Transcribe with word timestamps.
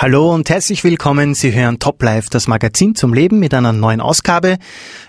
Hallo 0.00 0.32
und 0.32 0.48
herzlich 0.48 0.84
willkommen. 0.84 1.34
Sie 1.34 1.52
hören 1.52 1.80
Top 1.80 2.00
Life, 2.04 2.28
das 2.30 2.46
Magazin 2.46 2.94
zum 2.94 3.12
Leben 3.12 3.40
mit 3.40 3.52
einer 3.52 3.72
neuen 3.72 4.00
Ausgabe. 4.00 4.58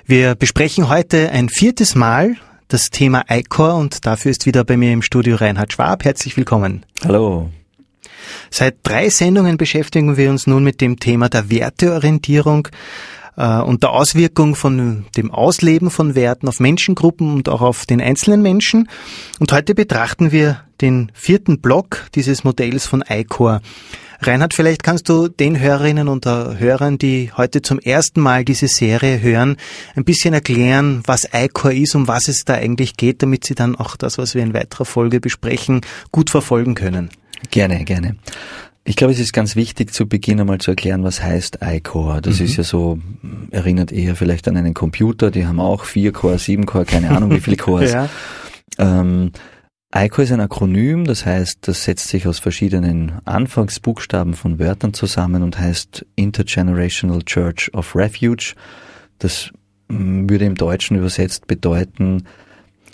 Wir 0.03 0.33
besprechen 0.33 0.89
heute 0.89 1.29
ein 1.29 1.47
viertes 1.47 1.93
Mal 1.93 2.37
das 2.69 2.89
Thema 2.89 3.23
ICOR 3.29 3.75
und 3.75 4.07
dafür 4.07 4.31
ist 4.31 4.47
wieder 4.47 4.63
bei 4.63 4.77
mir 4.77 4.91
im 4.91 5.03
Studio 5.03 5.35
Reinhard 5.35 5.73
Schwab. 5.73 6.05
Herzlich 6.05 6.37
willkommen. 6.37 6.87
Hallo. 7.03 7.51
Seit 8.49 8.77
drei 8.81 9.11
Sendungen 9.11 9.57
beschäftigen 9.57 10.17
wir 10.17 10.31
uns 10.31 10.47
nun 10.47 10.63
mit 10.63 10.81
dem 10.81 10.99
Thema 10.99 11.29
der 11.29 11.51
Werteorientierung 11.51 12.69
äh, 13.37 13.59
und 13.59 13.83
der 13.83 13.91
Auswirkung 13.91 14.55
von 14.55 15.05
dem 15.15 15.29
Ausleben 15.29 15.91
von 15.91 16.15
Werten 16.15 16.47
auf 16.47 16.59
Menschengruppen 16.59 17.31
und 17.31 17.47
auch 17.47 17.61
auf 17.61 17.85
den 17.85 18.01
einzelnen 18.01 18.41
Menschen. 18.41 18.89
Und 19.39 19.51
heute 19.51 19.75
betrachten 19.75 20.31
wir 20.31 20.61
den 20.81 21.11
vierten 21.13 21.61
Block 21.61 22.07
dieses 22.15 22.43
Modells 22.43 22.87
von 22.87 23.03
ICOR. 23.07 23.61
Reinhard, 24.21 24.53
vielleicht 24.53 24.83
kannst 24.83 25.07
du 25.07 25.29
den 25.29 25.59
Hörerinnen 25.59 26.09
und 26.09 26.25
Hörern, 26.25 26.97
die 26.97 27.31
heute 27.35 27.61
zum 27.61 27.79
ersten 27.79 28.19
Mal 28.19 28.43
diese 28.43 28.67
Serie 28.67 29.21
hören, 29.21 29.55
ein 29.95 30.03
bisschen 30.03 30.33
erklären, 30.33 31.01
was 31.05 31.29
iCore 31.33 31.73
ist, 31.73 31.95
um 31.95 32.07
was 32.07 32.27
es 32.27 32.43
da 32.43 32.55
eigentlich 32.55 32.97
geht, 32.97 33.23
damit 33.23 33.45
sie 33.45 33.55
dann 33.55 33.77
auch 33.77 33.95
das, 33.95 34.17
was 34.17 34.35
wir 34.35 34.43
in 34.43 34.53
weiterer 34.53 34.85
Folge 34.85 35.21
besprechen, 35.21 35.81
gut 36.11 36.29
verfolgen 36.29 36.75
können. 36.75 37.09
Gerne, 37.49 37.85
gerne. 37.85 38.17
Ich 38.83 38.95
glaube, 38.95 39.13
es 39.13 39.19
ist 39.19 39.33
ganz 39.33 39.55
wichtig 39.55 39.93
zu 39.93 40.07
Beginn 40.07 40.41
einmal 40.41 40.57
zu 40.57 40.71
erklären, 40.71 41.03
was 41.03 41.21
heißt 41.21 41.59
iCore. 41.61 42.21
Das 42.21 42.39
mhm. 42.39 42.45
ist 42.45 42.57
ja 42.57 42.63
so, 42.63 42.99
erinnert 43.51 43.91
eher 43.91 44.15
vielleicht 44.15 44.47
an 44.47 44.57
einen 44.57 44.73
Computer, 44.73 45.31
die 45.31 45.45
haben 45.45 45.59
auch 45.59 45.85
vier 45.85 46.11
Core, 46.11 46.39
sieben 46.39 46.65
Core, 46.65 46.85
keine 46.85 47.11
Ahnung 47.11 47.31
wie 47.31 47.39
viele 47.39 47.57
Cores. 47.57 47.91
ja. 47.93 48.09
ähm, 48.79 49.31
ICO 49.93 50.21
ist 50.21 50.31
ein 50.31 50.39
Akronym, 50.39 51.05
das 51.05 51.25
heißt, 51.25 51.67
das 51.67 51.83
setzt 51.83 52.09
sich 52.09 52.27
aus 52.27 52.37
verschiedenen 52.37 53.13
Anfangsbuchstaben 53.25 54.35
von 54.35 54.59
Wörtern 54.59 54.93
zusammen 54.93 55.41
und 55.41 55.57
heißt 55.57 56.05
Intergenerational 56.15 57.23
Church 57.23 57.73
of 57.73 57.95
Refuge. 57.95 58.53
Das 59.17 59.49
mm, 59.87 60.29
würde 60.29 60.45
im 60.45 60.53
Deutschen 60.53 60.95
übersetzt 60.95 61.47
bedeuten, 61.47 62.25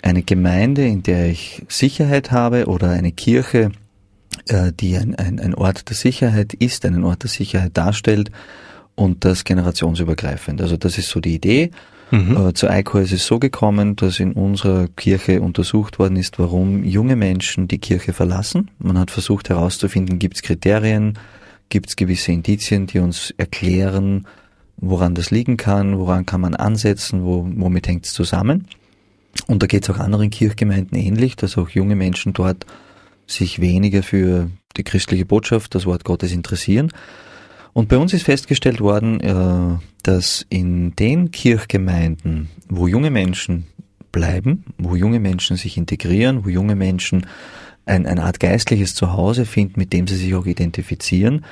eine 0.00 0.22
Gemeinde, 0.22 0.86
in 0.86 1.02
der 1.02 1.28
ich 1.28 1.62
Sicherheit 1.68 2.30
habe 2.30 2.64
oder 2.64 2.90
eine 2.90 3.12
Kirche, 3.12 3.72
äh, 4.48 4.72
die 4.72 4.96
ein, 4.96 5.14
ein, 5.16 5.38
ein 5.38 5.54
Ort 5.54 5.90
der 5.90 5.96
Sicherheit 5.96 6.54
ist, 6.54 6.86
einen 6.86 7.04
Ort 7.04 7.24
der 7.24 7.30
Sicherheit 7.30 7.76
darstellt 7.76 8.30
und 8.94 9.26
das 9.26 9.44
generationsübergreifend. 9.44 10.62
Also 10.62 10.78
das 10.78 10.96
ist 10.96 11.10
so 11.10 11.20
die 11.20 11.34
Idee. 11.34 11.72
Mhm. 12.10 12.48
Äh, 12.48 12.54
zu 12.54 12.68
ICO 12.68 12.98
ist 12.98 13.12
es 13.12 13.26
so 13.26 13.38
gekommen, 13.38 13.96
dass 13.96 14.20
in 14.20 14.32
unserer 14.32 14.88
Kirche 14.88 15.40
untersucht 15.40 15.98
worden 15.98 16.16
ist, 16.16 16.38
warum 16.38 16.84
junge 16.84 17.16
Menschen 17.16 17.68
die 17.68 17.78
Kirche 17.78 18.12
verlassen. 18.12 18.70
Man 18.78 18.98
hat 18.98 19.10
versucht 19.10 19.48
herauszufinden, 19.48 20.18
gibt 20.18 20.36
es 20.36 20.42
Kriterien, 20.42 21.18
gibt 21.68 21.88
es 21.88 21.96
gewisse 21.96 22.32
Indizien, 22.32 22.86
die 22.86 23.00
uns 23.00 23.34
erklären, 23.36 24.26
woran 24.76 25.14
das 25.14 25.30
liegen 25.30 25.56
kann, 25.56 25.98
woran 25.98 26.26
kann 26.26 26.40
man 26.40 26.54
ansetzen, 26.54 27.24
wo, 27.24 27.48
womit 27.56 27.88
hängt 27.88 28.06
es 28.06 28.12
zusammen. 28.12 28.68
Und 29.46 29.62
da 29.62 29.66
geht 29.66 29.84
es 29.84 29.90
auch 29.90 29.98
anderen 29.98 30.30
Kirchgemeinden 30.30 30.98
ähnlich, 30.98 31.36
dass 31.36 31.58
auch 31.58 31.70
junge 31.70 31.96
Menschen 31.96 32.32
dort 32.32 32.66
sich 33.26 33.60
weniger 33.60 34.02
für 34.02 34.50
die 34.76 34.84
christliche 34.84 35.26
Botschaft, 35.26 35.74
das 35.74 35.86
Wort 35.86 36.04
Gottes 36.04 36.32
interessieren. 36.32 36.92
Und 37.76 37.90
bei 37.90 37.98
uns 37.98 38.14
ist 38.14 38.22
festgestellt 38.22 38.80
worden, 38.80 39.20
äh, 39.20 39.78
dass 40.02 40.46
in 40.48 40.96
den 40.96 41.30
Kirchgemeinden, 41.30 42.48
wo 42.70 42.88
junge 42.88 43.10
Menschen 43.10 43.66
bleiben, 44.12 44.64
wo 44.78 44.96
junge 44.96 45.20
Menschen 45.20 45.58
sich 45.58 45.76
integrieren, 45.76 46.46
wo 46.46 46.48
junge 46.48 46.74
Menschen 46.74 47.26
ein, 47.84 48.06
eine 48.06 48.22
Art 48.22 48.40
geistliches 48.40 48.94
Zuhause 48.94 49.44
finden, 49.44 49.78
mit 49.78 49.92
dem 49.92 50.06
sie 50.06 50.16
sich 50.16 50.34
auch 50.34 50.46
identifizieren, 50.46 51.44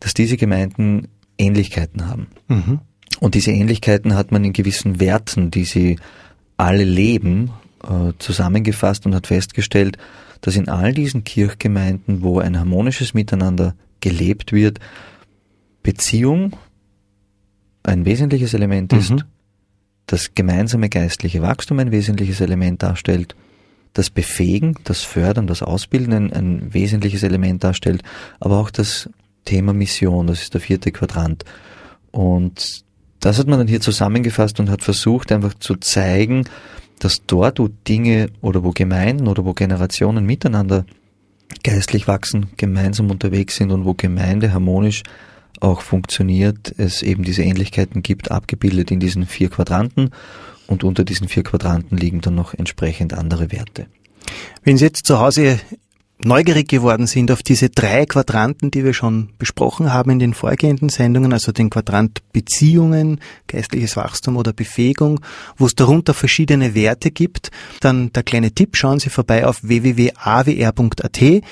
dass 0.00 0.12
diese 0.12 0.36
Gemeinden 0.36 1.08
Ähnlichkeiten 1.38 2.06
haben. 2.06 2.26
Mhm. 2.48 2.80
Und 3.18 3.34
diese 3.34 3.52
Ähnlichkeiten 3.52 4.14
hat 4.14 4.32
man 4.32 4.44
in 4.44 4.52
gewissen 4.52 5.00
Werten, 5.00 5.50
die 5.50 5.64
sie 5.64 5.98
alle 6.58 6.84
leben, 6.84 7.52
äh, 7.84 8.12
zusammengefasst 8.18 9.06
und 9.06 9.14
hat 9.14 9.28
festgestellt, 9.28 9.96
dass 10.42 10.56
in 10.56 10.68
all 10.68 10.92
diesen 10.92 11.24
Kirchgemeinden, 11.24 12.20
wo 12.20 12.38
ein 12.38 12.58
harmonisches 12.58 13.14
Miteinander 13.14 13.74
gelebt 14.02 14.52
wird, 14.52 14.78
Beziehung 15.82 16.56
ein 17.82 18.04
wesentliches 18.04 18.54
Element 18.54 18.92
ist, 18.92 19.10
mhm. 19.10 19.22
das 20.06 20.34
gemeinsame 20.34 20.88
geistliche 20.88 21.42
Wachstum 21.42 21.78
ein 21.78 21.90
wesentliches 21.90 22.40
Element 22.40 22.82
darstellt, 22.82 23.34
das 23.94 24.10
Befähigen, 24.10 24.76
das 24.84 25.02
Fördern, 25.02 25.46
das 25.46 25.62
Ausbilden 25.62 26.12
ein, 26.12 26.32
ein 26.32 26.74
wesentliches 26.74 27.22
Element 27.22 27.64
darstellt, 27.64 28.02
aber 28.38 28.58
auch 28.58 28.70
das 28.70 29.08
Thema 29.44 29.72
Mission, 29.72 30.26
das 30.26 30.42
ist 30.42 30.54
der 30.54 30.60
vierte 30.60 30.92
Quadrant. 30.92 31.44
Und 32.12 32.84
das 33.20 33.38
hat 33.38 33.46
man 33.46 33.58
dann 33.58 33.68
hier 33.68 33.80
zusammengefasst 33.80 34.60
und 34.60 34.70
hat 34.70 34.82
versucht 34.82 35.32
einfach 35.32 35.54
zu 35.54 35.76
zeigen, 35.76 36.44
dass 36.98 37.24
dort, 37.26 37.58
wo 37.58 37.68
Dinge 37.68 38.28
oder 38.42 38.62
wo 38.62 38.70
Gemeinden 38.70 39.26
oder 39.26 39.44
wo 39.44 39.54
Generationen 39.54 40.24
miteinander 40.24 40.84
geistlich 41.64 42.06
wachsen, 42.06 42.50
gemeinsam 42.56 43.10
unterwegs 43.10 43.56
sind 43.56 43.72
und 43.72 43.84
wo 43.84 43.94
Gemeinde 43.94 44.52
harmonisch 44.52 45.02
auch 45.60 45.82
funktioniert, 45.82 46.74
es 46.78 47.02
eben 47.02 47.22
diese 47.22 47.42
Ähnlichkeiten 47.42 48.02
gibt, 48.02 48.30
abgebildet 48.30 48.90
in 48.90 49.00
diesen 49.00 49.26
vier 49.26 49.50
Quadranten 49.50 50.10
und 50.66 50.84
unter 50.84 51.04
diesen 51.04 51.28
vier 51.28 51.42
Quadranten 51.42 51.96
liegen 51.96 52.20
dann 52.20 52.34
noch 52.34 52.54
entsprechend 52.54 53.14
andere 53.14 53.52
Werte. 53.52 53.86
Wenn 54.62 54.78
Sie 54.78 54.84
jetzt 54.84 55.06
zu 55.06 55.18
Hause 55.18 55.58
neugierig 56.24 56.68
geworden 56.68 57.06
sind 57.06 57.30
auf 57.30 57.42
diese 57.42 57.70
drei 57.70 58.06
Quadranten, 58.06 58.70
die 58.70 58.84
wir 58.84 58.94
schon 58.94 59.30
besprochen 59.38 59.92
haben 59.92 60.10
in 60.10 60.18
den 60.18 60.34
vorgehenden 60.34 60.88
Sendungen, 60.88 61.32
also 61.32 61.52
den 61.52 61.70
Quadrant 61.70 62.20
Beziehungen, 62.32 63.20
geistliches 63.46 63.96
Wachstum 63.96 64.36
oder 64.36 64.52
Befähigung, 64.52 65.20
wo 65.56 65.66
es 65.66 65.74
darunter 65.74 66.14
verschiedene 66.14 66.74
Werte 66.74 67.10
gibt, 67.10 67.50
dann 67.80 68.12
der 68.12 68.22
kleine 68.22 68.52
Tipp, 68.52 68.76
schauen 68.76 68.98
Sie 68.98 69.10
vorbei 69.10 69.46
auf 69.46 69.60
www.awr.at 69.62 71.42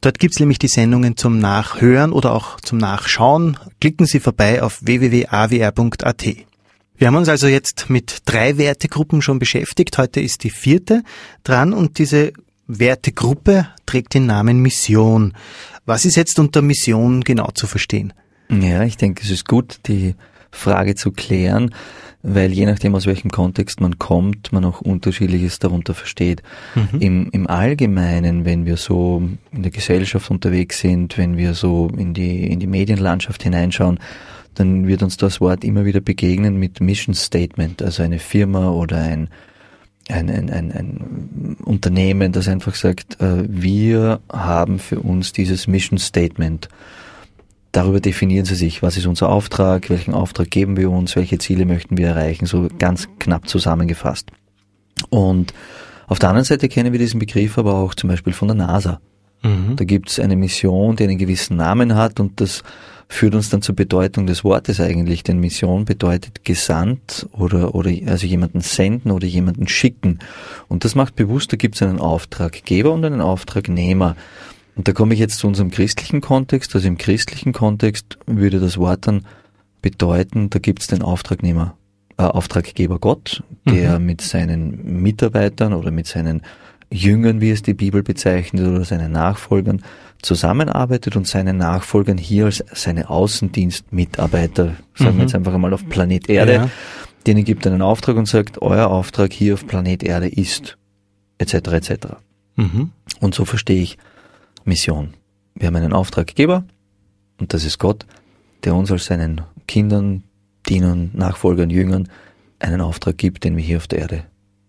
Dort 0.00 0.18
gibt's 0.18 0.40
nämlich 0.40 0.58
die 0.58 0.68
Sendungen 0.68 1.16
zum 1.16 1.38
Nachhören 1.38 2.12
oder 2.12 2.32
auch 2.32 2.60
zum 2.60 2.78
Nachschauen. 2.78 3.58
Klicken 3.80 4.06
Sie 4.06 4.20
vorbei 4.20 4.62
auf 4.62 4.78
www.awr.at. 4.82 6.26
Wir 6.98 7.06
haben 7.08 7.16
uns 7.16 7.28
also 7.28 7.46
jetzt 7.46 7.90
mit 7.90 8.18
drei 8.24 8.56
Wertegruppen 8.56 9.20
schon 9.20 9.38
beschäftigt. 9.38 9.98
Heute 9.98 10.20
ist 10.20 10.44
die 10.44 10.50
vierte 10.50 11.02
dran 11.44 11.72
und 11.72 11.98
diese 11.98 12.32
Wertegruppe 12.66 13.68
trägt 13.84 14.14
den 14.14 14.26
Namen 14.26 14.60
Mission. 14.60 15.34
Was 15.84 16.04
ist 16.04 16.16
jetzt 16.16 16.38
unter 16.38 16.62
Mission 16.62 17.22
genau 17.22 17.50
zu 17.54 17.66
verstehen? 17.66 18.12
Ja, 18.48 18.82
ich 18.84 18.96
denke, 18.96 19.22
es 19.22 19.30
ist 19.30 19.46
gut, 19.46 19.80
die 19.86 20.14
Frage 20.56 20.94
zu 20.94 21.12
klären 21.12 21.70
weil 22.28 22.52
je 22.52 22.66
nachdem, 22.66 22.96
aus 22.96 23.06
welchem 23.06 23.30
Kontext 23.30 23.80
man 23.80 24.00
kommt, 24.00 24.52
man 24.52 24.64
auch 24.64 24.80
unterschiedliches 24.80 25.60
darunter 25.60 25.94
versteht. 25.94 26.42
Mhm. 26.74 27.00
Im, 27.00 27.30
Im 27.30 27.46
Allgemeinen, 27.46 28.44
wenn 28.44 28.66
wir 28.66 28.76
so 28.76 29.22
in 29.52 29.62
der 29.62 29.70
Gesellschaft 29.70 30.28
unterwegs 30.28 30.80
sind, 30.80 31.18
wenn 31.18 31.36
wir 31.36 31.54
so 31.54 31.88
in 31.96 32.14
die, 32.14 32.50
in 32.50 32.58
die 32.58 32.66
Medienlandschaft 32.66 33.44
hineinschauen, 33.44 34.00
dann 34.54 34.88
wird 34.88 35.04
uns 35.04 35.16
das 35.16 35.40
Wort 35.40 35.62
immer 35.62 35.84
wieder 35.84 36.00
begegnen 36.00 36.56
mit 36.56 36.80
Mission 36.80 37.14
Statement, 37.14 37.80
also 37.80 38.02
eine 38.02 38.18
Firma 38.18 38.70
oder 38.70 38.96
ein, 38.96 39.28
ein, 40.08 40.28
ein, 40.28 40.50
ein, 40.50 40.72
ein 40.72 41.56
Unternehmen, 41.64 42.32
das 42.32 42.48
einfach 42.48 42.74
sagt, 42.74 43.20
äh, 43.20 43.44
wir 43.46 44.18
haben 44.32 44.80
für 44.80 44.98
uns 44.98 45.32
dieses 45.32 45.68
Mission 45.68 45.98
Statement 45.98 46.68
Darüber 47.76 48.00
definieren 48.00 48.46
sie 48.46 48.54
sich, 48.54 48.82
was 48.82 48.96
ist 48.96 49.04
unser 49.04 49.28
Auftrag, 49.28 49.90
welchen 49.90 50.14
Auftrag 50.14 50.50
geben 50.50 50.78
wir 50.78 50.90
uns, 50.90 51.14
welche 51.14 51.36
Ziele 51.36 51.66
möchten 51.66 51.98
wir 51.98 52.06
erreichen, 52.06 52.46
so 52.46 52.68
ganz 52.78 53.06
knapp 53.18 53.50
zusammengefasst. 53.50 54.30
Und 55.10 55.52
auf 56.06 56.18
der 56.18 56.30
anderen 56.30 56.46
Seite 56.46 56.70
kennen 56.70 56.92
wir 56.92 56.98
diesen 56.98 57.20
Begriff 57.20 57.58
aber 57.58 57.74
auch 57.74 57.94
zum 57.94 58.08
Beispiel 58.08 58.32
von 58.32 58.48
der 58.48 58.56
NASA. 58.56 58.98
Mhm. 59.42 59.76
Da 59.76 59.84
gibt 59.84 60.08
es 60.08 60.18
eine 60.18 60.36
Mission, 60.36 60.96
die 60.96 61.04
einen 61.04 61.18
gewissen 61.18 61.58
Namen 61.58 61.94
hat 61.96 62.18
und 62.18 62.40
das 62.40 62.62
führt 63.08 63.34
uns 63.34 63.50
dann 63.50 63.60
zur 63.60 63.76
Bedeutung 63.76 64.26
des 64.26 64.42
Wortes 64.42 64.80
eigentlich. 64.80 65.22
Denn 65.22 65.38
Mission 65.38 65.84
bedeutet 65.84 66.46
gesandt 66.46 67.28
oder, 67.32 67.74
oder 67.74 67.90
also 68.06 68.26
jemanden 68.26 68.62
senden 68.62 69.10
oder 69.10 69.26
jemanden 69.26 69.68
schicken. 69.68 70.20
Und 70.68 70.86
das 70.86 70.94
macht 70.94 71.14
bewusst, 71.14 71.52
da 71.52 71.58
gibt 71.58 71.74
es 71.74 71.82
einen 71.82 72.00
Auftraggeber 72.00 72.90
und 72.90 73.04
einen 73.04 73.20
Auftragnehmer. 73.20 74.16
Und 74.76 74.86
da 74.86 74.92
komme 74.92 75.14
ich 75.14 75.20
jetzt 75.20 75.38
zu 75.38 75.46
unserem 75.46 75.70
christlichen 75.70 76.20
Kontext. 76.20 76.74
Also 76.74 76.86
im 76.86 76.98
christlichen 76.98 77.52
Kontext 77.52 78.18
würde 78.26 78.60
das 78.60 78.78
Wort 78.78 79.06
dann 79.06 79.26
bedeuten, 79.82 80.50
da 80.50 80.58
gibt 80.58 80.82
es 80.82 80.86
den 80.86 81.02
Auftragnehmer, 81.02 81.76
äh, 82.18 82.22
Auftraggeber 82.22 82.98
Gott, 82.98 83.42
der 83.68 83.98
mhm. 83.98 84.06
mit 84.06 84.20
seinen 84.20 85.02
Mitarbeitern 85.02 85.72
oder 85.72 85.90
mit 85.90 86.06
seinen 86.06 86.42
Jüngern, 86.90 87.40
wie 87.40 87.50
es 87.50 87.62
die 87.62 87.74
Bibel 87.74 88.02
bezeichnet, 88.02 88.66
oder 88.66 88.84
seinen 88.84 89.12
Nachfolgern 89.12 89.82
zusammenarbeitet 90.22 91.16
und 91.16 91.26
seinen 91.26 91.56
Nachfolgern 91.56 92.18
hier 92.18 92.46
als 92.46 92.64
seine 92.72 93.10
Außendienstmitarbeiter, 93.10 94.76
sagen 94.94 95.14
mhm. 95.14 95.16
wir 95.16 95.24
jetzt 95.24 95.34
einfach 95.34 95.54
einmal 95.54 95.74
auf 95.74 95.88
Planet 95.88 96.28
Erde, 96.28 96.52
ja. 96.52 96.70
denen 97.26 97.44
gibt 97.44 97.66
einen 97.66 97.82
Auftrag 97.82 98.16
und 98.16 98.26
sagt, 98.26 98.62
euer 98.62 98.88
Auftrag 98.88 99.32
hier 99.32 99.54
auf 99.54 99.66
Planet 99.66 100.02
Erde 100.02 100.28
ist, 100.28 100.78
etc. 101.38 101.54
etc. 101.54 101.90
Mhm. 102.56 102.90
Und 103.20 103.34
so 103.34 103.44
verstehe 103.44 103.82
ich 103.82 103.98
Mission. 104.66 105.14
Wir 105.54 105.68
haben 105.68 105.76
einen 105.76 105.92
Auftraggeber 105.92 106.64
Und 107.38 107.54
das 107.54 107.64
ist 107.64 107.78
Gott, 107.78 108.06
der 108.64 108.74
uns 108.74 108.90
als 108.90 109.06
seinen 109.06 109.42
Kindern, 109.66 110.22
Dienern, 110.68 111.10
Nachfolgern, 111.14 111.70
Jüngern 111.70 112.08
einen 112.58 112.80
Auftrag 112.80 113.18
gibt, 113.18 113.44
den 113.44 113.56
wir 113.56 113.64
hier 113.64 113.76
auf 113.76 113.86
der 113.86 114.00
Erde 114.00 114.24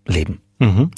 leben. 0.05 0.39
Mhm. 0.59 0.91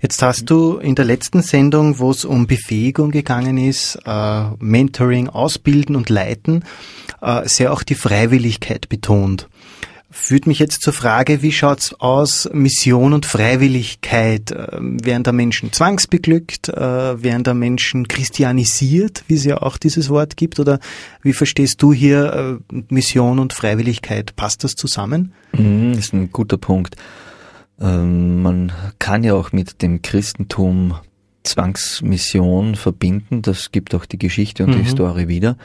Jetzt 0.00 0.22
hast 0.22 0.48
du 0.50 0.78
in 0.78 0.94
der 0.94 1.04
letzten 1.04 1.42
Sendung, 1.42 1.98
wo 1.98 2.10
es 2.10 2.24
um 2.24 2.46
Befähigung 2.46 3.10
gegangen 3.10 3.56
ist, 3.56 3.98
äh, 4.04 4.44
Mentoring, 4.58 5.28
Ausbilden 5.28 5.96
und 5.96 6.08
Leiten, 6.10 6.64
äh, 7.20 7.48
sehr 7.48 7.72
auch 7.72 7.82
die 7.82 7.94
Freiwilligkeit 7.94 8.88
betont. 8.88 9.48
Führt 10.12 10.48
mich 10.48 10.58
jetzt 10.58 10.82
zur 10.82 10.92
Frage, 10.92 11.40
wie 11.40 11.52
schaut's 11.52 11.94
aus, 11.94 12.50
Mission 12.52 13.12
und 13.12 13.26
Freiwilligkeit? 13.26 14.50
Äh, 14.50 14.66
werden 14.80 15.22
da 15.22 15.30
Menschen 15.30 15.72
zwangsbeglückt? 15.72 16.68
Äh, 16.68 17.22
werden 17.22 17.44
da 17.44 17.54
Menschen 17.54 18.08
christianisiert, 18.08 19.22
wie 19.28 19.34
es 19.34 19.44
ja 19.44 19.62
auch 19.62 19.76
dieses 19.76 20.10
Wort 20.10 20.36
gibt? 20.36 20.58
Oder 20.58 20.80
wie 21.22 21.32
verstehst 21.32 21.80
du 21.80 21.92
hier 21.92 22.60
äh, 22.72 22.82
Mission 22.88 23.38
und 23.38 23.52
Freiwilligkeit? 23.52 24.34
Passt 24.34 24.64
das 24.64 24.74
zusammen? 24.74 25.32
Mhm, 25.52 25.92
das 25.92 26.06
ist 26.06 26.12
ein 26.12 26.32
guter 26.32 26.58
Punkt. 26.58 26.96
Ähm, 27.80 28.42
man 28.42 28.72
kann 28.98 29.22
ja 29.22 29.34
auch 29.34 29.52
mit 29.52 29.80
dem 29.80 30.02
Christentum 30.02 30.96
Zwangsmission 31.44 32.74
verbinden. 32.74 33.42
Das 33.42 33.70
gibt 33.70 33.94
auch 33.94 34.06
die 34.06 34.18
Geschichte 34.18 34.64
und 34.64 34.70
mhm. 34.70 34.78
die 34.78 34.84
Historie 34.84 35.28
wieder. 35.28 35.56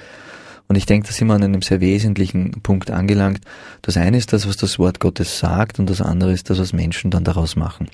Und 0.68 0.76
ich 0.76 0.86
denke, 0.86 1.08
da 1.08 1.14
sind 1.14 1.28
wir 1.28 1.36
an 1.36 1.44
einem 1.44 1.62
sehr 1.62 1.80
wesentlichen 1.80 2.52
Punkt 2.64 2.90
angelangt. 2.90 3.42
Das 3.82 3.98
eine 3.98 4.18
ist 4.18 4.34
das, 4.34 4.48
was 4.48 4.58
das 4.58 4.80
Wort 4.80 5.00
Gottes 5.00 5.40
sagt 5.40 5.80
und 5.80 5.90
das 5.90 6.02
andere 6.02 6.32
ist 6.32 6.50
das, 6.50 6.60
was 6.60 6.74
Menschen 6.74 7.12
dann 7.12 7.24
daraus 7.24 7.56
machen. 7.56 7.88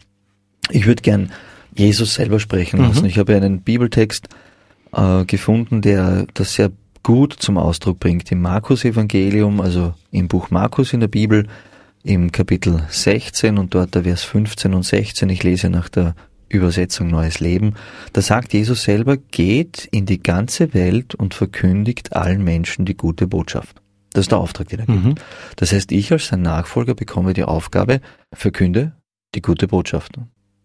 Ich 0.70 0.86
würde 0.86 1.02
gern 1.02 1.32
Jesus 1.76 2.14
selber 2.14 2.40
sprechen 2.40 2.80
mhm. 2.80 2.88
lassen. 2.88 3.06
Ich 3.06 3.18
habe 3.18 3.36
einen 3.36 3.62
Bibeltext 3.62 4.28
äh, 4.94 5.26
gefunden, 5.26 5.82
der 5.82 6.28
das 6.34 6.54
sehr 6.54 6.72
gut 7.04 7.34
zum 7.34 7.58
Ausdruck 7.58 8.00
bringt. 8.00 8.32
Im 8.32 8.42
Markus-Evangelium, 8.42 9.60
also 9.60 9.94
im 10.12 10.28
Buch 10.28 10.50
Markus 10.50 10.94
in 10.94 11.00
der 11.00 11.08
Bibel, 11.08 11.48
im 12.04 12.32
Kapitel 12.32 12.84
16 12.90 13.58
und 13.58 13.76
dort 13.76 13.96
der 13.96 14.04
Vers 14.04 14.24
15 14.24 14.74
und 14.74 14.84
16, 14.84 15.30
ich 15.30 15.44
lese 15.44 15.70
nach 15.70 15.90
der 15.90 16.16
Übersetzung 16.52 17.08
Neues 17.08 17.40
Leben, 17.40 17.76
da 18.14 18.22
sagt 18.22 18.54
Jesus 18.54 18.84
selber, 18.84 19.18
geht 19.18 19.88
in 19.92 20.06
die 20.06 20.22
ganze 20.22 20.74
Welt 20.74 21.16
und 21.16 21.34
verkündigt 21.34 22.14
allen 22.14 22.44
Menschen 22.44 22.86
die 22.86 22.96
gute 22.96 23.28
Botschaft. 23.28 23.82
Das 24.14 24.24
ist 24.24 24.32
der 24.32 24.40
Auftrag, 24.40 24.68
den 24.70 24.80
er 24.80 24.86
gibt. 24.86 25.04
Mhm. 25.04 25.16
Das 25.56 25.72
heißt, 25.72 25.92
ich 25.92 26.12
als 26.12 26.28
sein 26.28 26.42
Nachfolger 26.42 26.96
bekomme 26.96 27.34
die 27.34 27.44
Aufgabe, 27.44 28.02
verkünde 28.34 28.94
die 29.36 29.42
gute 29.42 29.68
Botschaft. 29.68 30.20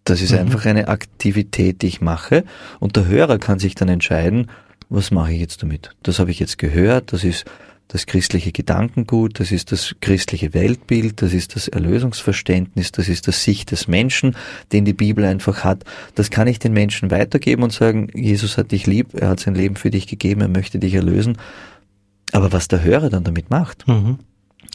Das 0.04 0.20
ist 0.20 0.32
mhm. 0.32 0.38
einfach 0.38 0.66
eine 0.66 0.88
Aktivität, 0.88 1.82
die 1.82 1.88
ich 1.88 2.00
mache 2.00 2.44
und 2.80 2.96
der 2.96 3.06
Hörer 3.06 3.38
kann 3.38 3.58
sich 3.58 3.74
dann 3.74 3.88
entscheiden, 3.88 4.50
was 4.88 5.10
mache 5.10 5.32
ich 5.32 5.40
jetzt 5.40 5.62
damit? 5.62 5.96
Das 6.02 6.18
habe 6.18 6.30
ich 6.30 6.38
jetzt 6.38 6.58
gehört, 6.58 7.12
das 7.12 7.24
ist 7.24 7.44
das 7.88 8.06
christliche 8.06 8.50
Gedankengut, 8.50 9.38
das 9.38 9.52
ist 9.52 9.70
das 9.70 9.94
christliche 10.00 10.54
Weltbild, 10.54 11.22
das 11.22 11.32
ist 11.32 11.54
das 11.54 11.68
Erlösungsverständnis, 11.68 12.90
das 12.92 13.08
ist 13.08 13.28
das 13.28 13.44
Sicht 13.44 13.70
des 13.70 13.86
Menschen, 13.86 14.36
den 14.72 14.84
die 14.84 14.92
Bibel 14.92 15.24
einfach 15.24 15.62
hat. 15.62 15.84
Das 16.14 16.30
kann 16.30 16.48
ich 16.48 16.58
den 16.58 16.72
Menschen 16.72 17.10
weitergeben 17.10 17.62
und 17.62 17.72
sagen, 17.72 18.08
Jesus 18.12 18.58
hat 18.58 18.72
dich 18.72 18.86
lieb, 18.86 19.14
er 19.14 19.28
hat 19.28 19.40
sein 19.40 19.54
Leben 19.54 19.76
für 19.76 19.90
dich 19.90 20.06
gegeben, 20.08 20.40
er 20.40 20.48
möchte 20.48 20.78
dich 20.78 20.94
erlösen. 20.94 21.38
Aber 22.32 22.52
was 22.52 22.66
der 22.66 22.82
Hörer 22.82 23.08
dann 23.08 23.22
damit 23.22 23.50
macht, 23.50 23.86
mhm. 23.86 24.18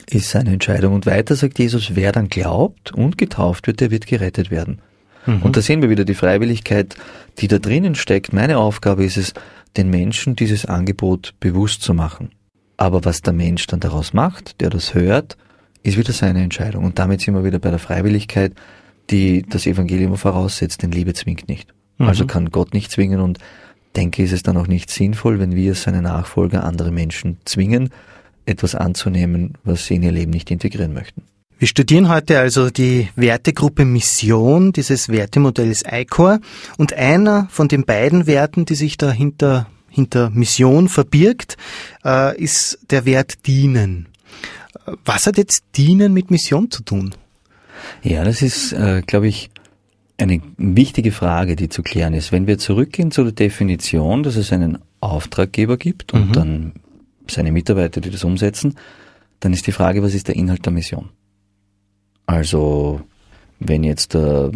ist 0.09 0.29
seine 0.29 0.51
Entscheidung. 0.51 0.93
Und 0.93 1.05
weiter 1.05 1.35
sagt 1.35 1.59
Jesus, 1.59 1.95
wer 1.95 2.13
dann 2.13 2.29
glaubt 2.29 2.93
und 2.93 3.17
getauft 3.17 3.67
wird, 3.67 3.81
der 3.81 3.91
wird 3.91 4.07
gerettet 4.07 4.51
werden. 4.51 4.79
Mhm. 5.25 5.41
Und 5.41 5.57
da 5.57 5.61
sehen 5.61 5.81
wir 5.81 5.89
wieder 5.89 6.05
die 6.05 6.15
Freiwilligkeit, 6.15 6.95
die 7.39 7.49
da 7.49 7.59
drinnen 7.59 7.95
steckt. 7.95 8.31
Meine 8.31 8.57
Aufgabe 8.57 9.03
ist 9.03 9.17
es, 9.17 9.33
den 9.77 9.89
Menschen 9.89 10.35
dieses 10.35 10.65
Angebot 10.65 11.33
bewusst 11.39 11.81
zu 11.81 11.93
machen. 11.93 12.31
Aber 12.81 13.05
was 13.05 13.21
der 13.21 13.33
Mensch 13.33 13.67
dann 13.67 13.79
daraus 13.79 14.11
macht, 14.11 14.59
der 14.59 14.71
das 14.71 14.95
hört, 14.95 15.37
ist 15.83 15.99
wieder 15.99 16.13
seine 16.13 16.41
Entscheidung. 16.41 16.83
Und 16.83 16.97
damit 16.97 17.21
sind 17.21 17.35
wir 17.35 17.43
wieder 17.43 17.59
bei 17.59 17.69
der 17.69 17.77
Freiwilligkeit, 17.77 18.53
die 19.11 19.43
das 19.47 19.67
Evangelium 19.67 20.17
voraussetzt, 20.17 20.81
denn 20.81 20.91
Liebe 20.91 21.13
zwingt 21.13 21.47
nicht. 21.47 21.71
Mhm. 21.99 22.07
Also 22.07 22.25
kann 22.25 22.49
Gott 22.49 22.73
nicht 22.73 22.89
zwingen 22.89 23.19
und 23.19 23.37
denke, 23.95 24.23
ist 24.23 24.31
es 24.31 24.41
dann 24.41 24.57
auch 24.57 24.65
nicht 24.65 24.89
sinnvoll, 24.89 25.39
wenn 25.39 25.55
wir 25.55 25.75
seine 25.75 26.01
Nachfolger 26.01 26.63
andere 26.63 26.89
Menschen 26.89 27.37
zwingen, 27.45 27.91
etwas 28.47 28.73
anzunehmen, 28.73 29.59
was 29.63 29.85
sie 29.85 29.97
in 29.97 30.01
ihr 30.01 30.11
Leben 30.11 30.31
nicht 30.31 30.49
integrieren 30.49 30.91
möchten. 30.91 31.21
Wir 31.59 31.67
studieren 31.67 32.09
heute 32.09 32.39
also 32.39 32.71
die 32.71 33.09
Wertegruppe 33.15 33.85
Mission 33.85 34.71
dieses 34.71 35.07
Wertemodells 35.07 35.83
ICOR 35.87 36.39
und 36.79 36.93
einer 36.93 37.47
von 37.51 37.67
den 37.67 37.85
beiden 37.85 38.25
Werten, 38.25 38.65
die 38.65 38.73
sich 38.73 38.97
dahinter 38.97 39.67
hinter 39.91 40.29
Mission 40.29 40.89
verbirgt, 40.89 41.57
äh, 42.03 42.35
ist 42.41 42.79
der 42.89 43.05
Wert 43.05 43.45
dienen. 43.45 44.07
Was 45.05 45.27
hat 45.27 45.37
jetzt 45.37 45.63
dienen 45.75 46.13
mit 46.13 46.31
Mission 46.31 46.71
zu 46.71 46.83
tun? 46.83 47.13
Ja, 48.01 48.23
das 48.23 48.41
ist, 48.41 48.73
äh, 48.73 49.03
glaube 49.05 49.27
ich, 49.27 49.51
eine 50.17 50.41
wichtige 50.57 51.11
Frage, 51.11 51.55
die 51.55 51.69
zu 51.69 51.83
klären 51.83 52.13
ist. 52.13 52.31
Wenn 52.31 52.47
wir 52.47 52.57
zurückgehen 52.57 53.11
zu 53.11 53.23
der 53.23 53.33
Definition, 53.33 54.23
dass 54.23 54.35
es 54.35 54.53
einen 54.53 54.77
Auftraggeber 54.99 55.77
gibt 55.77 56.13
und 56.13 56.29
mhm. 56.29 56.33
dann 56.33 56.71
seine 57.27 57.51
Mitarbeiter, 57.51 58.01
die 58.01 58.11
das 58.11 58.23
umsetzen, 58.23 58.75
dann 59.39 59.53
ist 59.53 59.65
die 59.67 59.71
Frage, 59.71 60.03
was 60.03 60.13
ist 60.13 60.27
der 60.27 60.35
Inhalt 60.35 60.65
der 60.65 60.73
Mission? 60.73 61.09
Also 62.27 63.01
wenn 63.63 63.83
jetzt, 63.83 64.15
äh, 64.15 64.49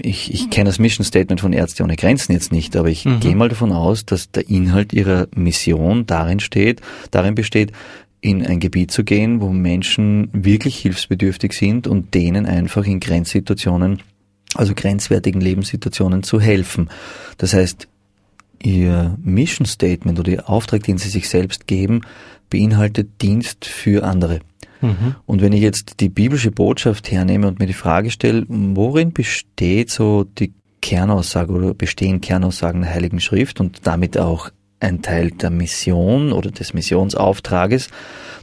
ich, 0.00 0.32
ich 0.32 0.50
kenne 0.50 0.70
das 0.70 0.78
Mission 0.78 1.04
Statement 1.04 1.40
von 1.40 1.52
Ärzte 1.52 1.84
ohne 1.84 1.96
Grenzen 1.96 2.32
jetzt 2.32 2.50
nicht, 2.50 2.76
aber 2.76 2.88
ich 2.88 3.04
mhm. 3.04 3.20
gehe 3.20 3.36
mal 3.36 3.50
davon 3.50 3.72
aus, 3.72 4.06
dass 4.06 4.30
der 4.30 4.48
Inhalt 4.48 4.92
ihrer 4.92 5.28
Mission 5.34 6.06
darin 6.06 6.40
steht, 6.40 6.80
darin 7.10 7.34
besteht, 7.34 7.72
in 8.22 8.46
ein 8.46 8.60
Gebiet 8.60 8.90
zu 8.90 9.04
gehen, 9.04 9.40
wo 9.40 9.50
Menschen 9.50 10.30
wirklich 10.32 10.78
hilfsbedürftig 10.78 11.52
sind 11.52 11.86
und 11.86 12.14
denen 12.14 12.46
einfach 12.46 12.86
in 12.86 13.00
Grenzsituationen, 13.00 14.00
also 14.54 14.74
grenzwertigen 14.74 15.40
Lebenssituationen 15.40 16.22
zu 16.22 16.40
helfen. 16.40 16.88
Das 17.36 17.52
heißt, 17.52 17.88
ihr 18.62 19.18
Mission 19.22 19.66
Statement 19.66 20.18
oder 20.18 20.30
ihr 20.30 20.48
Auftrag, 20.48 20.84
den 20.84 20.98
sie 20.98 21.10
sich 21.10 21.28
selbst 21.28 21.66
geben, 21.66 22.02
beinhaltet 22.48 23.20
Dienst 23.20 23.64
für 23.64 24.04
andere. 24.04 24.40
Mhm. 24.82 25.14
Und 25.26 25.40
wenn 25.40 25.52
ich 25.52 25.62
jetzt 25.62 26.00
die 26.00 26.08
biblische 26.08 26.50
Botschaft 26.50 27.10
hernehme 27.10 27.48
und 27.48 27.58
mir 27.58 27.66
die 27.66 27.72
Frage 27.72 28.10
stelle, 28.10 28.44
worin 28.48 29.12
besteht 29.12 29.90
so 29.90 30.24
die 30.24 30.52
Kernaussage 30.80 31.52
oder 31.52 31.72
bestehen 31.72 32.20
Kernaussagen 32.20 32.82
der 32.82 32.90
Heiligen 32.90 33.20
Schrift 33.20 33.60
und 33.60 33.86
damit 33.86 34.18
auch 34.18 34.50
ein 34.80 35.00
Teil 35.00 35.30
der 35.30 35.50
Mission 35.50 36.32
oder 36.32 36.50
des 36.50 36.74
Missionsauftrages, 36.74 37.88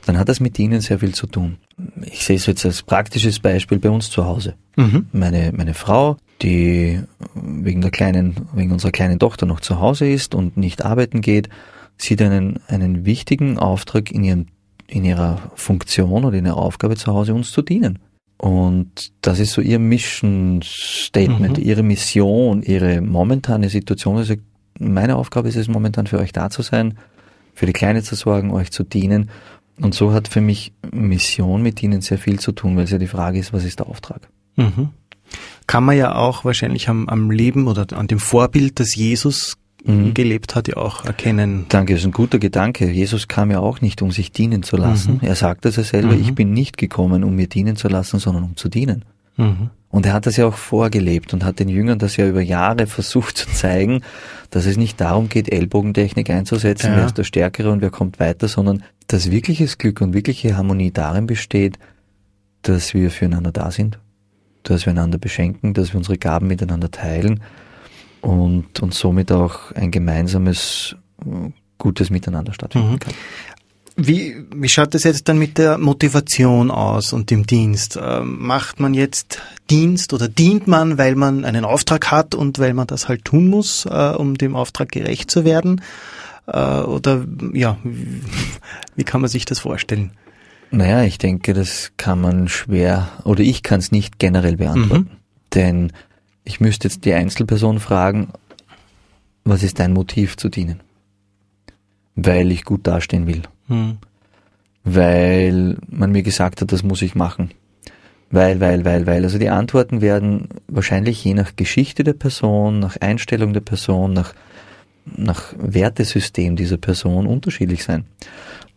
dann 0.06 0.18
hat 0.18 0.30
das 0.30 0.40
mit 0.40 0.58
ihnen 0.58 0.80
sehr 0.80 1.00
viel 1.00 1.14
zu 1.14 1.28
tun. 1.28 1.58
Ich 2.02 2.26
sehe 2.26 2.38
es 2.38 2.46
jetzt 2.46 2.66
als 2.66 2.82
praktisches 2.82 3.40
Beispiel 3.40 3.78
bei 3.78 3.90
uns 3.90 4.10
zu 4.10 4.26
Hause. 4.26 4.56
Mhm. 4.78 5.08
Meine, 5.12 5.52
meine 5.54 5.74
Frau, 5.74 6.18
die 6.42 7.02
wegen 7.36 7.82
der 7.82 7.92
kleinen, 7.92 8.48
wegen 8.54 8.72
unserer 8.72 8.92
kleinen 8.92 9.20
Tochter 9.20 9.46
noch 9.46 9.60
zu 9.60 9.82
Hause 9.82 10.10
ist 10.10 10.34
und 10.34 10.56
nicht 10.56 10.86
arbeiten 10.86 11.20
geht, 11.20 11.50
sieht 11.98 12.22
einen, 12.22 12.60
einen 12.68 13.06
wichtigen 13.06 13.60
Auftrag 13.60 14.10
in 14.10 14.24
ihrem 14.24 14.46
in 14.90 15.06
ihrer 15.06 15.52
Funktion 15.56 16.26
oder 16.26 16.38
in 16.38 16.46
ihrer 16.46 16.58
Aufgabe 16.58 16.96
zu 16.96 17.14
Hause 17.14 17.34
uns 17.34 17.52
zu 17.52 17.62
dienen. 17.62 18.00
Und 18.38 19.12
das 19.22 19.40
ist 19.40 19.52
so 19.52 19.62
ihr 19.62 19.80
Mission 19.80 20.62
Statement, 20.64 21.58
mhm. 21.58 21.64
ihre 21.64 21.84
Mission, 21.84 22.64
ihre 22.64 23.02
momentane 23.02 23.70
Situation. 23.70 24.18
Also 24.18 24.36
meine 24.80 25.18
Aufgabe 25.18 25.50
ist 25.50 25.58
es 25.58 25.68
momentan 25.68 26.08
für 26.08 26.20
euch 26.20 26.32
da 26.32 26.50
zu 26.50 26.62
sein, 26.62 26.98
für 27.54 27.66
die 27.66 27.74
Kleine 27.74 28.02
zu 28.02 28.16
sorgen, 28.16 28.52
euch 28.52 28.72
zu 28.72 28.84
dienen. 28.84 29.30
Und 29.82 29.94
so 29.94 30.14
hat 30.14 30.30
für 30.30 30.42
mich 30.42 30.74
Mission 30.92 31.62
mit 31.62 31.84
ihnen 31.84 32.02
sehr 32.02 32.18
viel 32.18 32.40
zu 32.40 32.54
tun, 32.54 32.78
weil 32.78 32.86
es 32.86 32.92
ja 32.92 32.98
die 32.98 33.08
Frage 33.08 33.40
ist, 33.40 33.52
was 33.52 33.66
ist 33.66 33.80
der 33.80 33.88
Auftrag? 33.88 34.30
Mhm. 34.56 34.90
Kann 35.68 35.84
man 35.84 35.98
ja 35.98 36.16
auch 36.16 36.46
wahrscheinlich 36.46 36.90
am, 36.90 37.08
am 37.10 37.32
Leben 37.32 37.68
oder 37.68 37.86
an 37.98 38.08
dem 38.08 38.20
Vorbild, 38.20 38.80
das 38.80 38.96
Jesus 38.96 39.58
mhm. 39.86 40.14
gelebt 40.14 40.56
hat, 40.56 40.68
ja 40.68 40.78
auch 40.78 41.06
erkennen. 41.06 41.66
Danke, 41.70 41.94
das 41.94 42.02
ist 42.02 42.08
ein 42.08 42.12
guter 42.12 42.40
Gedanke. 42.40 42.90
Jesus 42.90 43.28
kam 43.28 43.52
ja 43.52 43.60
auch 43.60 43.82
nicht, 43.82 44.02
um 44.02 44.12
sich 44.12 44.32
dienen 44.32 44.64
zu 44.64 44.78
lassen. 44.78 45.20
Mhm. 45.22 45.28
Er 45.28 45.36
sagt 45.36 45.66
es 45.66 45.76
ja 45.76 45.84
selber, 45.84 46.14
mhm. 46.14 46.22
ich 46.22 46.36
bin 46.36 46.54
nicht 46.54 46.78
gekommen, 46.78 47.24
um 47.24 47.36
mir 47.36 47.48
dienen 47.48 47.76
zu 47.76 47.88
lassen, 47.88 48.20
sondern 48.20 48.44
um 48.44 48.56
zu 48.56 48.70
dienen. 48.70 49.06
Mhm. 49.38 49.70
Und 49.92 50.06
er 50.06 50.14
hat 50.14 50.28
das 50.28 50.38
ja 50.38 50.46
auch 50.46 50.56
vorgelebt 50.56 51.34
und 51.34 51.44
hat 51.44 51.60
den 51.60 51.68
Jüngern 51.68 51.98
das 51.98 52.16
ja 52.18 52.28
über 52.28 52.42
Jahre 52.42 52.88
versucht 52.88 53.38
zu 53.38 53.48
zeigen, 53.48 54.02
dass 54.52 54.66
es 54.66 54.78
nicht 54.78 55.02
darum 55.02 55.30
geht, 55.30 55.52
Ellbogentechnik 55.52 56.30
einzusetzen, 56.30 56.92
ja. 56.92 56.98
wer 56.98 57.06
ist 57.06 57.18
der 57.18 57.24
Stärkere 57.24 57.72
und 57.72 57.82
wer 57.82 57.90
kommt 57.90 58.20
weiter, 58.20 58.48
sondern 58.48 58.84
dass 59.08 59.32
wirkliches 59.32 59.78
Glück 59.78 60.02
und 60.02 60.14
wirkliche 60.14 60.56
Harmonie 60.56 60.92
darin 60.92 61.26
besteht, 61.26 61.80
dass 62.62 62.94
wir 62.94 63.10
füreinander 63.10 63.52
da 63.52 63.72
sind, 63.72 63.98
dass 64.64 64.86
wir 64.86 64.92
einander 64.92 65.18
beschenken, 65.18 65.74
dass 65.74 65.94
wir 65.94 65.98
unsere 65.98 66.18
Gaben 66.18 66.48
miteinander 66.48 66.92
teilen 66.92 67.40
und, 68.22 68.80
und 68.80 68.94
somit 68.94 69.32
auch 69.32 69.72
ein 69.72 69.92
gemeinsames 69.92 70.96
gutes 71.78 72.10
Miteinander 72.10 72.54
stattfinden 72.54 72.94
mhm. 72.94 73.00
kann. 73.00 73.14
Wie, 74.02 74.46
wie 74.56 74.70
schaut 74.70 74.94
das 74.94 75.04
jetzt 75.04 75.28
dann 75.28 75.38
mit 75.38 75.58
der 75.58 75.78
Motivation 75.78 76.72
aus 76.72 77.12
und 77.12 77.32
dem 77.32 77.46
Dienst? 77.46 78.00
Ähm, 78.02 78.38
macht 78.40 78.80
man 78.80 78.94
jetzt 78.94 79.42
Dienst 79.70 80.14
oder 80.14 80.30
dient 80.30 80.68
man, 80.68 80.98
weil 80.98 81.16
man 81.16 81.44
einen 81.44 81.66
Auftrag 81.66 82.10
hat 82.10 82.34
und 82.34 82.60
weil 82.60 82.74
man 82.74 82.88
das 82.88 83.10
halt 83.10 83.26
tun 83.26 83.50
muss, 83.50 83.86
äh, 83.86 84.14
um 84.16 84.38
dem 84.38 84.56
Auftrag 84.56 84.90
gerecht 84.90 85.30
zu 85.30 85.44
werden? 85.44 85.82
Äh, 86.48 86.82
oder 86.82 87.26
ja, 87.52 87.78
wie 88.96 89.04
kann 89.04 89.20
man 89.20 89.30
sich 89.30 89.44
das 89.44 89.60
vorstellen? 89.60 90.12
Naja, 90.72 91.04
ich 91.04 91.18
denke, 91.18 91.54
das 91.54 91.92
kann 91.98 92.22
man 92.22 92.48
schwer 92.48 93.10
oder 93.26 93.42
ich 93.42 93.64
kann 93.64 93.80
es 93.80 93.92
nicht 93.92 94.18
generell 94.18 94.56
beantworten. 94.56 95.10
Mhm. 95.12 95.18
Denn 95.54 95.92
ich 96.50 96.60
müsste 96.60 96.88
jetzt 96.88 97.06
die 97.06 97.14
Einzelperson 97.14 97.80
fragen, 97.80 98.30
was 99.44 99.62
ist 99.62 99.80
dein 99.80 99.94
Motiv 99.94 100.36
zu 100.36 100.50
dienen? 100.50 100.80
Weil 102.16 102.52
ich 102.52 102.66
gut 102.66 102.88
dastehen 102.88 103.28
will. 103.28 103.44
Mhm. 103.68 104.00
Weil 104.84 105.78
man 105.88 106.12
mir 106.12 106.24
gesagt 106.24 106.62
hat, 106.62 106.72
das 106.72 106.82
muss 106.82 107.04
ich 107.04 107.14
machen. 107.14 107.52
Weil, 108.32 108.60
weil, 108.60 108.84
weil, 108.84 109.06
weil. 109.06 109.24
Also 109.24 109.38
die 109.38 109.50
Antworten 109.50 110.02
werden 110.02 110.50
wahrscheinlich 110.68 111.24
je 111.24 111.36
nach 111.36 111.56
Geschichte 111.56 112.04
der 112.04 112.14
Person, 112.14 112.80
nach 112.80 112.98
Einstellung 113.00 113.54
der 113.54 113.62
Person, 113.62 114.14
nach, 114.14 114.34
nach 115.06 115.54
Wertesystem 115.56 116.56
dieser 116.56 116.78
Person 116.78 117.28
unterschiedlich 117.28 117.84
sein. 117.84 118.06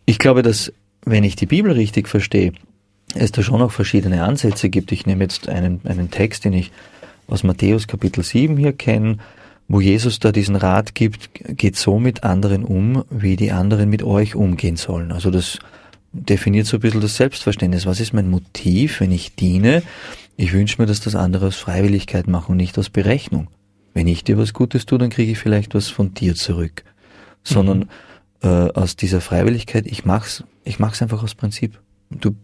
Ich 0.05 0.19
glaube, 0.19 0.43
dass, 0.43 0.71
wenn 1.05 1.23
ich 1.23 1.35
die 1.35 1.47
Bibel 1.47 1.71
richtig 1.71 2.07
verstehe, 2.07 2.53
es 3.15 3.31
da 3.31 3.41
schon 3.41 3.63
auch 3.63 3.71
verschiedene 3.71 4.23
Ansätze 4.23 4.69
gibt. 4.69 4.91
Ich 4.91 5.07
nehme 5.07 5.23
jetzt 5.23 5.49
einen, 5.49 5.81
einen 5.85 6.11
Text, 6.11 6.45
den 6.45 6.53
ich 6.53 6.71
aus 7.27 7.43
Matthäus 7.43 7.87
Kapitel 7.87 8.23
7 8.23 8.57
hier 8.57 8.73
kenne, 8.73 9.17
wo 9.67 9.81
Jesus 9.81 10.19
da 10.19 10.31
diesen 10.31 10.55
Rat 10.55 10.93
gibt, 10.93 11.29
geht 11.57 11.77
so 11.77 11.99
mit 11.99 12.23
anderen 12.23 12.63
um, 12.63 13.05
wie 13.09 13.35
die 13.35 13.51
anderen 13.51 13.89
mit 13.89 14.03
euch 14.03 14.35
umgehen 14.35 14.75
sollen. 14.75 15.11
Also 15.11 15.31
das 15.31 15.59
definiert 16.11 16.67
so 16.67 16.77
ein 16.77 16.81
bisschen 16.81 17.01
das 17.01 17.15
Selbstverständnis. 17.15 17.85
Was 17.85 17.99
ist 17.99 18.13
mein 18.13 18.29
Motiv, 18.29 18.99
wenn 18.99 19.11
ich 19.11 19.35
diene? 19.35 19.83
Ich 20.37 20.53
wünsche 20.53 20.81
mir, 20.81 20.85
dass 20.85 20.99
das 20.99 21.15
andere 21.15 21.47
aus 21.47 21.55
Freiwilligkeit 21.55 22.27
machen 22.27 22.51
und 22.51 22.57
nicht 22.57 22.77
aus 22.77 22.89
Berechnung. 22.89 23.47
Wenn 23.93 24.07
ich 24.07 24.23
dir 24.23 24.37
was 24.37 24.53
Gutes 24.53 24.85
tue, 24.85 24.97
dann 24.97 25.09
kriege 25.09 25.31
ich 25.31 25.39
vielleicht 25.39 25.75
was 25.75 25.89
von 25.89 26.13
dir 26.13 26.35
zurück. 26.35 26.83
Sondern 27.43 27.79
mhm. 27.79 27.87
äh, 28.41 28.71
aus 28.73 28.95
dieser 28.95 29.21
Freiwilligkeit, 29.21 29.85
ich 29.85 30.05
mach's, 30.05 30.43
ich 30.63 30.79
mach's 30.79 31.01
einfach 31.01 31.23
aus 31.23 31.35
Prinzip. 31.35 31.79
Du 32.09 32.35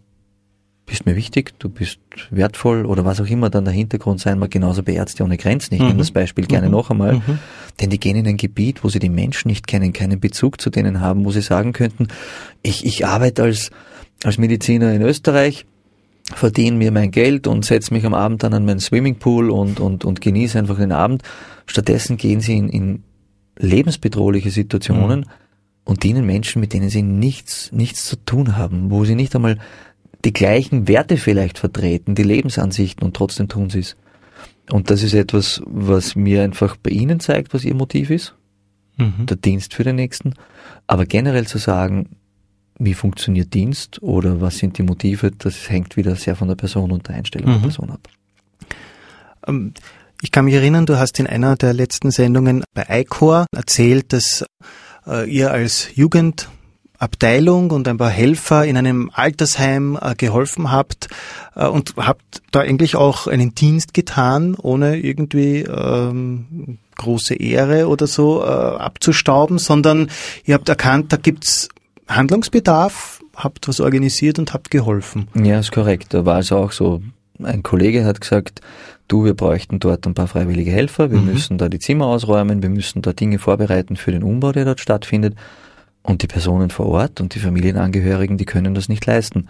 bist 0.90 1.06
mir 1.06 1.14
wichtig, 1.14 1.52
du 1.60 1.68
bist 1.68 2.00
wertvoll 2.30 2.84
oder 2.84 3.04
was 3.04 3.20
auch 3.20 3.26
immer 3.26 3.48
dann 3.48 3.64
der 3.64 3.72
Hintergrund 3.72 4.20
sein 4.20 4.40
mag, 4.40 4.50
genauso 4.50 4.82
bei 4.82 4.92
Ärzte 4.92 5.22
ohne 5.22 5.36
Grenzen. 5.36 5.74
Ich 5.74 5.80
mhm. 5.80 5.86
nehme 5.86 5.98
das 6.00 6.10
Beispiel 6.10 6.46
gerne 6.46 6.66
mhm. 6.66 6.72
noch 6.72 6.90
einmal, 6.90 7.14
mhm. 7.14 7.38
denn 7.80 7.90
die 7.90 8.00
gehen 8.00 8.16
in 8.16 8.26
ein 8.26 8.36
Gebiet, 8.36 8.82
wo 8.82 8.88
sie 8.88 8.98
die 8.98 9.08
Menschen 9.08 9.48
nicht 9.48 9.68
kennen, 9.68 9.92
keinen 9.92 10.18
Bezug 10.18 10.60
zu 10.60 10.68
denen 10.68 11.00
haben, 11.00 11.24
wo 11.24 11.30
sie 11.30 11.42
sagen 11.42 11.72
könnten, 11.72 12.08
ich, 12.62 12.84
ich 12.84 13.06
arbeite 13.06 13.44
als, 13.44 13.70
als 14.24 14.36
Mediziner 14.36 14.92
in 14.92 15.02
Österreich, 15.02 15.64
verdiene 16.34 16.76
mir 16.76 16.90
mein 16.90 17.12
Geld 17.12 17.46
und 17.46 17.64
setze 17.64 17.94
mich 17.94 18.04
am 18.04 18.14
Abend 18.14 18.42
dann 18.42 18.52
an 18.52 18.64
meinen 18.64 18.80
Swimmingpool 18.80 19.48
und, 19.48 19.78
und, 19.78 20.04
und 20.04 20.20
genieße 20.20 20.58
einfach 20.58 20.76
den 20.76 20.92
Abend. 20.92 21.22
Stattdessen 21.66 22.16
gehen 22.16 22.40
sie 22.40 22.56
in, 22.56 22.68
in 22.68 23.04
lebensbedrohliche 23.56 24.50
Situationen 24.50 25.20
mhm. 25.20 25.26
und 25.84 26.02
dienen 26.02 26.26
Menschen, 26.26 26.60
mit 26.60 26.72
denen 26.72 26.88
sie 26.88 27.02
nichts, 27.02 27.70
nichts 27.70 28.06
zu 28.06 28.16
tun 28.16 28.56
haben, 28.56 28.90
wo 28.90 29.04
sie 29.04 29.14
nicht 29.14 29.36
einmal 29.36 29.58
die 30.24 30.32
gleichen 30.32 30.88
Werte 30.88 31.16
vielleicht 31.16 31.58
vertreten, 31.58 32.14
die 32.14 32.22
Lebensansichten 32.22 33.04
und 33.04 33.16
trotzdem 33.16 33.48
tun 33.48 33.70
sie 33.70 33.80
es. 33.80 33.96
Und 34.70 34.90
das 34.90 35.02
ist 35.02 35.14
etwas, 35.14 35.62
was 35.66 36.14
mir 36.14 36.42
einfach 36.42 36.76
bei 36.76 36.90
Ihnen 36.90 37.20
zeigt, 37.20 37.54
was 37.54 37.64
Ihr 37.64 37.74
Motiv 37.74 38.10
ist. 38.10 38.34
Mhm. 38.96 39.26
Der 39.26 39.36
Dienst 39.36 39.74
für 39.74 39.84
den 39.84 39.96
Nächsten. 39.96 40.34
Aber 40.86 41.06
generell 41.06 41.46
zu 41.46 41.58
sagen, 41.58 42.10
wie 42.78 42.94
funktioniert 42.94 43.52
Dienst 43.52 44.02
oder 44.02 44.40
was 44.40 44.58
sind 44.58 44.78
die 44.78 44.82
Motive, 44.82 45.32
das 45.36 45.68
hängt 45.68 45.96
wieder 45.96 46.16
sehr 46.16 46.36
von 46.36 46.48
der 46.48 46.54
Person 46.54 46.92
und 46.92 47.08
der 47.08 47.16
Einstellung 47.16 47.48
mhm. 47.48 47.54
der 47.54 47.60
Person 47.60 47.90
ab. 47.90 48.08
Ähm, 49.46 49.74
ich 50.22 50.30
kann 50.30 50.44
mich 50.44 50.54
erinnern, 50.54 50.86
du 50.86 50.98
hast 50.98 51.18
in 51.18 51.26
einer 51.26 51.56
der 51.56 51.72
letzten 51.72 52.10
Sendungen 52.10 52.62
bei 52.74 52.86
ICOR 52.88 53.46
erzählt, 53.54 54.12
dass 54.12 54.44
äh, 55.06 55.28
ihr 55.30 55.50
als 55.50 55.94
Jugend 55.94 56.48
Abteilung 57.00 57.70
und 57.70 57.88
ein 57.88 57.96
paar 57.96 58.10
Helfer 58.10 58.66
in 58.66 58.76
einem 58.76 59.10
Altersheim 59.12 59.98
äh, 60.00 60.14
geholfen 60.14 60.70
habt 60.70 61.08
äh, 61.56 61.66
und 61.66 61.94
habt 61.96 62.42
da 62.52 62.60
eigentlich 62.60 62.94
auch 62.94 63.26
einen 63.26 63.54
Dienst 63.54 63.94
getan, 63.94 64.54
ohne 64.54 64.98
irgendwie 64.98 65.62
ähm, 65.62 66.78
große 66.98 67.34
Ehre 67.34 67.88
oder 67.88 68.06
so 68.06 68.42
äh, 68.42 68.46
abzustauben, 68.46 69.58
sondern 69.58 70.10
ihr 70.44 70.54
habt 70.54 70.68
erkannt, 70.68 71.12
da 71.12 71.16
gibt's 71.16 71.70
Handlungsbedarf, 72.06 73.20
habt 73.34 73.66
was 73.66 73.80
organisiert 73.80 74.38
und 74.38 74.52
habt 74.52 74.70
geholfen. 74.70 75.28
Ja, 75.34 75.58
ist 75.58 75.72
korrekt. 75.72 76.12
Da 76.12 76.26
war 76.26 76.40
es 76.40 76.52
auch 76.52 76.72
so. 76.72 77.02
Ein 77.42 77.62
Kollege 77.62 78.04
hat 78.04 78.20
gesagt, 78.20 78.60
du, 79.08 79.24
wir 79.24 79.32
bräuchten 79.32 79.80
dort 79.80 80.06
ein 80.06 80.12
paar 80.12 80.26
freiwillige 80.26 80.70
Helfer, 80.70 81.10
wir 81.10 81.18
mhm. 81.18 81.32
müssen 81.32 81.56
da 81.56 81.70
die 81.70 81.78
Zimmer 81.78 82.04
ausräumen, 82.04 82.62
wir 82.62 82.68
müssen 82.68 83.00
da 83.00 83.14
Dinge 83.14 83.38
vorbereiten 83.38 83.96
für 83.96 84.12
den 84.12 84.22
Umbau, 84.22 84.52
der 84.52 84.66
dort 84.66 84.80
stattfindet. 84.80 85.36
Und 86.02 86.22
die 86.22 86.26
Personen 86.26 86.70
vor 86.70 86.86
Ort 86.86 87.20
und 87.20 87.34
die 87.34 87.40
Familienangehörigen, 87.40 88.38
die 88.38 88.46
können 88.46 88.74
das 88.74 88.88
nicht 88.88 89.04
leisten. 89.04 89.48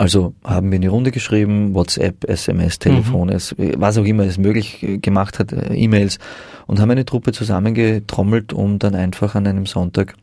Also 0.00 0.34
haben 0.44 0.70
wir 0.70 0.76
eine 0.76 0.88
Runde 0.88 1.10
geschrieben, 1.10 1.74
WhatsApp, 1.74 2.24
SMS, 2.24 2.78
Telefon, 2.78 3.28
mhm. 3.28 3.74
was 3.76 3.98
auch 3.98 4.04
immer 4.04 4.24
es 4.24 4.38
möglich 4.38 4.78
gemacht 5.02 5.38
hat, 5.38 5.52
äh, 5.52 5.74
E-Mails 5.74 6.18
und 6.66 6.80
haben 6.80 6.90
eine 6.90 7.04
Truppe 7.04 7.32
zusammengetrommelt, 7.32 8.54
um 8.54 8.78
dann 8.78 8.94
einfach 8.94 9.34
an 9.34 9.46
einem 9.46 9.66
Sonntag 9.66 10.14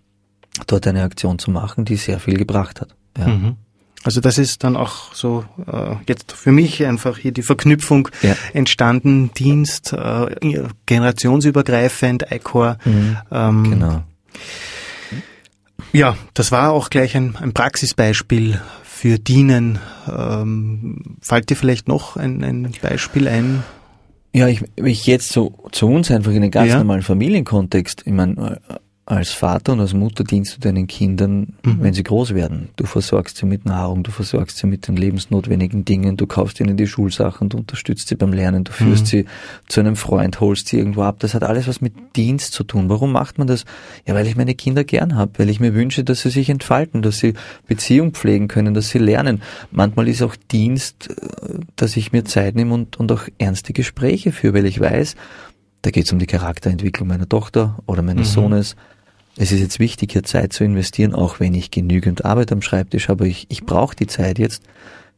dort 0.65 0.87
eine 0.87 1.03
Aktion 1.03 1.37
zu 1.37 1.51
machen, 1.51 1.85
die 1.85 1.95
sehr 1.95 2.19
viel 2.19 2.37
gebracht 2.37 2.81
hat. 2.81 2.95
Ja. 3.19 3.27
Mhm. 3.27 3.55
Also 4.03 4.21
das 4.21 4.37
ist 4.37 4.63
dann 4.63 4.77
auch 4.77 5.13
so 5.13 5.45
äh, 5.71 5.95
jetzt 6.07 6.31
für 6.31 6.51
mich 6.51 6.85
einfach 6.85 7.17
hier 7.17 7.31
die 7.31 7.41
Verknüpfung 7.41 8.09
ja. 8.21 8.35
entstanden, 8.53 9.31
Dienst, 9.33 9.93
äh, 9.93 10.63
generationsübergreifend, 10.85 12.31
ICOR. 12.31 12.77
Mhm. 12.85 13.17
Ähm, 13.31 13.63
genau. 13.69 14.03
Ja, 15.93 16.17
das 16.33 16.51
war 16.51 16.71
auch 16.71 16.89
gleich 16.89 17.15
ein, 17.15 17.35
ein 17.37 17.53
Praxisbeispiel 17.53 18.61
für 18.83 19.19
Dienen. 19.19 19.79
Ähm, 20.07 21.17
fällt 21.21 21.49
dir 21.49 21.55
vielleicht 21.55 21.87
noch 21.87 22.17
ein, 22.17 22.43
ein 22.43 22.71
Beispiel 22.81 23.27
ein? 23.27 23.63
Ja, 24.33 24.47
ich, 24.47 24.63
ich 24.75 25.05
jetzt 25.07 25.31
so 25.31 25.53
zu 25.71 25.87
uns 25.87 26.11
einfach 26.11 26.31
in 26.31 26.41
den 26.41 26.51
ganz 26.51 26.69
ja. 26.69 26.77
normalen 26.77 27.01
Familienkontext. 27.01 28.03
Ich 28.05 28.13
meine, 28.13 28.59
als 29.07 29.31
Vater 29.31 29.71
und 29.71 29.79
als 29.79 29.93
Mutter 29.93 30.25
dienst 30.25 30.57
du 30.57 30.59
deinen 30.59 30.85
Kindern, 30.85 31.53
mhm. 31.63 31.77
wenn 31.79 31.93
sie 31.93 32.03
groß 32.03 32.33
werden. 32.33 32.67
Du 32.75 32.85
versorgst 32.85 33.37
sie 33.37 33.45
mit 33.45 33.65
Nahrung, 33.65 34.03
du 34.03 34.11
versorgst 34.11 34.57
sie 34.57 34.67
mit 34.67 34.85
den 34.85 34.97
lebensnotwendigen 34.97 35.85
Dingen, 35.85 36.17
du 36.17 36.27
kaufst 36.27 36.59
ihnen 36.59 36.75
die 36.75 36.87
Schulsachen, 36.87 37.47
du 37.47 37.57
unterstützt 37.57 38.09
sie 38.09 38.15
beim 38.15 38.33
Lernen, 38.33 38.65
du 38.65 38.73
führst 38.73 39.03
mhm. 39.03 39.07
sie 39.07 39.25
zu 39.69 39.79
einem 39.79 39.95
Freund, 39.95 40.41
holst 40.41 40.67
sie 40.67 40.77
irgendwo 40.77 41.03
ab. 41.03 41.19
Das 41.19 41.33
hat 41.33 41.43
alles 41.43 41.69
was 41.69 41.79
mit 41.79 41.93
Dienst 42.17 42.51
zu 42.51 42.65
tun. 42.65 42.89
Warum 42.89 43.13
macht 43.13 43.37
man 43.37 43.47
das? 43.47 43.63
Ja, 44.05 44.13
weil 44.13 44.27
ich 44.27 44.35
meine 44.35 44.55
Kinder 44.55 44.83
gern 44.83 45.15
habe, 45.15 45.31
weil 45.37 45.49
ich 45.49 45.61
mir 45.61 45.73
wünsche, 45.73 46.03
dass 46.03 46.23
sie 46.23 46.29
sich 46.29 46.49
entfalten, 46.49 47.01
dass 47.01 47.19
sie 47.19 47.33
Beziehung 47.65 48.11
pflegen 48.11 48.49
können, 48.49 48.73
dass 48.73 48.89
sie 48.89 48.99
lernen. 48.99 49.41
Manchmal 49.71 50.09
ist 50.09 50.21
auch 50.21 50.35
Dienst, 50.51 51.11
äh, 51.11 51.59
dass 51.77 51.95
ich 51.95 52.11
mir 52.11 52.25
Zeit 52.25 52.55
nehme 52.55 52.73
und, 52.73 52.99
und 52.99 53.09
auch 53.13 53.23
ernste 53.37 53.71
Gespräche 53.71 54.33
führe, 54.33 54.55
weil 54.55 54.65
ich 54.65 54.81
weiß, 54.81 55.15
da 55.81 55.91
geht 55.91 56.07
es 56.07 56.11
um 56.11 56.19
die 56.19 56.25
Charakterentwicklung 56.25 57.07
meiner 57.07 57.29
Tochter 57.29 57.79
oder 57.85 58.01
meines 58.01 58.31
mhm. 58.31 58.33
Sohnes 58.33 58.75
es 59.37 59.51
ist 59.51 59.59
jetzt 59.59 59.79
wichtig, 59.79 60.11
hier 60.13 60.23
Zeit 60.23 60.53
zu 60.53 60.63
investieren, 60.63 61.13
auch 61.13 61.39
wenn 61.39 61.53
ich 61.53 61.71
genügend 61.71 62.25
Arbeit 62.25 62.51
am 62.51 62.61
Schreibtisch 62.61 63.07
habe. 63.07 63.27
Ich, 63.27 63.45
ich 63.49 63.65
brauche 63.65 63.95
die 63.95 64.07
Zeit 64.07 64.39
jetzt, 64.39 64.63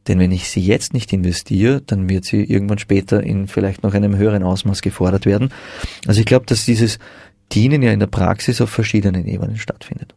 denn 0.08 0.20
wenn 0.20 0.32
ich 0.32 0.50
sie 0.50 0.62
jetzt 0.62 0.94
nicht 0.94 1.14
investiere, 1.14 1.82
dann 1.82 2.10
wird 2.10 2.26
sie 2.26 2.44
irgendwann 2.44 2.80
später 2.80 3.24
in 3.24 3.48
vielleicht 3.48 3.84
noch 3.84 3.94
einem 3.94 4.18
höheren 4.18 4.44
Ausmaß 4.44 4.82
gefordert 4.82 5.26
werden. 5.26 5.52
Also 6.06 6.20
ich 6.20 6.26
glaube, 6.26 6.46
dass 6.46 6.66
dieses 6.66 7.00
Dienen 7.52 7.82
ja 7.82 7.92
in 7.92 8.00
der 8.00 8.08
Praxis 8.08 8.62
auf 8.62 8.70
verschiedenen 8.70 9.26
Ebenen 9.26 9.58
stattfindet. 9.58 10.14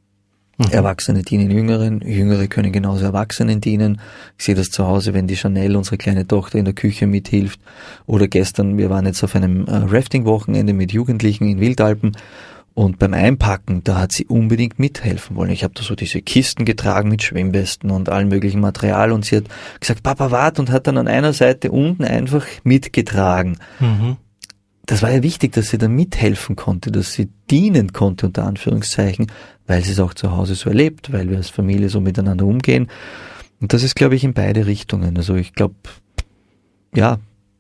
Mhm. 0.59 0.67
Erwachsene 0.71 1.23
dienen 1.23 1.51
Jüngeren, 1.51 2.01
Jüngere 2.01 2.47
können 2.47 2.73
genauso 2.73 3.05
Erwachsenen 3.05 3.61
dienen. 3.61 4.01
Ich 4.39 4.45
sehe 4.45 4.55
das 4.55 4.71
zu 4.71 4.87
Hause, 4.87 5.15
wenn 5.15 5.27
die 5.27 5.37
Chanel, 5.37 5.77
unsere 5.77 5.97
kleine 5.97 6.27
Tochter, 6.27 6.59
in 6.59 6.65
der 6.65 6.75
Küche 6.75 7.07
mithilft. 7.07 7.61
Oder 8.07 8.29
gestern, 8.29 8.77
wir 8.77 8.91
waren 8.91 9.07
jetzt 9.07 9.23
auf 9.25 9.35
einem 9.35 9.67
äh, 9.67 9.77
Rafting-Wochenende 9.77 10.73
mit 10.73 10.93
Jugendlichen 10.93 11.49
in 11.49 11.61
Wildalpen 11.61 12.13
und 12.75 12.99
beim 12.99 13.13
Einpacken, 13.13 13.85
da 13.85 13.99
hat 13.99 14.13
sie 14.13 14.27
unbedingt 14.27 14.79
mithelfen 14.79 15.37
wollen. 15.37 15.51
Ich 15.51 15.63
habe 15.65 15.75
da 15.75 15.83
so 15.83 15.95
diese 15.95 16.23
Kisten 16.23 16.65
getragen 16.65 17.09
mit 17.11 17.23
Schwimmwesten 17.23 17.91
und 17.91 18.09
allem 18.09 18.29
möglichen 18.29 18.61
Material 18.61 19.13
und 19.13 19.25
sie 19.25 19.37
hat 19.37 19.45
gesagt, 19.79 20.03
Papa, 20.03 20.31
wart 20.31 20.59
und 20.59 20.71
hat 20.71 20.87
dann 20.87 20.97
an 20.97 21.09
einer 21.09 21.33
Seite 21.33 21.71
unten 21.71 22.05
einfach 22.05 22.47
mitgetragen. 22.65 23.59
Mhm. 23.79 24.17
Das 24.87 25.03
war 25.03 25.11
ja 25.11 25.23
wichtig, 25.23 25.53
dass 25.53 25.69
sie 25.69 25.79
da 25.79 25.87
mithelfen 25.87 26.57
konnte, 26.57 26.91
dass 26.91 27.13
sie 27.13 27.29
dienen 27.51 27.93
konnte, 27.93 28.27
unter 28.27 28.45
Anführungszeichen, 28.45 29.31
weil 29.67 29.85
sie 29.85 29.93
es 29.93 30.01
auch 30.01 30.15
zu 30.15 30.33
Hause 30.33 30.55
so 30.55 30.71
erlebt, 30.71 31.13
weil 31.13 31.31
wir 31.31 31.37
als 31.37 31.51
Familie 31.51 31.89
so 31.89 32.01
miteinander 32.01 32.47
umgehen. 32.47 32.89
Und 33.61 33.73
das 33.73 33.85
ist, 33.85 33.95
glaube 33.95 34.17
ich, 34.17 34.25
in 34.25 34.35
beide 34.35 34.67
Richtungen. 34.67 35.17
Also 35.17 35.37
ich 35.37 35.53
glaube, 35.53 35.75
ja, 36.95 37.19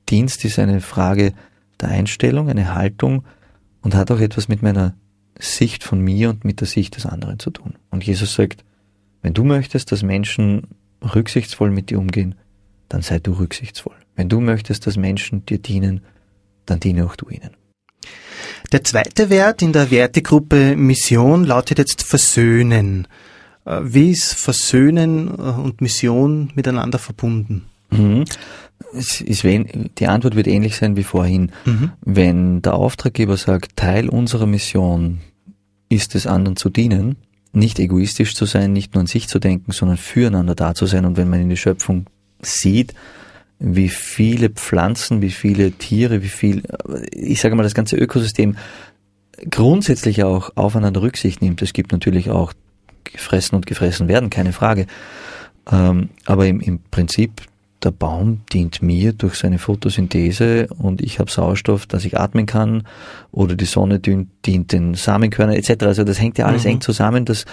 Dienst 0.08 0.44
ist 0.44 0.58
eine 0.58 0.80
Frage 0.80 1.32
der 1.80 1.90
Einstellung, 1.90 2.48
eine 2.48 2.74
Haltung 2.74 3.24
und 3.82 3.94
hat 3.94 4.10
auch 4.10 4.20
etwas 4.20 4.48
mit 4.48 4.62
meiner 4.62 4.94
Sicht 5.38 5.84
von 5.84 6.00
mir 6.00 6.30
und 6.30 6.44
mit 6.44 6.60
der 6.60 6.66
Sicht 6.66 6.96
des 6.96 7.06
anderen 7.06 7.38
zu 7.38 7.50
tun. 7.50 7.74
Und 7.90 8.04
Jesus 8.04 8.34
sagt, 8.34 8.64
wenn 9.22 9.34
du 9.34 9.44
möchtest, 9.44 9.92
dass 9.92 10.02
Menschen 10.02 10.68
rücksichtsvoll 11.02 11.70
mit 11.70 11.90
dir 11.90 11.98
umgehen, 11.98 12.34
dann 12.88 13.02
sei 13.02 13.18
du 13.18 13.32
rücksichtsvoll. 13.32 13.96
Wenn 14.16 14.28
du 14.28 14.40
möchtest, 14.40 14.86
dass 14.86 14.96
Menschen 14.96 15.46
dir 15.46 15.58
dienen, 15.58 16.02
dann 16.66 16.80
diene 16.80 17.06
auch 17.06 17.16
du 17.16 17.28
ihnen. 17.28 17.50
Der 18.70 18.84
zweite 18.84 19.30
Wert 19.30 19.62
in 19.62 19.72
der 19.72 19.90
Wertegruppe 19.90 20.76
Mission 20.76 21.44
lautet 21.44 21.78
jetzt 21.78 22.02
Versöhnen. 22.02 23.08
Äh, 23.64 23.80
wie 23.82 24.10
ist 24.10 24.34
Versöhnen 24.34 25.28
äh, 25.28 25.32
und 25.32 25.80
Mission 25.80 26.52
miteinander 26.54 26.98
verbunden? 26.98 27.66
Mhm. 27.92 28.24
die 29.98 30.06
Antwort 30.06 30.34
wird 30.34 30.46
ähnlich 30.46 30.76
sein 30.76 30.96
wie 30.96 31.04
vorhin. 31.04 31.52
Mhm. 31.64 31.92
Wenn 32.00 32.62
der 32.62 32.74
Auftraggeber 32.74 33.36
sagt, 33.36 33.76
Teil 33.76 34.08
unserer 34.08 34.46
Mission 34.46 35.20
ist 35.88 36.14
es, 36.14 36.26
anderen 36.26 36.56
zu 36.56 36.70
dienen, 36.70 37.16
nicht 37.52 37.78
egoistisch 37.78 38.34
zu 38.34 38.46
sein, 38.46 38.72
nicht 38.72 38.94
nur 38.94 39.02
an 39.02 39.06
sich 39.06 39.28
zu 39.28 39.38
denken, 39.38 39.72
sondern 39.72 39.98
füreinander 39.98 40.54
da 40.54 40.74
zu 40.74 40.86
sein. 40.86 41.04
Und 41.04 41.16
wenn 41.16 41.28
man 41.28 41.40
in 41.40 41.50
die 41.50 41.56
Schöpfung 41.56 42.06
sieht, 42.40 42.94
wie 43.58 43.88
viele 43.88 44.50
Pflanzen, 44.50 45.22
wie 45.22 45.30
viele 45.30 45.70
Tiere, 45.72 46.22
wie 46.22 46.28
viel, 46.28 46.62
ich 47.12 47.40
sage 47.40 47.54
mal, 47.54 47.62
das 47.62 47.74
ganze 47.74 47.96
Ökosystem 47.96 48.56
grundsätzlich 49.50 50.24
auch 50.24 50.56
aufeinander 50.56 51.02
Rücksicht 51.02 51.42
nimmt. 51.42 51.62
Es 51.62 51.72
gibt 51.72 51.92
natürlich 51.92 52.30
auch 52.30 52.52
gefressen 53.04 53.56
und 53.56 53.66
gefressen 53.66 54.08
werden, 54.08 54.30
keine 54.30 54.52
Frage. 54.52 54.86
Ähm, 55.70 56.10
aber 56.24 56.46
im, 56.46 56.60
im 56.60 56.80
Prinzip, 56.90 57.42
der 57.84 57.90
Baum 57.90 58.42
dient 58.52 58.82
mir 58.82 59.12
durch 59.12 59.34
seine 59.34 59.58
Photosynthese 59.58 60.68
und 60.78 61.00
ich 61.00 61.18
habe 61.18 61.30
Sauerstoff, 61.30 61.86
dass 61.86 62.04
ich 62.04 62.18
atmen 62.18 62.46
kann 62.46 62.84
oder 63.30 63.54
die 63.54 63.64
Sonne 63.64 63.98
dient, 63.98 64.72
den 64.72 64.94
Samenkörnern 64.94 65.56
etc. 65.56 65.84
Also 65.84 66.04
das 66.04 66.20
hängt 66.20 66.38
ja 66.38 66.46
alles 66.46 66.64
mhm. 66.64 66.70
eng 66.70 66.80
zusammen, 66.80 67.24
dass 67.24 67.44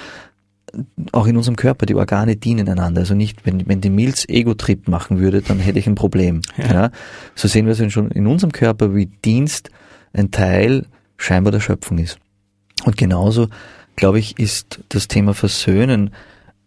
auch 1.12 1.26
in 1.26 1.36
unserem 1.36 1.56
Körper 1.56 1.86
die 1.86 1.96
Organe 1.96 2.36
dienen 2.36 2.70
einander. 2.70 3.02
Also 3.02 3.16
nicht, 3.16 3.46
wenn, 3.46 3.68
wenn 3.68 3.82
die 3.82 3.90
Milz 3.90 4.26
Ego-Trip 4.28 4.88
machen 4.88 5.20
würde, 5.20 5.42
dann 5.42 5.60
hätte 5.60 5.80
ich 5.80 5.88
ein 5.88 5.96
Problem. 5.96 6.42
Ja. 6.58 6.74
ja. 6.74 6.92
So 7.36 7.48
sehen 7.48 7.66
wir 7.66 7.78
es 7.78 7.92
schon 7.92 8.12
in 8.12 8.28
unserem 8.28 8.52
Körper, 8.52 8.96
wie 8.96 9.08
Dienst 9.08 9.72
ein 10.14 10.32
Teil 10.32 10.86
scheinbar 11.18 11.52
der 11.52 11.60
Schöpfung 11.60 11.98
ist. 11.98 12.20
Und 12.86 12.98
genauso 12.98 13.48
glaube 13.96 14.20
ich, 14.20 14.40
ist 14.40 14.80
das 14.90 15.08
Thema 15.08 15.34
Versöhnen 15.34 16.12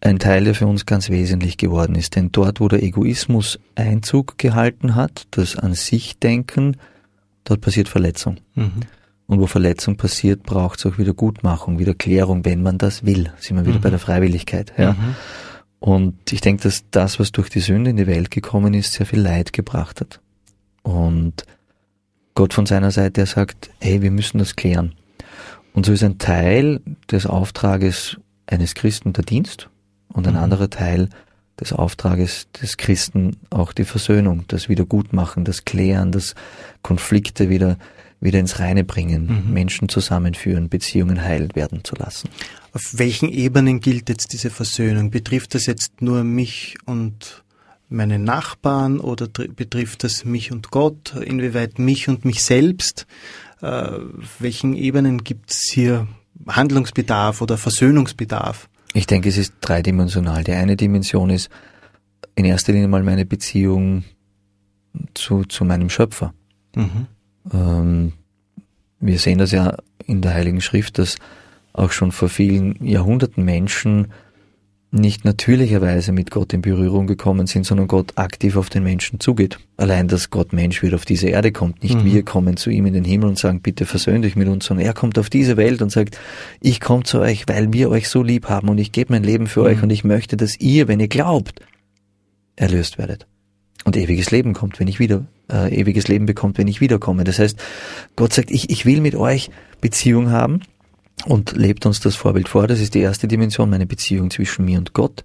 ein 0.03 0.19
Teil, 0.19 0.43
der 0.43 0.55
für 0.55 0.67
uns 0.67 0.85
ganz 0.85 1.09
wesentlich 1.09 1.57
geworden 1.57 1.95
ist. 1.95 2.15
Denn 2.15 2.31
dort, 2.31 2.59
wo 2.59 2.67
der 2.67 2.83
Egoismus 2.83 3.59
Einzug 3.75 4.37
gehalten 4.37 4.95
hat, 4.95 5.27
das 5.31 5.55
an 5.55 5.73
sich 5.73 6.19
denken, 6.19 6.77
dort 7.45 7.61
passiert 7.61 7.87
Verletzung. 7.87 8.37
Mhm. 8.55 8.81
Und 9.27 9.39
wo 9.39 9.47
Verletzung 9.47 9.95
passiert, 9.95 10.43
braucht 10.43 10.79
es 10.79 10.85
auch 10.85 10.97
wieder 10.97 11.13
Gutmachung, 11.13 11.79
wieder 11.79 11.93
Klärung, 11.93 12.43
wenn 12.43 12.61
man 12.61 12.77
das 12.77 13.05
will. 13.05 13.31
Sind 13.39 13.55
wir 13.55 13.65
wieder 13.65 13.77
mhm. 13.77 13.81
bei 13.81 13.89
der 13.89 13.99
Freiwilligkeit. 13.99 14.73
Ja. 14.77 14.93
Mhm. 14.93 15.15
Und 15.79 16.31
ich 16.31 16.41
denke, 16.41 16.63
dass 16.63 16.83
das, 16.91 17.19
was 17.19 17.31
durch 17.31 17.49
die 17.49 17.61
Sünde 17.61 17.89
in 17.89 17.97
die 17.97 18.07
Welt 18.07 18.29
gekommen 18.29 18.73
ist, 18.73 18.93
sehr 18.93 19.05
viel 19.05 19.21
Leid 19.21 19.53
gebracht 19.53 20.01
hat. 20.01 20.19
Und 20.81 21.45
Gott 22.35 22.53
von 22.53 22.65
seiner 22.65 22.91
Seite, 22.91 23.21
er 23.21 23.27
sagt, 23.27 23.69
hey, 23.79 24.01
wir 24.01 24.11
müssen 24.11 24.37
das 24.37 24.55
klären. 24.55 24.95
Und 25.73 25.85
so 25.85 25.93
ist 25.93 26.03
ein 26.03 26.17
Teil 26.17 26.81
des 27.09 27.25
Auftrages 27.25 28.17
eines 28.47 28.75
Christen 28.75 29.13
der 29.13 29.23
Dienst 29.23 29.69
und 30.13 30.27
ein 30.27 30.35
mhm. 30.35 30.39
anderer 30.39 30.69
Teil 30.69 31.09
des 31.59 31.73
Auftrages 31.73 32.47
des 32.61 32.77
Christen 32.77 33.37
auch 33.49 33.73
die 33.73 33.83
Versöhnung, 33.83 34.45
das 34.47 34.69
Wiedergutmachen, 34.69 35.45
das 35.45 35.65
Klären, 35.65 36.11
das 36.11 36.35
Konflikte 36.81 37.49
wieder, 37.49 37.77
wieder 38.19 38.39
ins 38.39 38.59
Reine 38.59 38.83
bringen, 38.83 39.45
mhm. 39.45 39.53
Menschen 39.53 39.89
zusammenführen, 39.89 40.69
Beziehungen 40.69 41.21
heil 41.21 41.49
werden 41.53 41.83
zu 41.83 41.95
lassen. 41.95 42.29
Auf 42.73 42.81
welchen 42.93 43.29
Ebenen 43.29 43.81
gilt 43.81 44.09
jetzt 44.09 44.33
diese 44.33 44.49
Versöhnung? 44.49 45.11
Betrifft 45.11 45.53
das 45.53 45.67
jetzt 45.67 46.01
nur 46.01 46.23
mich 46.23 46.75
und 46.85 47.43
meine 47.89 48.17
Nachbarn 48.17 48.99
oder 48.99 49.27
betrifft 49.27 50.03
das 50.03 50.25
mich 50.25 50.51
und 50.51 50.71
Gott? 50.71 51.15
Inwieweit 51.15 51.77
mich 51.77 52.09
und 52.09 52.25
mich 52.25 52.43
selbst? 52.43 53.05
Äh, 53.61 53.91
welchen 54.39 54.75
Ebenen 54.75 55.23
gibt 55.23 55.51
es 55.51 55.69
hier 55.71 56.07
Handlungsbedarf 56.47 57.41
oder 57.41 57.59
Versöhnungsbedarf? 57.59 58.67
Ich 58.93 59.07
denke, 59.07 59.29
es 59.29 59.37
ist 59.37 59.55
dreidimensional. 59.61 60.43
Die 60.43 60.51
eine 60.51 60.75
Dimension 60.75 61.29
ist 61.29 61.49
in 62.35 62.45
erster 62.45 62.73
Linie 62.73 62.87
mal 62.87 63.03
meine 63.03 63.25
Beziehung 63.25 64.03
zu, 65.13 65.43
zu 65.45 65.65
meinem 65.65 65.89
Schöpfer. 65.89 66.33
Mhm. 66.75 67.07
Ähm, 67.51 68.13
wir 68.99 69.19
sehen 69.19 69.39
das 69.39 69.51
ja 69.51 69.77
in 70.05 70.21
der 70.21 70.33
Heiligen 70.33 70.61
Schrift, 70.61 70.97
dass 70.97 71.17
auch 71.73 71.91
schon 71.91 72.11
vor 72.11 72.29
vielen 72.29 72.83
Jahrhunderten 72.85 73.43
Menschen 73.43 74.11
nicht 74.93 75.25
natürlicherweise 75.25 76.11
mit 76.11 76.29
Gott 76.29 76.53
in 76.53 76.61
Berührung 76.61 77.07
gekommen 77.07 77.47
sind, 77.47 77.65
sondern 77.65 77.87
Gott 77.87 78.13
aktiv 78.15 78.55
auf 78.55 78.69
den 78.69 78.83
Menschen 78.83 79.19
zugeht. 79.19 79.57
Allein, 79.75 80.07
dass 80.07 80.29
Gott 80.29 80.53
Mensch 80.53 80.83
wird, 80.83 80.93
auf 80.93 81.03
diese 81.03 81.29
Erde 81.29 81.51
kommt. 81.51 81.81
Nicht 81.81 81.95
mhm. 81.95 82.05
wir 82.05 82.23
kommen 82.23 82.57
zu 82.57 82.69
ihm 82.69 82.85
in 82.85 82.93
den 82.93 83.03
Himmel 83.03 83.29
und 83.29 83.39
sagen, 83.39 83.61
bitte 83.61 83.85
versöhnt 83.85 84.23
euch 84.23 84.35
mit 84.35 84.47
uns, 84.47 84.65
sondern 84.65 84.85
er 84.85 84.93
kommt 84.93 85.17
auf 85.17 85.31
diese 85.31 85.57
Welt 85.57 85.81
und 85.81 85.91
sagt, 85.91 86.19
ich 86.61 86.79
komme 86.79 87.03
zu 87.03 87.19
euch, 87.19 87.47
weil 87.47 87.73
wir 87.73 87.89
euch 87.89 88.07
so 88.07 88.21
lieb 88.21 88.49
haben 88.49 88.69
und 88.69 88.77
ich 88.77 88.91
gebe 88.91 89.13
mein 89.13 89.23
Leben 89.23 89.47
für 89.47 89.61
mhm. 89.61 89.65
euch 89.65 89.83
und 89.83 89.89
ich 89.89 90.03
möchte, 90.03 90.37
dass 90.37 90.59
ihr, 90.59 90.87
wenn 90.87 90.99
ihr 90.99 91.07
glaubt, 91.07 91.59
erlöst 92.55 92.99
werdet. 92.99 93.25
Und 93.85 93.97
ewiges 93.97 94.29
Leben 94.29 94.53
kommt, 94.53 94.79
wenn 94.79 94.87
ich 94.87 94.99
wieder, 94.99 95.25
äh, 95.51 95.75
ewiges 95.75 96.07
Leben 96.07 96.27
bekommt, 96.27 96.57
wenn 96.59 96.67
ich 96.67 96.81
wiederkomme. 96.81 97.23
Das 97.23 97.39
heißt, 97.39 97.59
Gott 98.15 98.31
sagt, 98.31 98.51
ich, 98.51 98.69
ich 98.69 98.85
will 98.85 99.01
mit 99.01 99.15
euch 99.15 99.49
Beziehung 99.81 100.29
haben 100.29 100.61
und 101.25 101.53
lebt 101.55 101.85
uns 101.85 101.99
das 101.99 102.15
Vorbild 102.15 102.49
vor. 102.49 102.67
Das 102.67 102.79
ist 102.79 102.93
die 102.93 103.01
erste 103.01 103.27
Dimension, 103.27 103.69
meine 103.69 103.85
Beziehung 103.85 104.29
zwischen 104.31 104.65
mir 104.65 104.77
und 104.77 104.93
Gott. 104.93 105.23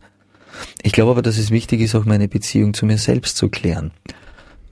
Ich 0.83 0.93
glaube 0.93 1.13
aber, 1.13 1.23
dass 1.23 1.39
es 1.39 1.51
wichtig 1.51 1.81
ist, 1.81 1.95
auch 1.95 2.05
meine 2.05 2.29
Beziehung 2.29 2.75
zu 2.75 2.87
mir 2.87 2.99
selbst 2.99 3.37
zu 3.37 3.49
klären. 3.49 3.93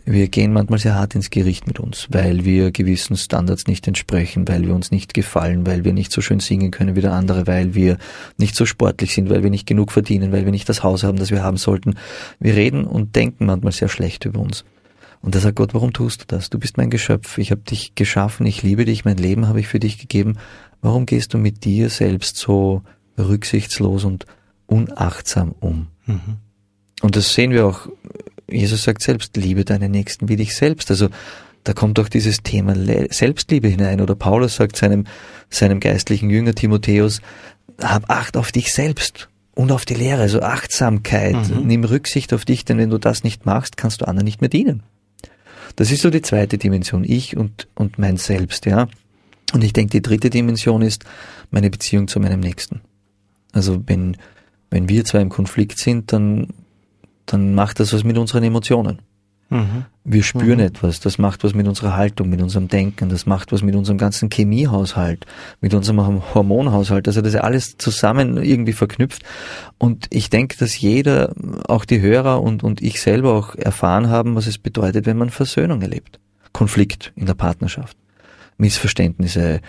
Wir 0.08 0.28
gehen 0.28 0.52
manchmal 0.52 0.78
sehr 0.78 0.94
hart 0.94 1.16
ins 1.16 1.30
Gericht 1.30 1.66
mit 1.66 1.80
uns, 1.80 2.06
weil 2.12 2.44
wir 2.44 2.70
gewissen 2.70 3.16
Standards 3.16 3.66
nicht 3.66 3.88
entsprechen, 3.88 4.46
weil 4.46 4.62
wir 4.62 4.72
uns 4.72 4.92
nicht 4.92 5.14
gefallen, 5.14 5.66
weil 5.66 5.84
wir 5.84 5.92
nicht 5.92 6.12
so 6.12 6.20
schön 6.20 6.38
singen 6.38 6.70
können 6.70 6.94
wie 6.94 7.00
der 7.00 7.12
andere, 7.12 7.48
weil 7.48 7.74
wir 7.74 7.98
nicht 8.36 8.54
so 8.54 8.66
sportlich 8.66 9.12
sind, 9.12 9.30
weil 9.30 9.42
wir 9.42 9.50
nicht 9.50 9.66
genug 9.66 9.90
verdienen, 9.90 10.30
weil 10.30 10.44
wir 10.44 10.52
nicht 10.52 10.68
das 10.68 10.84
Haus 10.84 11.02
haben, 11.02 11.18
das 11.18 11.32
wir 11.32 11.42
haben 11.42 11.56
sollten. 11.56 11.96
Wir 12.38 12.54
reden 12.54 12.84
und 12.84 13.16
denken 13.16 13.46
manchmal 13.46 13.72
sehr 13.72 13.88
schlecht 13.88 14.24
über 14.26 14.38
uns. 14.38 14.64
Und 15.22 15.34
da 15.34 15.40
sagt 15.40 15.56
Gott, 15.56 15.74
warum 15.74 15.92
tust 15.92 16.20
du 16.20 16.24
das? 16.28 16.50
Du 16.50 16.60
bist 16.60 16.76
mein 16.76 16.88
Geschöpf, 16.90 17.36
ich 17.38 17.50
habe 17.50 17.62
dich 17.62 17.96
geschaffen, 17.96 18.46
ich 18.46 18.62
liebe 18.62 18.84
dich, 18.84 19.04
mein 19.04 19.16
Leben 19.16 19.48
habe 19.48 19.58
ich 19.58 19.66
für 19.66 19.80
dich 19.80 19.98
gegeben 19.98 20.38
Warum 20.82 21.06
gehst 21.06 21.34
du 21.34 21.38
mit 21.38 21.64
dir 21.64 21.90
selbst 21.90 22.36
so 22.36 22.82
rücksichtslos 23.18 24.04
und 24.04 24.26
unachtsam 24.66 25.54
um? 25.60 25.88
Mhm. 26.06 26.36
Und 27.02 27.16
das 27.16 27.34
sehen 27.34 27.50
wir 27.50 27.66
auch. 27.66 27.88
Jesus 28.48 28.84
sagt 28.84 29.02
selbst, 29.02 29.36
liebe 29.36 29.64
deinen 29.64 29.90
Nächsten 29.90 30.28
wie 30.28 30.36
dich 30.36 30.54
selbst. 30.54 30.90
Also 30.90 31.08
da 31.64 31.72
kommt 31.72 31.98
auch 31.98 32.08
dieses 32.08 32.38
Thema 32.44 32.76
Selbstliebe 33.10 33.66
hinein. 33.66 34.00
Oder 34.00 34.14
Paulus 34.14 34.56
sagt 34.56 34.76
seinem, 34.76 35.04
seinem 35.50 35.80
geistlichen 35.80 36.30
Jünger 36.30 36.54
Timotheus, 36.54 37.20
hab 37.82 38.08
Acht 38.08 38.36
auf 38.36 38.52
dich 38.52 38.72
selbst 38.72 39.28
und 39.54 39.72
auf 39.72 39.84
die 39.84 39.94
Lehre, 39.94 40.22
also 40.22 40.42
Achtsamkeit. 40.42 41.34
Mhm. 41.34 41.66
Nimm 41.66 41.84
Rücksicht 41.84 42.32
auf 42.32 42.44
dich, 42.44 42.64
denn 42.64 42.78
wenn 42.78 42.90
du 42.90 42.98
das 42.98 43.24
nicht 43.24 43.46
machst, 43.46 43.76
kannst 43.76 44.00
du 44.00 44.06
anderen 44.06 44.24
nicht 44.24 44.40
mehr 44.40 44.50
dienen. 44.50 44.84
Das 45.74 45.90
ist 45.90 46.02
so 46.02 46.10
die 46.10 46.22
zweite 46.22 46.56
Dimension, 46.56 47.04
ich 47.04 47.36
und, 47.36 47.66
und 47.74 47.98
mein 47.98 48.16
Selbst, 48.16 48.66
ja. 48.66 48.88
Und 49.52 49.62
ich 49.62 49.72
denke, 49.72 49.90
die 49.90 50.02
dritte 50.02 50.30
Dimension 50.30 50.82
ist 50.82 51.04
meine 51.50 51.70
Beziehung 51.70 52.08
zu 52.08 52.20
meinem 52.20 52.40
Nächsten. 52.40 52.80
Also 53.52 53.82
wenn, 53.86 54.16
wenn 54.70 54.88
wir 54.88 55.04
zwei 55.04 55.20
im 55.20 55.28
Konflikt 55.28 55.78
sind, 55.78 56.12
dann, 56.12 56.48
dann 57.26 57.54
macht 57.54 57.80
das 57.80 57.92
was 57.92 58.04
mit 58.04 58.18
unseren 58.18 58.42
Emotionen. 58.42 59.00
Mhm. 59.48 59.84
Wir 60.02 60.24
spüren 60.24 60.58
mhm. 60.58 60.66
etwas, 60.66 60.98
das 60.98 61.18
macht 61.18 61.44
was 61.44 61.54
mit 61.54 61.68
unserer 61.68 61.96
Haltung, 61.96 62.28
mit 62.28 62.42
unserem 62.42 62.68
Denken, 62.68 63.08
das 63.08 63.26
macht 63.26 63.52
was 63.52 63.62
mit 63.62 63.76
unserem 63.76 63.96
ganzen 63.96 64.28
Chemiehaushalt, 64.28 65.24
mit 65.60 65.72
unserem 65.72 66.34
Hormonhaushalt. 66.34 67.06
Also 67.06 67.20
das 67.20 67.34
ist 67.34 67.40
alles 67.40 67.76
zusammen 67.78 68.42
irgendwie 68.42 68.72
verknüpft. 68.72 69.22
Und 69.78 70.06
ich 70.10 70.30
denke, 70.30 70.56
dass 70.58 70.80
jeder, 70.80 71.32
auch 71.68 71.84
die 71.84 72.00
Hörer 72.00 72.42
und, 72.42 72.64
und 72.64 72.82
ich 72.82 73.00
selber 73.00 73.34
auch 73.34 73.54
erfahren 73.54 74.08
haben, 74.08 74.34
was 74.34 74.48
es 74.48 74.58
bedeutet, 74.58 75.06
wenn 75.06 75.18
man 75.18 75.30
Versöhnung 75.30 75.80
erlebt. 75.80 76.18
Konflikt 76.52 77.12
in 77.14 77.26
der 77.26 77.34
Partnerschaft. 77.34 77.96
Missverständnisse, 78.58 79.60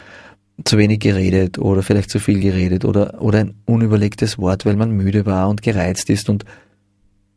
zu 0.64 0.78
wenig 0.78 1.00
geredet 1.00 1.60
oder 1.60 1.84
vielleicht 1.84 2.10
zu 2.10 2.20
viel 2.20 2.40
geredet 2.40 2.84
oder, 2.84 3.22
oder 3.22 3.40
ein 3.40 3.56
unüberlegtes 3.66 4.40
Wort, 4.40 4.66
weil 4.66 4.76
man 4.76 4.92
müde 4.92 5.26
war 5.26 5.50
und 5.50 5.62
gereizt 5.62 6.10
ist 6.10 6.30
und 6.30 6.46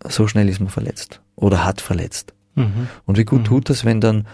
so 0.09 0.27
schnell 0.27 0.49
ist 0.49 0.61
man 0.61 0.71
verletzt 0.71 1.21
oder 1.37 1.65
hat 1.65 1.81
verletzt. 1.81 2.33
Mhm. 2.55 2.89
Und 3.05 3.19
wie 3.19 3.25
gut 3.25 3.41
mhm. 3.41 3.45
tut 3.45 3.71
das, 3.71 3.85
wenn 3.85 4.01
dann 4.01 4.27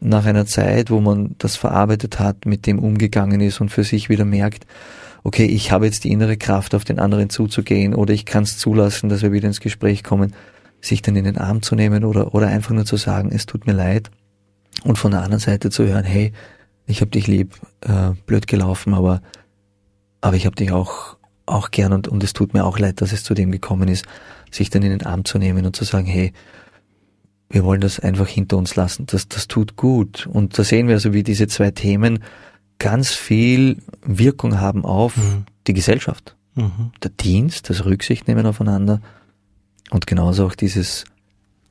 nach 0.00 0.24
einer 0.24 0.46
Zeit, 0.46 0.90
wo 0.90 1.00
man 1.00 1.34
das 1.38 1.56
verarbeitet 1.56 2.20
hat, 2.20 2.46
mit 2.46 2.66
dem 2.66 2.78
umgegangen 2.78 3.40
ist 3.40 3.60
und 3.60 3.70
für 3.70 3.82
sich 3.82 4.08
wieder 4.08 4.24
merkt, 4.24 4.66
okay, 5.24 5.44
ich 5.44 5.72
habe 5.72 5.86
jetzt 5.86 6.04
die 6.04 6.12
innere 6.12 6.36
Kraft, 6.36 6.74
auf 6.74 6.84
den 6.84 7.00
anderen 7.00 7.30
zuzugehen 7.30 7.94
oder 7.94 8.14
ich 8.14 8.24
kann 8.24 8.44
es 8.44 8.58
zulassen, 8.58 9.08
dass 9.08 9.22
wir 9.22 9.32
wieder 9.32 9.48
ins 9.48 9.60
Gespräch 9.60 10.04
kommen, 10.04 10.34
sich 10.80 11.02
dann 11.02 11.16
in 11.16 11.24
den 11.24 11.38
Arm 11.38 11.62
zu 11.62 11.74
nehmen 11.74 12.04
oder, 12.04 12.34
oder 12.34 12.46
einfach 12.46 12.70
nur 12.70 12.84
zu 12.84 12.96
sagen, 12.96 13.30
es 13.32 13.46
tut 13.46 13.66
mir 13.66 13.72
leid 13.72 14.12
und 14.84 14.96
von 14.96 15.10
der 15.10 15.22
anderen 15.22 15.40
Seite 15.40 15.70
zu 15.70 15.84
hören, 15.84 16.04
hey, 16.04 16.32
ich 16.88 17.02
hab 17.02 17.12
dich 17.12 17.26
lieb, 17.26 17.54
äh, 17.82 18.10
blöd 18.26 18.46
gelaufen, 18.46 18.94
aber, 18.94 19.22
aber 20.20 20.36
ich 20.36 20.46
hab 20.46 20.56
dich 20.56 20.72
auch, 20.72 21.16
auch 21.46 21.70
gern 21.70 21.92
und, 21.92 22.08
und 22.08 22.24
es 22.24 22.32
tut 22.32 22.54
mir 22.54 22.64
auch 22.64 22.78
leid, 22.78 23.00
dass 23.00 23.12
es 23.12 23.22
zu 23.22 23.34
dem 23.34 23.52
gekommen 23.52 23.88
ist, 23.88 24.06
sich 24.50 24.70
dann 24.70 24.82
in 24.82 24.90
den 24.90 25.06
Arm 25.06 25.24
zu 25.24 25.38
nehmen 25.38 25.66
und 25.66 25.76
zu 25.76 25.84
sagen, 25.84 26.06
hey, 26.06 26.32
wir 27.50 27.64
wollen 27.64 27.80
das 27.80 28.00
einfach 28.00 28.26
hinter 28.26 28.56
uns 28.56 28.74
lassen. 28.74 29.06
Das, 29.06 29.28
das 29.28 29.48
tut 29.48 29.76
gut. 29.76 30.26
Und 30.26 30.58
da 30.58 30.64
sehen 30.64 30.88
wir 30.88 30.94
also, 30.94 31.12
wie 31.12 31.22
diese 31.22 31.46
zwei 31.46 31.70
Themen 31.70 32.20
ganz 32.78 33.10
viel 33.10 33.78
Wirkung 34.02 34.60
haben 34.60 34.84
auf 34.84 35.16
mhm. 35.16 35.44
die 35.66 35.74
Gesellschaft. 35.74 36.36
Mhm. 36.54 36.92
Der 37.02 37.10
Dienst, 37.10 37.70
das 37.70 37.84
Rücksicht 37.84 38.28
nehmen 38.28 38.46
aufeinander 38.46 39.00
und 39.90 40.06
genauso 40.06 40.46
auch 40.46 40.54
dieses 40.54 41.04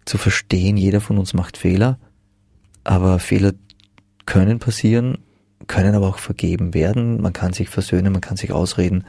zu 0.05 0.17
verstehen, 0.17 0.77
jeder 0.77 1.01
von 1.01 1.17
uns 1.17 1.33
macht 1.33 1.57
Fehler, 1.57 1.99
aber 2.83 3.19
Fehler 3.19 3.53
können 4.27 4.59
passieren, 4.59 5.17
können 5.65 5.95
aber 5.95 6.07
auch 6.07 6.19
vergeben 6.19 6.75
werden. 6.75 7.19
Man 7.19 7.33
kann 7.33 7.53
sich 7.53 7.69
versöhnen, 7.69 8.11
man 8.13 8.21
kann 8.21 8.37
sich 8.37 8.51
ausreden, 8.51 9.05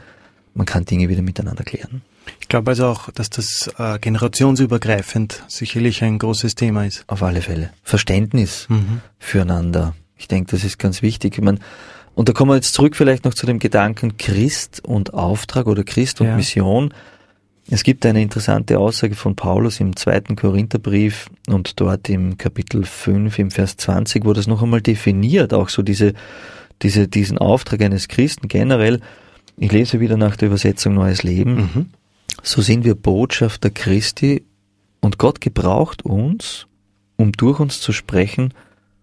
man 0.55 0.65
kann 0.65 0.85
Dinge 0.85 1.09
wieder 1.09 1.21
miteinander 1.21 1.63
klären. 1.63 2.01
Ich 2.41 2.47
glaube 2.47 2.71
also 2.71 2.87
auch, 2.87 3.11
dass 3.11 3.29
das 3.29 3.69
äh, 3.77 3.99
generationsübergreifend 3.99 5.43
sicherlich 5.47 6.03
ein 6.03 6.17
großes 6.17 6.55
Thema 6.55 6.85
ist. 6.85 7.03
Auf 7.07 7.21
alle 7.21 7.41
Fälle. 7.41 7.71
Verständnis 7.83 8.65
mhm. 8.69 9.01
füreinander. 9.19 9.95
Ich 10.17 10.27
denke, 10.27 10.51
das 10.51 10.63
ist 10.63 10.79
ganz 10.79 11.01
wichtig. 11.01 11.37
Ich 11.37 11.43
meine, 11.43 11.59
und 12.15 12.27
da 12.27 12.33
kommen 12.33 12.51
wir 12.51 12.55
jetzt 12.55 12.73
zurück 12.73 12.95
vielleicht 12.95 13.25
noch 13.25 13.33
zu 13.33 13.45
dem 13.45 13.59
Gedanken 13.59 14.17
Christ 14.17 14.81
und 14.83 15.13
Auftrag 15.13 15.67
oder 15.67 15.83
Christ 15.83 16.21
und 16.21 16.27
ja. 16.27 16.35
Mission. 16.35 16.93
Es 17.71 17.83
gibt 17.83 18.03
eine 18.07 18.21
interessante 18.21 18.79
Aussage 18.79 19.13
von 19.13 19.35
Paulus 19.35 19.79
im 19.79 19.95
zweiten 19.95 20.35
Korintherbrief 20.35 21.29
und 21.47 21.79
dort 21.79 22.09
im 22.09 22.35
Kapitel 22.35 22.83
5 22.83 23.37
im 23.37 23.51
Vers 23.51 23.77
20, 23.77 24.25
wo 24.25 24.33
das 24.33 24.47
noch 24.47 24.63
einmal 24.63 24.81
definiert, 24.81 25.53
auch 25.53 25.69
so 25.69 25.83
diese, 25.83 26.13
diese, 26.81 27.07
diesen 27.07 27.37
Auftrag 27.37 27.81
eines 27.81 28.07
Christen 28.07 28.47
generell. 28.47 29.01
Ich 29.55 29.71
lese 29.71 29.99
wieder 29.99 30.17
nach 30.17 30.35
der 30.35 30.47
Übersetzung 30.47 30.95
Neues 30.95 31.21
Leben. 31.21 31.55
Mhm. 31.55 31.85
So 32.41 32.63
sind 32.63 32.85
wir 32.85 32.95
Botschafter 32.95 33.69
Christi 33.69 34.43
und 34.99 35.19
Gott 35.19 35.39
gebraucht 35.39 36.03
uns, 36.03 36.65
um 37.17 37.33
durch 37.33 37.59
uns 37.59 37.81
zu 37.81 37.93
sprechen. 37.93 38.53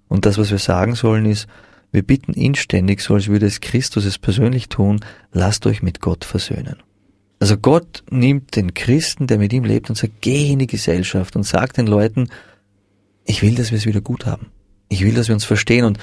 Und 0.08 0.26
das, 0.26 0.38
was 0.38 0.50
wir 0.50 0.58
sagen 0.58 0.96
sollen, 0.96 1.26
ist, 1.26 1.46
wir 1.92 2.02
bitten 2.02 2.32
inständig, 2.32 3.00
so 3.00 3.14
als 3.14 3.28
würde 3.28 3.46
es 3.46 3.60
Christus 3.60 4.06
es 4.06 4.18
persönlich 4.18 4.68
tun, 4.68 5.00
lasst 5.30 5.66
euch 5.66 5.82
mit 5.82 6.00
Gott 6.00 6.24
versöhnen. 6.24 6.76
Also 7.38 7.56
Gott 7.56 8.02
nimmt 8.10 8.56
den 8.56 8.74
Christen, 8.74 9.26
der 9.26 9.38
mit 9.38 9.52
ihm 9.52 9.64
lebt, 9.64 9.90
und 9.90 9.96
sagt, 9.96 10.14
geh 10.20 10.52
in 10.52 10.58
die 10.58 10.66
Gesellschaft 10.66 11.36
und 11.36 11.42
sagt 11.42 11.76
den 11.76 11.86
Leuten, 11.86 12.28
ich 13.24 13.42
will, 13.42 13.54
dass 13.54 13.70
wir 13.70 13.78
es 13.78 13.86
wieder 13.86 14.00
gut 14.00 14.24
haben. 14.26 14.46
Ich 14.88 15.04
will, 15.04 15.14
dass 15.14 15.28
wir 15.28 15.34
uns 15.34 15.44
verstehen. 15.44 15.84
Und 15.84 15.98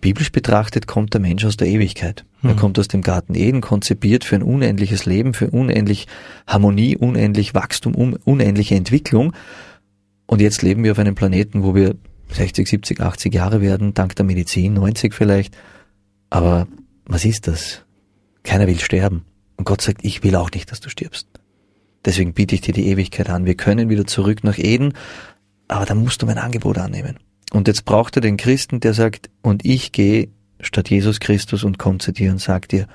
biblisch 0.00 0.32
betrachtet 0.32 0.86
kommt 0.86 1.12
der 1.12 1.20
Mensch 1.20 1.44
aus 1.44 1.58
der 1.58 1.68
Ewigkeit. 1.68 2.24
Mhm. 2.40 2.48
Er 2.48 2.54
hm. 2.54 2.58
kommt 2.58 2.78
aus 2.78 2.88
dem 2.88 3.02
Garten 3.02 3.34
Eden, 3.34 3.60
konzipiert 3.60 4.24
für 4.24 4.36
ein 4.36 4.42
unendliches 4.42 5.04
Leben, 5.04 5.34
für 5.34 5.50
unendlich 5.50 6.06
Harmonie, 6.46 6.96
unendlich 6.96 7.54
Wachstum, 7.54 8.16
unendliche 8.24 8.74
Entwicklung. 8.74 9.34
Und 10.26 10.40
jetzt 10.40 10.62
leben 10.62 10.82
wir 10.82 10.92
auf 10.92 10.98
einem 10.98 11.14
Planeten, 11.14 11.62
wo 11.62 11.74
wir 11.74 11.94
60, 12.30 12.66
70, 12.66 13.00
80 13.00 13.34
Jahre 13.34 13.60
werden, 13.60 13.92
dank 13.92 14.16
der 14.16 14.24
Medizin, 14.24 14.74
90 14.74 15.12
vielleicht. 15.12 15.54
Aber 16.30 16.66
was 17.04 17.26
ist 17.26 17.46
das? 17.48 17.82
Keiner 18.42 18.66
will 18.66 18.80
sterben. 18.80 19.26
Und 19.62 19.66
Gott 19.66 19.80
sagt, 19.80 20.04
ich 20.04 20.24
will 20.24 20.34
auch 20.34 20.50
nicht, 20.50 20.72
dass 20.72 20.80
du 20.80 20.88
stirbst. 20.88 21.28
Deswegen 22.04 22.32
biete 22.32 22.56
ich 22.56 22.62
dir 22.62 22.74
die 22.74 22.88
Ewigkeit 22.88 23.30
an. 23.30 23.44
Wir 23.44 23.54
können 23.54 23.90
wieder 23.90 24.04
zurück 24.08 24.42
nach 24.42 24.58
Eden, 24.58 24.94
aber 25.68 25.86
da 25.86 25.94
musst 25.94 26.20
du 26.20 26.26
mein 26.26 26.38
Angebot 26.38 26.78
annehmen. 26.78 27.20
Und 27.52 27.68
jetzt 27.68 27.84
braucht 27.84 28.16
er 28.16 28.22
den 28.22 28.36
Christen, 28.36 28.80
der 28.80 28.92
sagt, 28.92 29.30
und 29.40 29.64
ich 29.64 29.92
gehe 29.92 30.30
statt 30.58 30.90
Jesus 30.90 31.20
Christus 31.20 31.62
und 31.62 31.78
komme 31.78 31.98
zu 31.98 32.10
dir 32.10 32.32
und 32.32 32.40
sag 32.40 32.70
dir, 32.70 32.88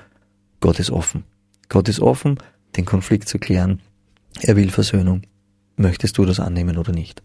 Gott 0.60 0.78
ist 0.78 0.90
offen. 0.90 1.24
Gott 1.70 1.88
ist 1.88 2.00
offen, 2.00 2.36
den 2.76 2.84
Konflikt 2.84 3.30
zu 3.30 3.38
klären. 3.38 3.80
Er 4.42 4.54
will 4.56 4.68
Versöhnung. 4.68 5.22
Möchtest 5.76 6.18
du 6.18 6.26
das 6.26 6.38
annehmen 6.38 6.76
oder 6.76 6.92
nicht? 6.92 7.22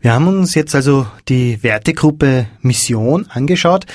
Wir 0.00 0.12
haben 0.12 0.26
uns 0.26 0.56
jetzt 0.56 0.74
also 0.74 1.06
die 1.28 1.62
Wertegruppe 1.62 2.48
Mission 2.62 3.28
angeschaut. 3.28 3.86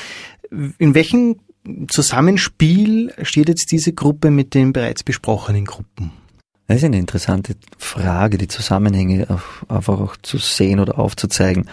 In 0.78 0.96
welchem 0.96 1.42
Zusammenspiel 1.89 3.13
steht 3.21 3.47
jetzt 3.49 3.71
diese 3.71 3.93
Gruppe 3.93 4.32
mit 4.32 4.54
den 4.54 4.73
bereits 4.73 5.04
besprochenen 5.04 5.65
Gruppen? 5.65 6.12
Das 6.67 6.78
ist 6.78 6.84
eine 6.86 6.97
interessante 6.97 7.56
Frage, 7.78 8.38
die 8.38 8.47
Zusammenhänge 8.47 9.28
einfach 9.67 9.99
auch 9.99 10.17
zu 10.17 10.38
sehen 10.38 10.80
oder 10.80 10.97
aufzuzeigen. 10.97 11.69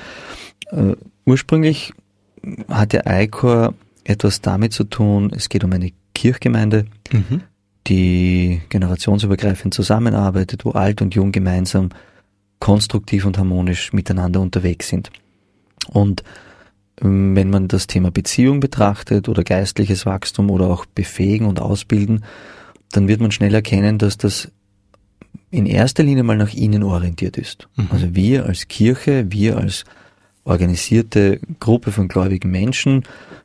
Uh, 0.73 0.95
ursprünglich 1.25 1.93
hat 2.69 2.93
der 2.93 3.05
ICOR 3.07 3.75
etwas 4.05 4.41
damit 4.41 4.73
zu 4.73 4.85
tun, 4.85 5.33
es 5.35 5.49
geht 5.49 5.65
um 5.65 5.73
eine 5.73 5.93
Kirchgemeinde, 6.15 6.87
mhm. 7.13 7.43
die 7.87 8.61
generationsübergreifend 8.69 9.75
zusammenarbeitet, 9.75 10.65
wo 10.65 10.71
alt 10.71 11.03
und 11.03 11.15
jung 11.15 11.33
gemeinsam 11.33 11.91
konstruktiv 12.59 13.25
und 13.25 13.39
harmonisch 13.39 13.93
miteinander 13.93 14.41
unterwegs 14.41 14.89
sind. 14.89 15.11
Und 15.89 16.23
wenn 17.01 17.51
man 17.51 17.69
das 17.69 17.87
Thema 17.87 18.11
Beziehung 18.11 18.61
betrachtet 18.61 19.29
oder 19.29 19.43
geistliches 19.43 20.07
Wachstum 20.07 20.51
oder 20.51 20.69
auch 20.69 20.87
befähigen 20.87 21.47
und 21.47 21.61
ausbilden, 21.61 22.25
dann 22.93 23.09
wird 23.09 23.21
man 23.21 23.31
schnell 23.31 23.55
erkennen, 23.55 23.99
dass 23.99 24.19
das 24.19 24.51
in 25.51 25.67
erster 25.67 26.03
Linie 26.03 26.23
mal 26.23 26.37
nach 26.37 26.53
innen 26.53 26.83
orientiert 26.83 27.37
ist. 27.39 27.69
Mhm. 27.77 27.89
Also 27.91 28.15
wir 28.15 28.47
als 28.47 28.69
Kirche, 28.69 29.27
wir 29.31 29.57
als 29.57 29.85
organisierte 30.45 31.41
Gruppe 31.59 31.93
von 31.93 32.09
gläubigen 32.09 32.51
Menschen, 32.51 33.03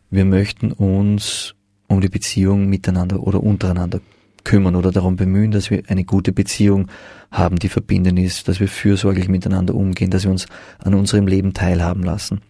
wir 0.10 0.26
möchten 0.26 0.72
uns 0.72 1.56
um 1.88 2.02
die 2.02 2.10
Beziehung 2.10 2.68
miteinander 2.68 3.22
oder 3.22 3.42
untereinander 3.42 4.02
kümmern 4.44 4.76
oder 4.76 4.92
darum 4.92 5.16
bemühen, 5.16 5.52
dass 5.52 5.72
wir 5.72 5.84
eine 5.88 6.04
gute 6.04 6.32
Beziehung 6.32 6.88
haben, 7.32 7.58
die 7.58 7.70
verbindend 7.70 8.20
ist, 8.20 8.48
dass 8.48 8.60
wir 8.60 8.68
fürsorglich 8.68 9.28
miteinander 9.28 9.76
umgehen, 9.76 10.12
dass 10.12 10.24
wir 10.24 10.32
uns 10.32 10.46
an 10.80 10.94
unserem 10.94 11.28
Leben 11.28 11.54
teilhaben 11.54 12.04
lassen. 12.04 12.42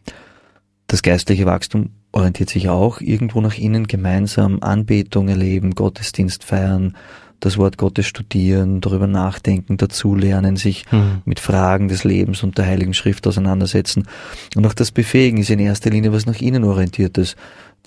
Das 0.88 1.02
geistliche 1.02 1.45
Wachstum 1.45 1.89
orientiert 2.12 2.50
sich 2.50 2.69
auch 2.69 3.02
irgendwo 3.02 3.41
nach 3.41 3.58
innen, 3.58 3.88
gemeinsam 3.88 4.60
Anbetung 4.62 5.28
erleben, 5.28 5.76
Gottesdienst 5.76 6.43
feiern, 6.43 6.95
das 7.39 7.58
Wort 7.58 7.78
Gottes 7.78 8.08
studieren, 8.08 8.82
darüber 8.82 9.08
nachdenken, 9.08 9.78
dazulernen, 9.78 10.56
sich 10.56 10.86
mhm. 10.91 11.21
mit 11.26 11.39
Fragen 11.39 11.88
des 11.88 12.04
Lebens 12.04 12.43
und 12.43 12.58
der 12.58 12.65
Heiligen 12.65 12.93
Schrift 12.93 13.28
auseinandersetzen. 13.28 14.08
Und 14.56 14.65
auch 14.65 14.74
das 14.74 14.91
Befähigen 14.91 15.39
ist 15.39 15.50
in 15.50 15.60
erster 15.60 15.89
Linie 15.89 16.13
was 16.13 16.26
nach 16.26 16.39
innen 16.39 16.63
orientiertes. 16.63 17.36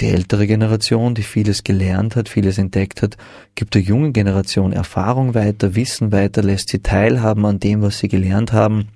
Die 0.00 0.06
ältere 0.06 0.46
Generation, 0.46 1.14
die 1.14 1.22
vieles 1.22 1.64
gelernt 1.64 2.14
hat, 2.14 2.28
vieles 2.28 2.58
entdeckt 2.58 3.02
hat, 3.02 3.16
gibt 3.54 3.74
der 3.74 3.82
jungen 3.82 4.12
Generation 4.12 4.72
Erfahrung 4.72 5.34
weiter, 5.34 5.74
Wissen 5.74 6.12
weiter, 6.12 6.42
lässt 6.42 6.68
sie 6.68 6.80
teilhaben 6.80 7.44
an 7.46 7.58
dem, 7.58 7.82
was 7.82 7.98
sie 7.98 8.08
gelernt 8.08 8.52
haben 8.52 8.88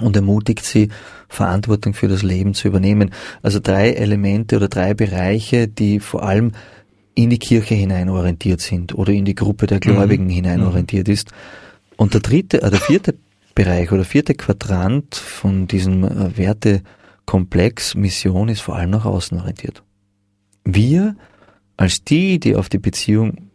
und 0.00 0.16
ermutigt 0.16 0.64
sie, 0.64 0.88
Verantwortung 1.28 1.94
für 1.94 2.08
das 2.08 2.22
Leben 2.22 2.54
zu 2.54 2.68
übernehmen. 2.68 3.10
Also 3.42 3.60
drei 3.60 3.90
Elemente 3.92 4.56
oder 4.56 4.68
drei 4.68 4.94
Bereiche, 4.94 5.68
die 5.68 6.00
vor 6.00 6.22
allem 6.22 6.52
in 7.14 7.30
die 7.30 7.38
Kirche 7.38 7.74
hinein 7.74 8.08
orientiert 8.08 8.60
sind 8.60 8.94
oder 8.94 9.12
in 9.12 9.24
die 9.24 9.34
Gruppe 9.34 9.66
der 9.66 9.80
Gläubigen 9.80 10.24
mhm. 10.24 10.30
hinein 10.30 10.60
mhm. 10.60 10.68
orientiert 10.68 11.08
ist. 11.08 11.32
Und 11.96 12.14
der 12.14 12.20
dritte, 12.20 12.62
äh, 12.62 12.70
der 12.70 12.80
vierte 12.80 13.14
Bereich 13.54 13.90
oder 13.90 14.04
vierte 14.04 14.34
Quadrant 14.34 15.16
von 15.16 15.66
diesem 15.66 16.04
äh, 16.04 16.36
Wertekomplex 16.36 17.96
Mission 17.96 18.48
ist 18.48 18.60
vor 18.60 18.76
allem 18.76 18.90
nach 18.90 19.04
außen 19.04 19.36
orientiert. 19.36 19.82
Wir 20.64 21.16
als 21.76 22.04
die, 22.04 22.38
die 22.38 22.54
auf 22.54 22.68
die 22.68 22.78
Beziehung 22.78 23.47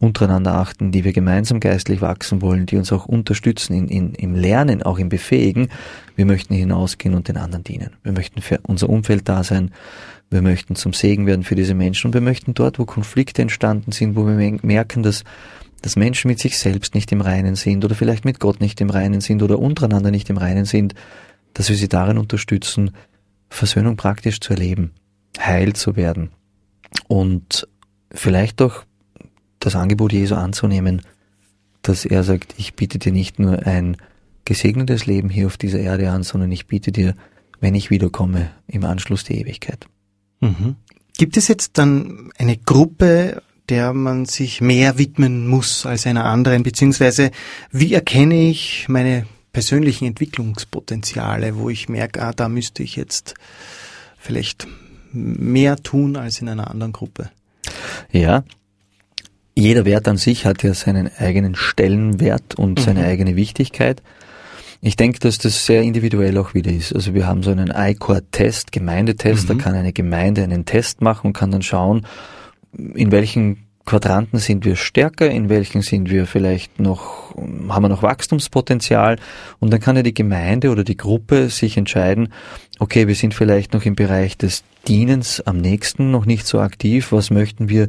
untereinander 0.00 0.54
achten, 0.54 0.92
die 0.92 1.04
wir 1.04 1.12
gemeinsam 1.12 1.60
geistlich 1.60 2.00
wachsen 2.00 2.40
wollen, 2.40 2.64
die 2.64 2.78
uns 2.78 2.90
auch 2.90 3.04
unterstützen 3.04 3.74
in, 3.74 3.88
in, 3.88 4.14
im 4.14 4.34
Lernen, 4.34 4.82
auch 4.82 4.98
im 4.98 5.10
Befähigen. 5.10 5.68
Wir 6.16 6.24
möchten 6.24 6.54
hinausgehen 6.54 7.14
und 7.14 7.28
den 7.28 7.36
anderen 7.36 7.64
dienen. 7.64 7.90
Wir 8.02 8.12
möchten 8.12 8.40
für 8.40 8.60
unser 8.62 8.88
Umfeld 8.88 9.28
da 9.28 9.44
sein. 9.44 9.72
Wir 10.30 10.40
möchten 10.40 10.74
zum 10.74 10.94
Segen 10.94 11.26
werden 11.26 11.42
für 11.42 11.54
diese 11.54 11.74
Menschen 11.74 12.08
und 12.08 12.14
wir 12.14 12.22
möchten 12.22 12.54
dort, 12.54 12.78
wo 12.78 12.86
Konflikte 12.86 13.42
entstanden 13.42 13.92
sind, 13.92 14.16
wo 14.16 14.26
wir 14.26 14.58
merken, 14.62 15.02
dass, 15.02 15.22
dass 15.82 15.96
Menschen 15.96 16.28
mit 16.28 16.38
sich 16.38 16.58
selbst 16.58 16.94
nicht 16.94 17.12
im 17.12 17.20
Reinen 17.20 17.54
sind 17.54 17.84
oder 17.84 17.94
vielleicht 17.94 18.24
mit 18.24 18.40
Gott 18.40 18.60
nicht 18.60 18.80
im 18.80 18.88
Reinen 18.88 19.20
sind 19.20 19.42
oder 19.42 19.58
untereinander 19.58 20.10
nicht 20.10 20.30
im 20.30 20.38
Reinen 20.38 20.64
sind, 20.64 20.94
dass 21.52 21.68
wir 21.68 21.76
sie 21.76 21.88
darin 21.88 22.16
unterstützen, 22.16 22.92
Versöhnung 23.50 23.96
praktisch 23.96 24.40
zu 24.40 24.54
erleben, 24.54 24.92
heil 25.38 25.74
zu 25.74 25.96
werden 25.96 26.30
und 27.08 27.68
vielleicht 28.12 28.60
doch 28.60 28.84
das 29.60 29.76
Angebot 29.76 30.12
Jesu 30.12 30.34
anzunehmen, 30.34 31.02
dass 31.82 32.04
er 32.04 32.24
sagt, 32.24 32.54
ich 32.58 32.74
biete 32.74 32.98
dir 32.98 33.12
nicht 33.12 33.38
nur 33.38 33.66
ein 33.66 33.96
gesegnetes 34.44 35.06
Leben 35.06 35.28
hier 35.30 35.46
auf 35.46 35.56
dieser 35.56 35.78
Erde 35.78 36.10
an, 36.10 36.22
sondern 36.22 36.50
ich 36.50 36.66
biete 36.66 36.92
dir, 36.92 37.14
wenn 37.60 37.74
ich 37.74 37.90
wiederkomme, 37.90 38.50
im 38.66 38.84
Anschluss 38.84 39.22
die 39.24 39.38
Ewigkeit. 39.38 39.86
Mhm. 40.40 40.76
Gibt 41.16 41.36
es 41.36 41.48
jetzt 41.48 41.78
dann 41.78 42.32
eine 42.38 42.56
Gruppe, 42.56 43.42
der 43.68 43.92
man 43.92 44.24
sich 44.24 44.60
mehr 44.60 44.98
widmen 44.98 45.46
muss 45.46 45.86
als 45.86 46.06
einer 46.06 46.24
anderen, 46.24 46.62
beziehungsweise 46.62 47.30
wie 47.70 47.94
erkenne 47.94 48.48
ich 48.48 48.88
meine 48.88 49.26
persönlichen 49.52 50.06
Entwicklungspotenziale, 50.06 51.56
wo 51.56 51.70
ich 51.70 51.88
merke, 51.88 52.22
ah, 52.22 52.32
da 52.32 52.48
müsste 52.48 52.82
ich 52.82 52.96
jetzt 52.96 53.34
vielleicht 54.18 54.66
mehr 55.12 55.76
tun 55.76 56.16
als 56.16 56.40
in 56.40 56.48
einer 56.48 56.70
anderen 56.70 56.92
Gruppe? 56.92 57.30
Ja, 58.10 58.44
jeder 59.60 59.84
Wert 59.84 60.08
an 60.08 60.16
sich 60.16 60.46
hat 60.46 60.62
ja 60.62 60.74
seinen 60.74 61.10
eigenen 61.18 61.54
Stellenwert 61.54 62.56
und 62.56 62.78
mhm. 62.78 62.82
seine 62.82 63.04
eigene 63.04 63.36
Wichtigkeit. 63.36 64.02
Ich 64.82 64.96
denke, 64.96 65.18
dass 65.18 65.38
das 65.38 65.66
sehr 65.66 65.82
individuell 65.82 66.38
auch 66.38 66.54
wieder 66.54 66.72
ist. 66.72 66.94
Also 66.94 67.12
wir 67.14 67.26
haben 67.26 67.42
so 67.42 67.50
einen 67.50 67.70
iCore-Test, 67.74 68.72
Gemeindetest, 68.72 69.48
mhm. 69.48 69.58
da 69.58 69.62
kann 69.62 69.74
eine 69.74 69.92
Gemeinde 69.92 70.42
einen 70.42 70.64
Test 70.64 71.02
machen 71.02 71.28
und 71.28 71.32
kann 71.34 71.50
dann 71.50 71.62
schauen, 71.62 72.06
in 72.94 73.12
welchen 73.12 73.66
Quadranten 73.84 74.38
sind 74.38 74.64
wir 74.64 74.76
stärker, 74.76 75.30
in 75.30 75.48
welchen 75.48 75.82
sind 75.82 76.10
wir 76.10 76.26
vielleicht 76.26 76.78
noch, 76.78 77.34
haben 77.68 77.82
wir 77.82 77.88
noch 77.88 78.02
Wachstumspotenzial 78.02 79.16
und 79.58 79.72
dann 79.72 79.80
kann 79.80 79.96
ja 79.96 80.02
die 80.02 80.14
Gemeinde 80.14 80.70
oder 80.70 80.84
die 80.84 80.96
Gruppe 80.96 81.48
sich 81.48 81.76
entscheiden, 81.76 82.32
okay, 82.78 83.08
wir 83.08 83.14
sind 83.14 83.34
vielleicht 83.34 83.72
noch 83.72 83.84
im 83.84 83.96
Bereich 83.96 84.38
des 84.38 84.62
Dienens 84.86 85.40
am 85.40 85.58
nächsten 85.58 86.10
noch 86.10 86.24
nicht 86.24 86.46
so 86.46 86.60
aktiv, 86.60 87.10
was 87.10 87.30
möchten 87.30 87.68
wir 87.68 87.88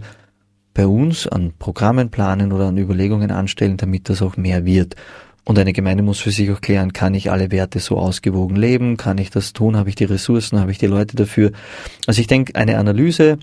bei 0.74 0.88
uns 0.88 1.28
an 1.28 1.54
Programmen 1.58 2.10
planen 2.10 2.52
oder 2.52 2.68
an 2.68 2.78
Überlegungen 2.78 3.32
anstellen, 3.32 3.78
damit 3.78 4.10
das 4.10 4.22
auch 4.22 4.38
mehr 4.38 4.66
wird. 4.66 4.96
Und 5.44 5.58
eine 5.58 5.74
Gemeinde 5.74 6.04
muss 6.04 6.20
für 6.20 6.32
sich 6.32 6.52
auch 6.52 6.62
klären, 6.62 6.94
kann 6.94 7.14
ich 7.14 7.32
alle 7.32 7.52
Werte 7.52 7.80
so 7.80 7.98
ausgewogen 7.98 8.56
leben? 8.56 8.96
Kann 8.96 9.18
ich 9.18 9.32
das 9.32 9.54
tun? 9.54 9.76
Habe 9.76 9.90
ich 9.90 9.96
die 9.96 10.06
Ressourcen? 10.06 10.60
Habe 10.60 10.72
ich 10.72 10.78
die 10.78 10.88
Leute 10.88 11.16
dafür? 11.16 11.52
Also 12.06 12.22
ich 12.22 12.28
denke, 12.28 12.56
eine 12.56 12.78
Analyse 12.78 13.40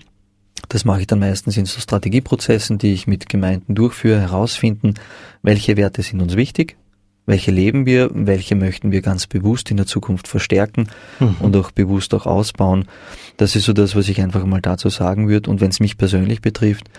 das 0.67 0.85
mache 0.85 1.01
ich 1.01 1.07
dann 1.07 1.19
meistens 1.19 1.55
in 1.57 1.65
so 1.65 1.79
Strategieprozessen, 1.79 2.77
die 2.77 2.93
ich 2.93 3.07
mit 3.07 3.29
Gemeinden 3.29 3.75
durchführe, 3.75 4.19
herausfinden, 4.19 4.95
welche 5.41 5.77
Werte 5.77 6.01
sind 6.01 6.21
uns 6.21 6.35
wichtig, 6.35 6.75
welche 7.25 7.51
leben 7.51 7.85
wir, 7.85 8.09
welche 8.13 8.55
möchten 8.55 8.91
wir 8.91 9.01
ganz 9.01 9.27
bewusst 9.27 9.71
in 9.71 9.77
der 9.77 9.85
Zukunft 9.85 10.27
verstärken 10.27 10.87
mhm. 11.19 11.37
und 11.39 11.55
auch 11.55 11.71
bewusst 11.71 12.13
auch 12.13 12.25
ausbauen. 12.25 12.85
Das 13.37 13.55
ist 13.55 13.65
so 13.65 13.73
das, 13.73 13.95
was 13.95 14.09
ich 14.09 14.21
einfach 14.21 14.45
mal 14.45 14.61
dazu 14.61 14.89
sagen 14.89 15.29
würde. 15.29 15.49
Und 15.49 15.61
wenn 15.61 15.69
es 15.69 15.79
mich 15.79 15.97
persönlich 15.97 16.41
betrifft, 16.41 16.89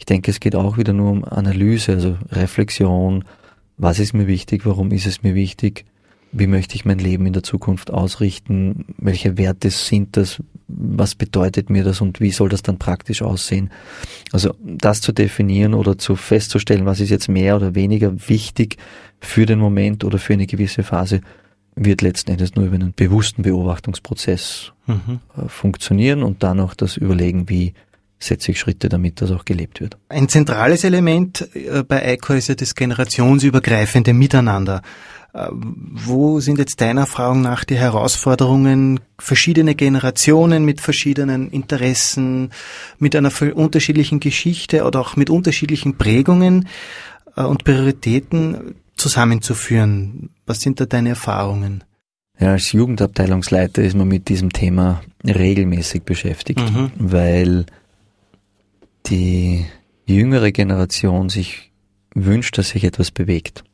ich 0.00 0.06
denke, 0.06 0.30
es 0.30 0.40
geht 0.40 0.56
auch 0.56 0.78
wieder 0.78 0.94
nur 0.94 1.10
um 1.10 1.24
Analyse, 1.26 1.92
also 1.92 2.16
Reflexion. 2.32 3.22
Was 3.76 3.98
ist 3.98 4.14
mir 4.14 4.26
wichtig? 4.26 4.64
Warum 4.64 4.92
ist 4.92 5.06
es 5.06 5.22
mir 5.22 5.34
wichtig? 5.34 5.84
Wie 6.32 6.46
möchte 6.46 6.74
ich 6.74 6.86
mein 6.86 6.98
Leben 6.98 7.26
in 7.26 7.34
der 7.34 7.42
Zukunft 7.42 7.90
ausrichten? 7.90 8.86
Welche 8.96 9.36
Werte 9.36 9.68
sind 9.68 10.16
das? 10.16 10.42
Was 10.68 11.14
bedeutet 11.14 11.68
mir 11.68 11.84
das 11.84 12.00
und 12.00 12.18
wie 12.18 12.30
soll 12.30 12.48
das 12.48 12.62
dann 12.62 12.78
praktisch 12.78 13.20
aussehen? 13.20 13.70
Also 14.32 14.54
das 14.62 15.02
zu 15.02 15.12
definieren 15.12 15.74
oder 15.74 15.98
zu 15.98 16.16
festzustellen, 16.16 16.86
was 16.86 17.00
ist 17.00 17.10
jetzt 17.10 17.28
mehr 17.28 17.56
oder 17.56 17.74
weniger 17.74 18.26
wichtig 18.26 18.78
für 19.20 19.44
den 19.44 19.58
Moment 19.58 20.02
oder 20.02 20.18
für 20.18 20.32
eine 20.32 20.46
gewisse 20.46 20.82
Phase, 20.82 21.20
wird 21.76 22.00
letzten 22.00 22.30
Endes 22.30 22.54
nur 22.54 22.64
über 22.64 22.76
einen 22.76 22.94
bewussten 22.94 23.42
Beobachtungsprozess 23.42 24.72
mhm. 24.86 25.20
Äh, 25.36 25.46
funktionieren 25.48 26.22
und 26.22 26.42
dann 26.42 26.58
auch 26.58 26.72
das 26.72 26.96
Überlegen, 26.96 27.50
wie 27.50 27.74
setze 28.22 28.52
ich 28.52 28.60
Schritte, 28.60 28.88
damit 28.88 29.20
das 29.20 29.30
auch 29.30 29.44
gelebt 29.44 29.80
wird. 29.80 29.96
Ein 30.08 30.28
zentrales 30.28 30.84
Element 30.84 31.48
äh, 31.54 31.82
bei 31.82 32.14
ICO 32.14 32.34
ist 32.34 32.48
ja 32.48 32.54
das 32.54 32.74
generationsübergreifende 32.74 34.12
Miteinander. 34.12 34.82
Äh, 35.32 35.48
wo 35.52 36.40
sind 36.40 36.58
jetzt 36.58 36.80
deiner 36.80 37.02
Erfahrung 37.02 37.40
nach 37.40 37.64
die 37.64 37.76
Herausforderungen, 37.76 39.00
verschiedene 39.18 39.74
Generationen 39.74 40.64
mit 40.64 40.80
verschiedenen 40.80 41.50
Interessen, 41.50 42.50
mit 42.98 43.16
einer 43.16 43.32
unterschiedlichen 43.54 44.20
Geschichte 44.20 44.84
oder 44.84 45.00
auch 45.00 45.16
mit 45.16 45.30
unterschiedlichen 45.30 45.96
Prägungen 45.96 46.68
äh, 47.36 47.42
und 47.42 47.64
Prioritäten 47.64 48.74
zusammenzuführen? 48.96 50.30
Was 50.46 50.60
sind 50.60 50.80
da 50.80 50.86
deine 50.86 51.10
Erfahrungen? 51.10 51.84
Ja, 52.38 52.52
als 52.52 52.72
Jugendabteilungsleiter 52.72 53.82
ist 53.82 53.94
man 53.94 54.08
mit 54.08 54.28
diesem 54.28 54.50
Thema 54.50 55.02
regelmäßig 55.24 56.02
beschäftigt, 56.02 56.58
mhm. 56.58 56.90
weil 56.98 57.66
die 59.06 59.66
jüngere 60.06 60.52
Generation 60.52 61.28
sich 61.28 61.72
wünscht, 62.14 62.58
dass 62.58 62.70
sich 62.70 62.84
etwas 62.84 63.10
bewegt 63.10 63.64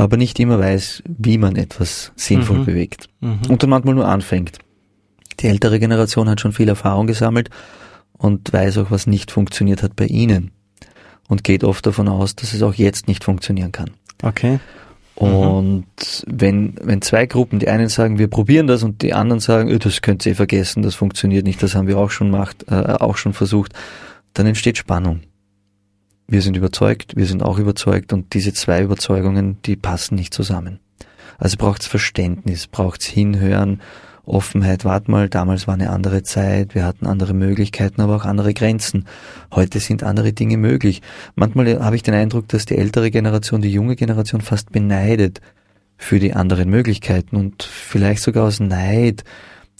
aber 0.00 0.16
nicht 0.16 0.40
immer 0.40 0.58
weiß, 0.58 1.02
wie 1.06 1.36
man 1.36 1.56
etwas 1.56 2.12
sinnvoll 2.16 2.60
mhm. 2.60 2.64
bewegt. 2.64 3.08
Mhm. 3.20 3.40
Und 3.50 3.62
dann 3.62 3.68
manchmal 3.68 3.94
nur 3.94 4.08
anfängt. 4.08 4.58
Die 5.40 5.46
ältere 5.46 5.78
Generation 5.78 6.28
hat 6.30 6.40
schon 6.40 6.52
viel 6.52 6.70
Erfahrung 6.70 7.06
gesammelt 7.06 7.50
und 8.12 8.50
weiß 8.50 8.78
auch, 8.78 8.90
was 8.90 9.06
nicht 9.06 9.30
funktioniert 9.30 9.82
hat 9.82 9.96
bei 9.96 10.06
ihnen. 10.06 10.52
Und 11.28 11.44
geht 11.44 11.64
oft 11.64 11.84
davon 11.86 12.08
aus, 12.08 12.34
dass 12.34 12.54
es 12.54 12.62
auch 12.62 12.74
jetzt 12.74 13.08
nicht 13.08 13.24
funktionieren 13.24 13.72
kann. 13.72 13.90
Okay. 14.22 14.58
Und 15.20 15.84
mhm. 15.84 15.84
wenn, 16.26 16.74
wenn 16.82 17.02
zwei 17.02 17.26
Gruppen, 17.26 17.58
die 17.58 17.68
einen 17.68 17.88
sagen, 17.88 18.18
wir 18.18 18.28
probieren 18.28 18.66
das 18.66 18.82
und 18.82 19.02
die 19.02 19.12
anderen 19.12 19.40
sagen, 19.40 19.70
öh, 19.70 19.78
das 19.78 20.00
könnt 20.00 20.24
ihr 20.26 20.34
vergessen, 20.34 20.82
das 20.82 20.94
funktioniert 20.94 21.44
nicht, 21.44 21.62
das 21.62 21.74
haben 21.74 21.86
wir 21.86 21.98
auch 21.98 22.10
schon 22.10 22.30
macht, 22.30 22.70
äh, 22.70 22.74
auch 22.74 23.16
schon 23.16 23.34
versucht, 23.34 23.72
dann 24.34 24.46
entsteht 24.46 24.78
Spannung 24.78 25.20
wir 26.30 26.42
sind 26.42 26.56
überzeugt, 26.56 27.16
wir 27.16 27.26
sind 27.26 27.42
auch 27.42 27.58
überzeugt 27.58 28.12
und 28.12 28.34
diese 28.34 28.52
zwei 28.52 28.82
Überzeugungen, 28.82 29.58
die 29.64 29.74
passen 29.74 30.14
nicht 30.14 30.32
zusammen. 30.32 30.78
Also 31.38 31.56
braucht 31.56 31.82
es 31.82 31.88
Verständnis, 31.88 32.68
braucht 32.68 33.00
es 33.00 33.08
Hinhören, 33.08 33.80
Offenheit. 34.30 34.84
Warte 34.84 35.10
mal, 35.10 35.28
damals 35.28 35.66
war 35.66 35.74
eine 35.74 35.90
andere 35.90 36.22
Zeit, 36.22 36.74
wir 36.74 36.84
hatten 36.84 37.06
andere 37.06 37.34
Möglichkeiten, 37.34 38.00
aber 38.00 38.16
auch 38.16 38.24
andere 38.24 38.54
Grenzen. 38.54 39.06
Heute 39.52 39.80
sind 39.80 40.02
andere 40.02 40.32
Dinge 40.32 40.56
möglich. 40.56 41.02
Manchmal 41.34 41.82
habe 41.84 41.96
ich 41.96 42.02
den 42.02 42.14
Eindruck, 42.14 42.48
dass 42.48 42.66
die 42.66 42.78
ältere 42.78 43.10
Generation 43.10 43.60
die 43.60 43.72
junge 43.72 43.96
Generation 43.96 44.40
fast 44.40 44.72
beneidet 44.72 45.40
für 45.96 46.18
die 46.18 46.32
anderen 46.32 46.70
Möglichkeiten 46.70 47.36
und 47.36 47.62
vielleicht 47.62 48.22
sogar 48.22 48.46
aus 48.46 48.60
Neid 48.60 49.24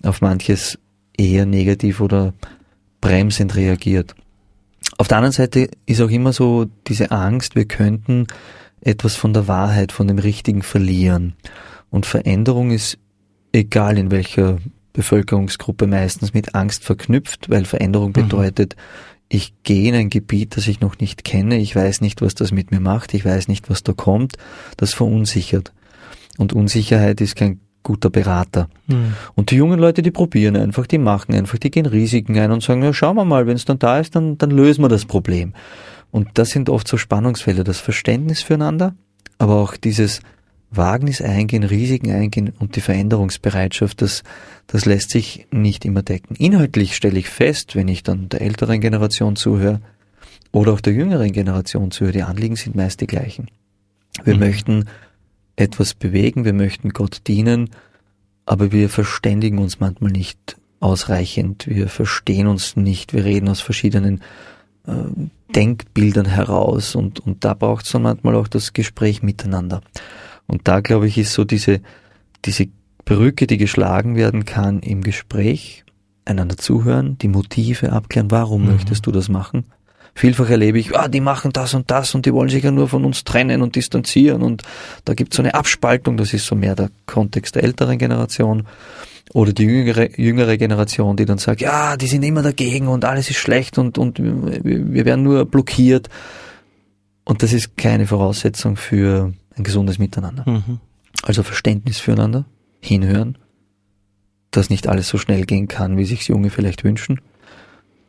auf 0.02 0.20
manches 0.20 0.78
eher 1.16 1.46
negativ 1.46 2.00
oder 2.00 2.34
bremsend 3.00 3.56
reagiert. 3.56 4.14
Auf 4.98 5.08
der 5.08 5.18
anderen 5.18 5.32
Seite 5.32 5.70
ist 5.86 6.00
auch 6.00 6.10
immer 6.10 6.32
so 6.32 6.66
diese 6.86 7.10
Angst, 7.10 7.56
wir 7.56 7.64
könnten 7.64 8.26
etwas 8.80 9.16
von 9.16 9.32
der 9.32 9.48
Wahrheit, 9.48 9.92
von 9.92 10.08
dem 10.08 10.18
Richtigen 10.18 10.62
verlieren. 10.62 11.34
Und 11.90 12.06
Veränderung 12.06 12.70
ist, 12.70 12.98
egal 13.52 13.98
in 13.98 14.10
welcher 14.10 14.58
Bevölkerungsgruppe, 14.92 15.86
meistens 15.86 16.34
mit 16.34 16.54
Angst 16.54 16.84
verknüpft, 16.84 17.50
weil 17.50 17.64
Veränderung 17.64 18.08
mhm. 18.08 18.14
bedeutet, 18.14 18.76
ich 19.28 19.54
gehe 19.62 19.88
in 19.88 19.94
ein 19.94 20.10
Gebiet, 20.10 20.56
das 20.56 20.66
ich 20.66 20.80
noch 20.80 20.98
nicht 20.98 21.22
kenne, 21.22 21.58
ich 21.58 21.74
weiß 21.74 22.00
nicht, 22.00 22.20
was 22.20 22.34
das 22.34 22.50
mit 22.50 22.72
mir 22.72 22.80
macht, 22.80 23.14
ich 23.14 23.24
weiß 23.24 23.46
nicht, 23.46 23.70
was 23.70 23.84
da 23.84 23.92
kommt, 23.92 24.36
das 24.76 24.92
verunsichert. 24.92 25.72
Und 26.36 26.52
Unsicherheit 26.52 27.20
ist 27.20 27.36
kein 27.36 27.60
guter 27.82 28.10
Berater. 28.10 28.68
Mhm. 28.88 29.14
Und 29.36 29.50
die 29.52 29.56
jungen 29.56 29.78
Leute, 29.78 30.02
die 30.02 30.10
probieren 30.10 30.56
einfach, 30.56 30.86
die 30.86 30.98
machen 30.98 31.34
einfach, 31.34 31.58
die 31.58 31.70
gehen 31.70 31.86
Risiken 31.86 32.38
ein 32.38 32.50
und 32.50 32.62
sagen, 32.62 32.82
ja, 32.82 32.92
schauen 32.92 33.16
wir 33.16 33.24
mal, 33.24 33.46
wenn 33.46 33.56
es 33.56 33.64
dann 33.64 33.78
da 33.78 34.00
ist, 34.00 34.16
dann, 34.16 34.36
dann 34.36 34.50
lösen 34.50 34.82
wir 34.82 34.88
das 34.88 35.04
Problem. 35.04 35.54
Und 36.10 36.28
das 36.34 36.50
sind 36.50 36.68
oft 36.68 36.88
so 36.88 36.96
Spannungsfelder, 36.96 37.62
das 37.62 37.78
Verständnis 37.78 38.42
füreinander, 38.42 38.94
aber 39.38 39.54
auch 39.60 39.76
dieses 39.76 40.20
Wagnis 40.70 41.20
eingehen, 41.20 41.64
Risiken 41.64 42.10
eingehen 42.10 42.52
und 42.58 42.76
die 42.76 42.80
Veränderungsbereitschaft, 42.80 44.02
das, 44.02 44.22
das 44.68 44.84
lässt 44.84 45.10
sich 45.10 45.46
nicht 45.50 45.84
immer 45.84 46.02
decken. 46.02 46.36
Inhaltlich 46.36 46.94
stelle 46.94 47.18
ich 47.18 47.28
fest, 47.28 47.74
wenn 47.74 47.88
ich 47.88 48.02
dann 48.02 48.28
der 48.28 48.40
älteren 48.40 48.80
Generation 48.80 49.34
zuhöre 49.34 49.80
oder 50.52 50.72
auch 50.72 50.80
der 50.80 50.92
jüngeren 50.92 51.32
Generation 51.32 51.90
zuhöre, 51.90 52.12
die 52.12 52.22
Anliegen 52.22 52.56
sind 52.56 52.76
meist 52.76 53.00
die 53.00 53.08
gleichen. 53.08 53.48
Wir 54.24 54.34
mhm. 54.34 54.40
möchten 54.40 54.84
etwas 55.56 55.94
bewegen, 55.94 56.44
wir 56.44 56.52
möchten 56.52 56.90
Gott 56.90 57.22
dienen, 57.26 57.70
aber 58.46 58.72
wir 58.72 58.88
verständigen 58.88 59.58
uns 59.58 59.80
manchmal 59.80 60.12
nicht 60.12 60.56
ausreichend, 60.78 61.66
wir 61.66 61.88
verstehen 61.88 62.46
uns 62.46 62.76
nicht, 62.76 63.12
wir 63.12 63.24
reden 63.24 63.48
aus 63.48 63.60
verschiedenen 63.60 64.22
äh, 64.86 64.92
Denkbildern 65.54 66.26
heraus 66.26 66.94
und, 66.94 67.20
und 67.20 67.44
da 67.44 67.54
braucht 67.54 67.84
es 67.84 67.92
dann 67.92 68.02
manchmal 68.02 68.36
auch 68.36 68.48
das 68.48 68.72
Gespräch 68.72 69.22
miteinander. 69.22 69.82
Und 70.50 70.66
da 70.66 70.80
glaube 70.80 71.06
ich 71.06 71.16
ist 71.16 71.32
so 71.32 71.44
diese, 71.44 71.80
diese 72.44 72.66
Brücke, 73.04 73.46
die 73.46 73.56
geschlagen 73.56 74.16
werden 74.16 74.44
kann 74.44 74.80
im 74.80 75.02
Gespräch, 75.02 75.84
einander 76.24 76.56
zuhören, 76.56 77.16
die 77.18 77.28
Motive 77.28 77.92
abklären, 77.92 78.30
warum 78.30 78.62
mhm. 78.62 78.72
möchtest 78.72 79.06
du 79.06 79.12
das 79.12 79.28
machen? 79.28 79.64
Vielfach 80.14 80.50
erlebe 80.50 80.78
ich, 80.78 80.96
ah, 80.98 81.06
die 81.06 81.20
machen 81.20 81.52
das 81.52 81.72
und 81.72 81.90
das 81.90 82.16
und 82.16 82.26
die 82.26 82.32
wollen 82.32 82.48
sich 82.48 82.64
ja 82.64 82.72
nur 82.72 82.88
von 82.88 83.04
uns 83.04 83.22
trennen 83.22 83.62
und 83.62 83.76
distanzieren 83.76 84.42
und 84.42 84.64
da 85.04 85.14
gibt 85.14 85.32
es 85.32 85.36
so 85.36 85.42
eine 85.42 85.54
Abspaltung, 85.54 86.16
das 86.16 86.32
ist 86.32 86.46
so 86.46 86.56
mehr 86.56 86.74
der 86.74 86.90
Kontext 87.06 87.54
der 87.54 87.62
älteren 87.62 87.96
Generation 87.96 88.66
oder 89.32 89.52
die 89.52 89.62
jüngere, 89.62 90.18
jüngere 90.18 90.56
Generation, 90.56 91.16
die 91.16 91.26
dann 91.26 91.38
sagt, 91.38 91.60
ja, 91.60 91.96
die 91.96 92.08
sind 92.08 92.24
immer 92.24 92.42
dagegen 92.42 92.88
und 92.88 93.04
alles 93.04 93.30
ist 93.30 93.38
schlecht 93.38 93.78
und, 93.78 93.98
und 93.98 94.18
wir 94.18 95.04
werden 95.04 95.22
nur 95.22 95.46
blockiert. 95.46 96.08
Und 97.24 97.44
das 97.44 97.52
ist 97.52 97.76
keine 97.76 98.08
Voraussetzung 98.08 98.76
für 98.76 99.32
ein 99.56 99.64
gesundes 99.64 99.98
Miteinander. 99.98 100.48
Mhm. 100.48 100.80
Also 101.22 101.42
Verständnis 101.42 101.98
füreinander, 101.98 102.44
hinhören, 102.80 103.38
dass 104.50 104.70
nicht 104.70 104.88
alles 104.88 105.08
so 105.08 105.18
schnell 105.18 105.44
gehen 105.44 105.68
kann, 105.68 105.96
wie 105.96 106.04
sich 106.04 106.26
Junge 106.28 106.50
vielleicht 106.50 106.84
wünschen 106.84 107.20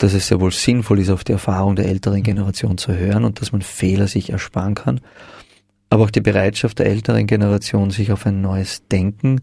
dass 0.02 0.14
es 0.14 0.28
sehr 0.28 0.42
wohl 0.42 0.52
sinnvoll 0.52 1.00
ist, 1.00 1.12
auf 1.12 1.24
die 1.24 1.32
Erfahrung 1.32 1.76
der 1.76 1.86
älteren 1.86 2.24
Generation 2.24 2.78
zu 2.78 2.96
hören 2.96 3.24
und 3.24 3.40
dass 3.40 3.52
man 3.52 3.62
Fehler 3.62 4.08
sich 4.08 4.32
ersparen 4.32 4.74
kann. 4.74 5.00
Aber 5.90 6.06
auch 6.06 6.10
die 6.10 6.22
Bereitschaft 6.22 6.80
der 6.80 6.88
älteren 6.88 7.28
Generation, 7.28 7.92
sich 7.92 8.12
auf 8.12 8.26
ein 8.26 8.42
neues 8.42 8.88
Denken 8.88 9.42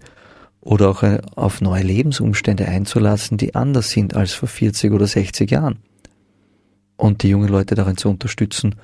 oder 0.61 0.89
auch 0.89 1.05
auf 1.37 1.61
neue 1.61 1.85
Lebensumstände 1.85 2.67
einzulassen, 2.67 3.39
die 3.39 3.55
anders 3.55 3.91
sind 3.91 4.17
als 4.17 4.33
vor 4.33 4.49
40 4.49 4.93
oder 4.93 5.07
60 5.07 5.49
Jahren. 5.49 5.79
Und 6.97 7.23
die 7.23 7.29
jungen 7.29 7.49
Leute 7.49 7.77
darin 7.77 7.97
zu 7.97 8.09
unterstützen 8.11 8.75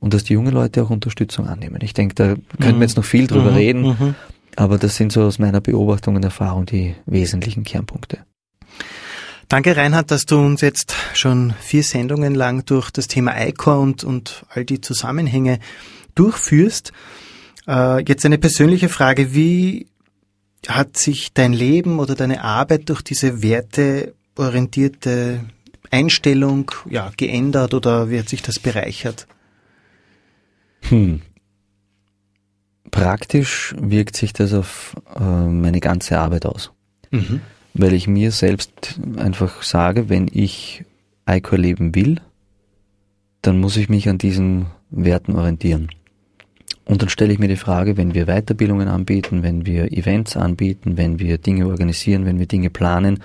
und 0.00 0.14
dass 0.14 0.24
die 0.24 0.34
jungen 0.34 0.52
Leute 0.52 0.82
auch 0.82 0.90
Unterstützung 0.90 1.48
annehmen. 1.48 1.78
Ich 1.82 1.94
denke, 1.94 2.14
da 2.14 2.34
könnten 2.60 2.80
wir 2.80 2.86
jetzt 2.86 2.96
noch 2.96 3.04
viel 3.04 3.26
drüber 3.26 3.50
mhm, 3.50 3.56
reden. 3.56 3.82
Mhm. 3.82 4.14
Aber 4.56 4.78
das 4.78 4.96
sind 4.96 5.12
so 5.12 5.22
aus 5.22 5.38
meiner 5.38 5.60
Beobachtung 5.60 6.16
und 6.16 6.24
Erfahrung 6.24 6.66
die 6.66 6.94
wesentlichen 7.06 7.62
Kernpunkte. 7.62 8.18
Danke, 9.48 9.76
Reinhard, 9.76 10.10
dass 10.10 10.26
du 10.26 10.38
uns 10.38 10.60
jetzt 10.60 10.94
schon 11.14 11.54
vier 11.60 11.82
Sendungen 11.82 12.34
lang 12.34 12.66
durch 12.66 12.90
das 12.90 13.06
Thema 13.06 13.40
ICOR 13.40 13.78
und, 13.78 14.04
und 14.04 14.44
all 14.50 14.64
die 14.64 14.80
Zusammenhänge 14.80 15.58
durchführst. 16.14 16.92
Äh, 17.66 18.02
jetzt 18.02 18.26
eine 18.26 18.38
persönliche 18.38 18.88
Frage. 18.88 19.34
Wie 19.34 19.86
hat 20.66 20.96
sich 20.96 21.32
dein 21.32 21.52
Leben 21.52 22.00
oder 22.00 22.14
deine 22.14 22.42
Arbeit 22.42 22.88
durch 22.88 23.02
diese 23.02 23.42
werteorientierte 23.42 25.44
Einstellung 25.90 26.70
ja, 26.90 27.12
geändert 27.16 27.74
oder 27.74 28.10
wie 28.10 28.18
hat 28.18 28.28
sich 28.28 28.42
das 28.42 28.58
bereichert? 28.58 29.26
Hm. 30.88 31.22
Praktisch 32.90 33.74
wirkt 33.78 34.16
sich 34.16 34.32
das 34.32 34.54
auf 34.54 34.96
äh, 35.14 35.46
meine 35.46 35.80
ganze 35.80 36.18
Arbeit 36.18 36.46
aus. 36.46 36.72
Mhm 37.10 37.40
weil 37.78 37.92
ich 37.92 38.08
mir 38.08 38.32
selbst 38.32 39.00
einfach 39.16 39.62
sage, 39.62 40.08
wenn 40.08 40.28
ich 40.30 40.84
ICOR 41.28 41.58
leben 41.58 41.94
will, 41.94 42.20
dann 43.40 43.60
muss 43.60 43.76
ich 43.76 43.88
mich 43.88 44.08
an 44.08 44.18
diesen 44.18 44.66
Werten 44.90 45.36
orientieren. 45.36 45.88
Und 46.84 47.02
dann 47.02 47.08
stelle 47.08 47.32
ich 47.32 47.38
mir 47.38 47.48
die 47.48 47.56
Frage, 47.56 47.96
wenn 47.96 48.14
wir 48.14 48.26
Weiterbildungen 48.26 48.88
anbieten, 48.88 49.42
wenn 49.42 49.64
wir 49.64 49.92
Events 49.92 50.36
anbieten, 50.36 50.96
wenn 50.96 51.18
wir 51.18 51.38
Dinge 51.38 51.66
organisieren, 51.66 52.24
wenn 52.24 52.38
wir 52.38 52.46
Dinge 52.46 52.70
planen, 52.70 53.22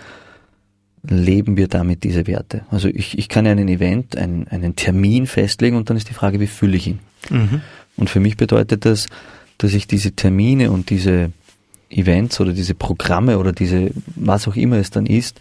leben 1.01 1.57
wir 1.57 1.67
damit 1.67 2.03
diese 2.03 2.27
Werte. 2.27 2.65
Also 2.69 2.89
ich, 2.89 3.17
ich 3.17 3.29
kann 3.29 3.47
einen 3.47 3.67
Event, 3.69 4.17
einen, 4.17 4.47
einen 4.49 4.75
Termin 4.75 5.25
festlegen 5.25 5.77
und 5.77 5.89
dann 5.89 5.97
ist 5.97 6.09
die 6.09 6.13
Frage, 6.13 6.39
wie 6.39 6.47
fülle 6.47 6.77
ich 6.77 6.87
ihn? 6.87 6.99
Mhm. 7.29 7.61
Und 7.95 8.09
für 8.09 8.19
mich 8.19 8.37
bedeutet 8.37 8.85
das, 8.85 9.07
dass 9.57 9.73
ich 9.73 9.87
diese 9.87 10.13
Termine 10.13 10.71
und 10.71 10.89
diese 10.89 11.31
Events 11.89 12.39
oder 12.39 12.53
diese 12.53 12.73
Programme 12.73 13.37
oder 13.37 13.51
diese, 13.51 13.91
was 14.15 14.47
auch 14.47 14.55
immer 14.55 14.77
es 14.77 14.89
dann 14.89 15.05
ist, 15.05 15.39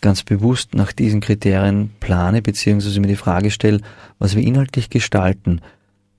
ganz 0.00 0.22
bewusst 0.22 0.74
nach 0.74 0.92
diesen 0.92 1.20
Kriterien 1.20 1.90
plane, 2.00 2.42
beziehungsweise 2.42 3.00
mir 3.00 3.06
die 3.06 3.16
Frage 3.16 3.50
stelle, 3.50 3.80
was 4.18 4.36
wir 4.36 4.42
inhaltlich 4.42 4.90
gestalten, 4.90 5.60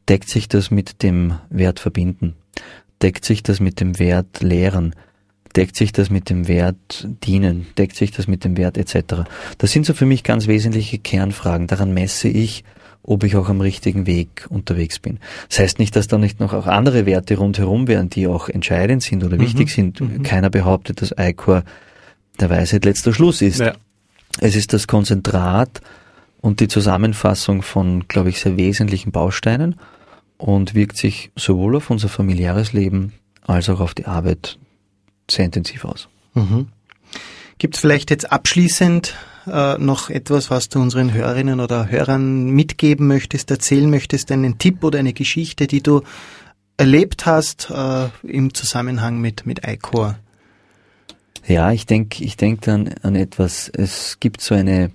deckt 0.09 0.29
sich 0.29 0.47
das 0.47 0.71
mit 0.71 1.03
dem 1.03 1.35
Wert 1.49 1.79
verbinden? 1.79 2.33
Deckt 3.01 3.25
sich 3.25 3.43
das 3.43 3.59
mit 3.59 3.79
dem 3.79 3.99
Wert 3.99 4.41
lehren? 4.41 4.95
Deckt 5.55 5.75
sich 5.75 5.91
das 5.91 6.09
mit 6.09 6.29
dem 6.29 6.47
Wert 6.47 7.07
dienen? 7.23 7.67
Deckt 7.77 7.95
sich 7.95 8.11
das 8.11 8.27
mit 8.27 8.43
dem 8.43 8.57
Wert 8.57 8.77
etc.? 8.77 9.25
Das 9.57 9.71
sind 9.71 9.85
so 9.85 9.93
für 9.93 10.05
mich 10.05 10.23
ganz 10.23 10.47
wesentliche 10.47 10.97
Kernfragen. 10.97 11.67
Daran 11.67 11.93
messe 11.93 12.27
ich, 12.27 12.63
ob 13.07 13.23
ich 13.23 13.35
auch 13.35 13.49
am 13.49 13.61
richtigen 13.61 14.07
Weg 14.07 14.47
unterwegs 14.49 14.99
bin. 14.99 15.19
Das 15.49 15.59
heißt 15.59 15.79
nicht, 15.79 15.95
dass 15.95 16.07
da 16.07 16.17
nicht 16.17 16.39
noch 16.39 16.53
auch 16.53 16.67
andere 16.67 17.05
Werte 17.05 17.37
rundherum 17.37 17.87
wären, 17.87 18.09
die 18.09 18.27
auch 18.27 18.49
entscheidend 18.49 19.03
sind 19.03 19.23
oder 19.23 19.37
mhm. 19.37 19.41
wichtig 19.41 19.69
sind. 19.69 20.01
Mhm. 20.01 20.23
Keiner 20.23 20.49
behauptet, 20.49 21.01
dass 21.01 21.13
ICOR 21.17 21.63
der 22.39 22.49
Weisheit 22.49 22.83
letzter 22.85 23.13
Schluss 23.13 23.41
ist. 23.41 23.59
Ja. 23.59 23.73
Es 24.39 24.55
ist 24.55 24.73
das 24.73 24.87
Konzentrat 24.87 25.81
und 26.41 26.59
die 26.59 26.67
Zusammenfassung 26.67 27.61
von, 27.61 28.07
glaube 28.07 28.29
ich, 28.29 28.39
sehr 28.39 28.57
wesentlichen 28.57 29.11
Bausteinen 29.11 29.75
und 30.37 30.73
wirkt 30.73 30.97
sich 30.97 31.31
sowohl 31.35 31.75
auf 31.75 31.89
unser 31.89 32.09
familiäres 32.09 32.73
Leben 32.73 33.13
als 33.45 33.69
auch 33.69 33.79
auf 33.79 33.93
die 33.93 34.05
Arbeit 34.05 34.57
sehr 35.29 35.45
intensiv 35.45 35.85
aus. 35.85 36.09
Mhm. 36.33 36.67
Gibt 37.57 37.75
es 37.75 37.81
vielleicht 37.81 38.09
jetzt 38.09 38.31
abschließend 38.31 39.15
äh, 39.47 39.77
noch 39.77 40.09
etwas, 40.09 40.49
was 40.49 40.69
du 40.69 40.79
unseren 40.81 41.13
Hörerinnen 41.13 41.59
oder 41.59 41.89
Hörern 41.89 42.49
mitgeben 42.49 43.07
möchtest, 43.07 43.51
erzählen 43.51 43.89
möchtest, 43.89 44.31
einen 44.31 44.57
Tipp 44.57 44.83
oder 44.83 44.99
eine 44.99 45.13
Geschichte, 45.13 45.67
die 45.67 45.81
du 45.81 46.01
erlebt 46.77 47.25
hast 47.25 47.69
äh, 47.69 48.09
im 48.23 48.53
Zusammenhang 48.53 49.19
mit, 49.19 49.45
mit 49.45 49.65
ICOR? 49.65 50.17
Ja, 51.47 51.71
ich 51.71 51.85
denke 51.85 52.23
ich 52.23 52.37
denk 52.37 52.61
dann 52.61 52.95
an 53.03 53.15
etwas. 53.15 53.69
Es 53.69 54.19
gibt 54.19 54.41
so 54.41 54.55
eine, 54.55 54.91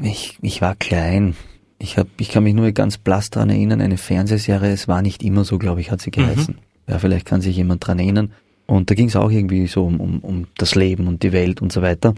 ich, 0.00 0.38
ich 0.42 0.60
war 0.60 0.76
klein. 0.76 1.34
Ich, 1.78 1.98
hab, 1.98 2.06
ich 2.18 2.28
kann 2.28 2.44
mich 2.44 2.54
nur 2.54 2.70
ganz 2.72 2.98
blass 2.98 3.30
daran 3.30 3.50
erinnern, 3.50 3.80
eine 3.80 3.96
Fernsehserie, 3.96 4.70
es 4.70 4.86
war 4.86 5.02
nicht 5.02 5.22
immer 5.22 5.44
so, 5.44 5.58
glaube 5.58 5.80
ich, 5.80 5.90
hat 5.90 6.00
sie 6.00 6.10
mhm. 6.10 6.22
geheißen. 6.22 6.54
Mhm. 6.54 6.92
Ja, 6.92 6.98
vielleicht 6.98 7.26
kann 7.26 7.40
sich 7.40 7.56
jemand 7.56 7.86
dran 7.86 7.98
erinnern. 7.98 8.32
Und 8.66 8.90
da 8.90 8.94
ging 8.94 9.08
es 9.08 9.16
auch 9.16 9.30
irgendwie 9.30 9.66
so 9.66 9.84
um, 9.84 10.00
um, 10.00 10.20
um 10.20 10.46
das 10.56 10.74
Leben 10.74 11.08
und 11.08 11.22
die 11.22 11.32
Welt 11.32 11.60
und 11.60 11.72
so 11.72 11.82
weiter. 11.82 12.14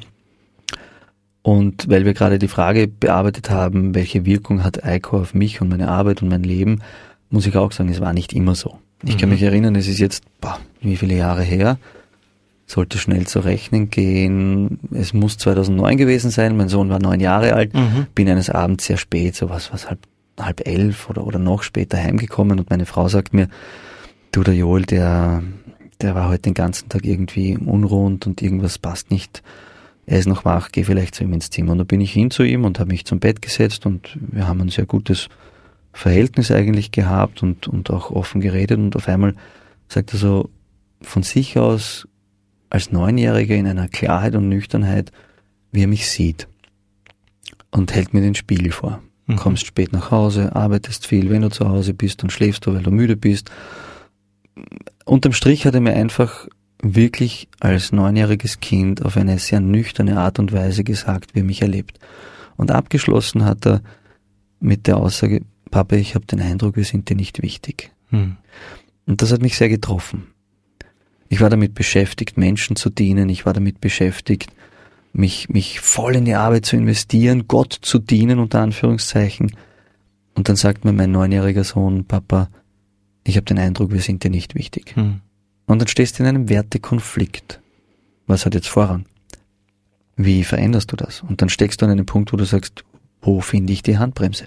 Und 1.44 1.90
weil 1.90 2.07
wir 2.07 2.14
gerade 2.14 2.38
die 2.38 2.48
Frage 2.48 2.88
bearbeitet 2.88 3.50
haben, 3.50 3.94
welche 3.94 4.24
Wirkung 4.24 4.64
hat 4.64 4.80
ICO 4.83 5.18
auf 5.18 5.35
mich 5.35 5.61
und 5.61 5.68
meine 5.68 5.90
Arbeit 5.90 6.22
und 6.22 6.30
mein 6.30 6.42
Leben, 6.42 6.80
muss 7.28 7.46
ich 7.46 7.54
auch 7.54 7.70
sagen, 7.70 7.90
es 7.90 8.00
war 8.00 8.14
nicht 8.14 8.33
immer 8.33 8.54
so. 8.54 8.78
Ich 9.04 9.16
mhm. 9.16 9.20
kann 9.20 9.28
mich 9.28 9.42
erinnern, 9.42 9.76
es 9.76 9.87
ist 9.87 9.98
jetzt, 9.98 10.24
boah, 10.40 10.59
wie 10.80 10.96
viele 10.96 11.14
Jahre 11.14 11.42
her, 11.42 11.76
sollte 12.66 12.96
schnell 12.96 13.26
zu 13.26 13.40
rechnen 13.40 13.90
gehen. 13.90 14.78
Es 14.90 15.12
muss 15.12 15.37
2009 15.37 15.98
gewesen 15.98 16.30
sein, 16.30 16.57
mein 16.57 16.70
Sohn 16.70 16.88
war 16.88 16.98
neun 16.98 17.20
Jahre 17.20 17.52
alt, 17.52 17.74
mhm. 17.74 18.07
bin 18.14 18.26
eines 18.30 18.48
Abends 18.48 18.87
sehr 18.87 18.96
spät, 18.96 19.37
so 19.37 19.50
was, 19.50 19.70
was 19.70 19.90
halb, 19.90 19.98
halb 20.40 20.66
elf 20.66 21.11
oder, 21.11 21.26
oder 21.26 21.38
noch 21.38 21.62
später 21.62 21.98
heimgekommen 21.98 22.59
und 22.59 22.70
meine 22.70 22.87
Frau 22.87 23.07
sagt 23.09 23.35
mir, 23.35 23.48
du, 24.33 24.42
der 24.44 24.54
Joel, 24.54 24.87
der, 24.87 25.42
der 26.00 26.14
war 26.14 26.30
heute 26.30 26.44
den 26.44 26.54
ganzen 26.54 26.88
Tag 26.88 27.04
irgendwie 27.04 27.59
unruhend 27.59 28.26
und 28.26 28.40
irgendwas 28.40 28.78
passt 28.78 29.11
nicht 29.11 29.42
er 30.07 30.19
ist 30.19 30.27
noch 30.27 30.45
wach, 30.45 30.71
geh 30.71 30.85
vielleicht 30.85 31.14
zu 31.14 31.25
ihm 31.25 31.33
ins 31.33 31.51
Zimmer. 31.51 31.73
Und 31.73 31.79
da 31.79 31.85
bin 31.85 32.01
ich 32.01 32.12
hin 32.12 32.31
zu 32.31 32.43
ihm 32.43 32.64
und 32.64 32.79
habe 32.79 32.90
mich 32.90 33.05
zum 33.05 33.21
Bett 33.21 33.40
gesetzt 33.40 33.87
und 33.87 34.19
wir 34.21 34.47
haben 34.47 34.61
ein 34.61 34.69
sehr 34.69 34.87
gutes 34.87 35.29
Verhältnis 35.93 36.51
eigentlich 36.51 36.90
gehabt 36.90 37.43
und, 37.43 37.69
und 37.69 37.90
auch 37.90 38.11
offen 38.11 38.40
geredet 38.40 38.79
und 38.79 38.97
auf 38.97 39.09
einmal 39.09 39.35
sagt 39.88 40.12
er 40.12 40.19
so 40.19 40.51
von 41.01 41.23
sich 41.23 41.59
aus 41.59 42.09
als 42.69 42.90
Neunjähriger 42.90 43.55
in 43.55 43.67
einer 43.67 43.88
Klarheit 43.88 44.35
und 44.35 44.49
Nüchternheit, 44.49 45.12
wie 45.71 45.83
er 45.83 45.88
mich 45.88 46.09
sieht 46.09 46.49
und 47.71 47.95
hält 47.95 48.12
mir 48.12 48.21
den 48.21 48.35
Spiegel 48.35 48.73
vor. 48.73 49.03
Mhm. 49.27 49.37
Kommst 49.37 49.67
spät 49.67 49.93
nach 49.93 50.11
Hause, 50.11 50.55
arbeitest 50.55 51.07
viel, 51.07 51.31
wenn 51.31 51.43
du 51.43 51.51
zu 51.51 51.69
Hause 51.69 51.95
bist, 51.95 52.23
dann 52.23 52.31
schläfst 52.31 52.67
du, 52.67 52.75
weil 52.75 52.83
du 52.83 52.90
müde 52.90 53.17
bist. 53.17 53.51
Unterm 55.05 55.33
Strich 55.33 55.67
hat 55.67 55.75
er 55.75 55.81
mir 55.81 55.95
einfach 55.95 56.49
wirklich 56.83 57.49
als 57.61 57.93
neunjähriges 57.93 58.61
Kind 58.61 59.05
auf 59.05 59.17
eine 59.17 59.39
sehr 59.39 59.61
nüchterne 59.61 60.19
Art 60.19 60.39
und 60.39 60.53
Weise 60.53 60.85
gesagt, 60.85 61.35
wie 61.35 61.41
er 61.41 61.45
mich 61.45 61.63
erlebt. 61.63 61.99
Und 62.57 62.71
abgeschlossen 62.71 63.45
hat 63.45 63.67
er 63.67 63.83
mit 64.61 64.87
der 64.87 64.97
Aussage, 64.97 65.43
Papa, 65.71 65.97
ich 65.97 66.15
habe 66.15 66.27
den 66.27 66.41
Eindruck, 66.41 66.77
wir 66.77 66.85
sind 66.85 67.09
dir 67.09 67.17
nicht 67.17 67.43
wichtig. 67.43 67.91
Hm. 68.11 68.37
Und 69.07 69.23
das 69.23 69.33
hat 69.33 69.43
mich 69.43 69.57
sehr 69.57 69.69
getroffen. 69.69 70.29
Ich 71.29 71.41
war 71.41 71.51
damit 71.51 71.75
beschäftigt, 71.75 72.37
Menschen 72.37 72.77
zu 72.77 72.91
dienen. 72.91 73.29
Ich 73.29 73.45
war 73.45 73.53
damit 73.53 73.81
beschäftigt, 73.81 74.53
mich, 75.13 75.49
mich 75.49 75.81
voll 75.81 76.17
in 76.17 76.25
die 76.25 76.35
Arbeit 76.35 76.67
zu 76.67 76.77
investieren, 76.77 77.49
Gott 77.49 77.77
zu 77.81 77.99
dienen, 77.99 78.39
unter 78.39 78.61
Anführungszeichen. 78.61 79.57
Und 80.35 80.49
dann 80.49 80.57
sagt 80.57 80.85
mir 80.85 80.93
mein 80.93 81.11
neunjähriger 81.11 81.65
Sohn, 81.65 82.05
Papa, 82.05 82.49
ich 83.25 83.37
habe 83.37 83.47
den 83.47 83.59
Eindruck, 83.59 83.93
wir 83.93 84.01
sind 84.01 84.23
dir 84.23 84.31
nicht 84.31 84.55
wichtig. 84.55 84.95
Hm. 84.95 85.21
Und 85.66 85.81
dann 85.81 85.88
stehst 85.88 86.18
du 86.18 86.22
in 86.22 86.29
einem 86.29 86.48
Wertekonflikt. 86.48 87.61
Was 88.27 88.46
hat 88.46 88.55
jetzt 88.55 88.68
Vorrang? 88.68 89.07
Wie 90.16 90.44
veränderst 90.44 90.92
du 90.92 90.96
das? 90.96 91.22
Und 91.22 91.42
dann 91.42 91.48
steckst 91.48 91.81
du 91.81 91.87
an 91.87 91.92
einem 91.92 92.07
Punkt, 92.07 92.33
wo 92.33 92.37
du 92.37 92.44
sagst, 92.44 92.85
wo 93.20 93.40
finde 93.40 93.72
ich 93.72 93.83
die 93.83 93.98
Handbremse? 93.98 94.46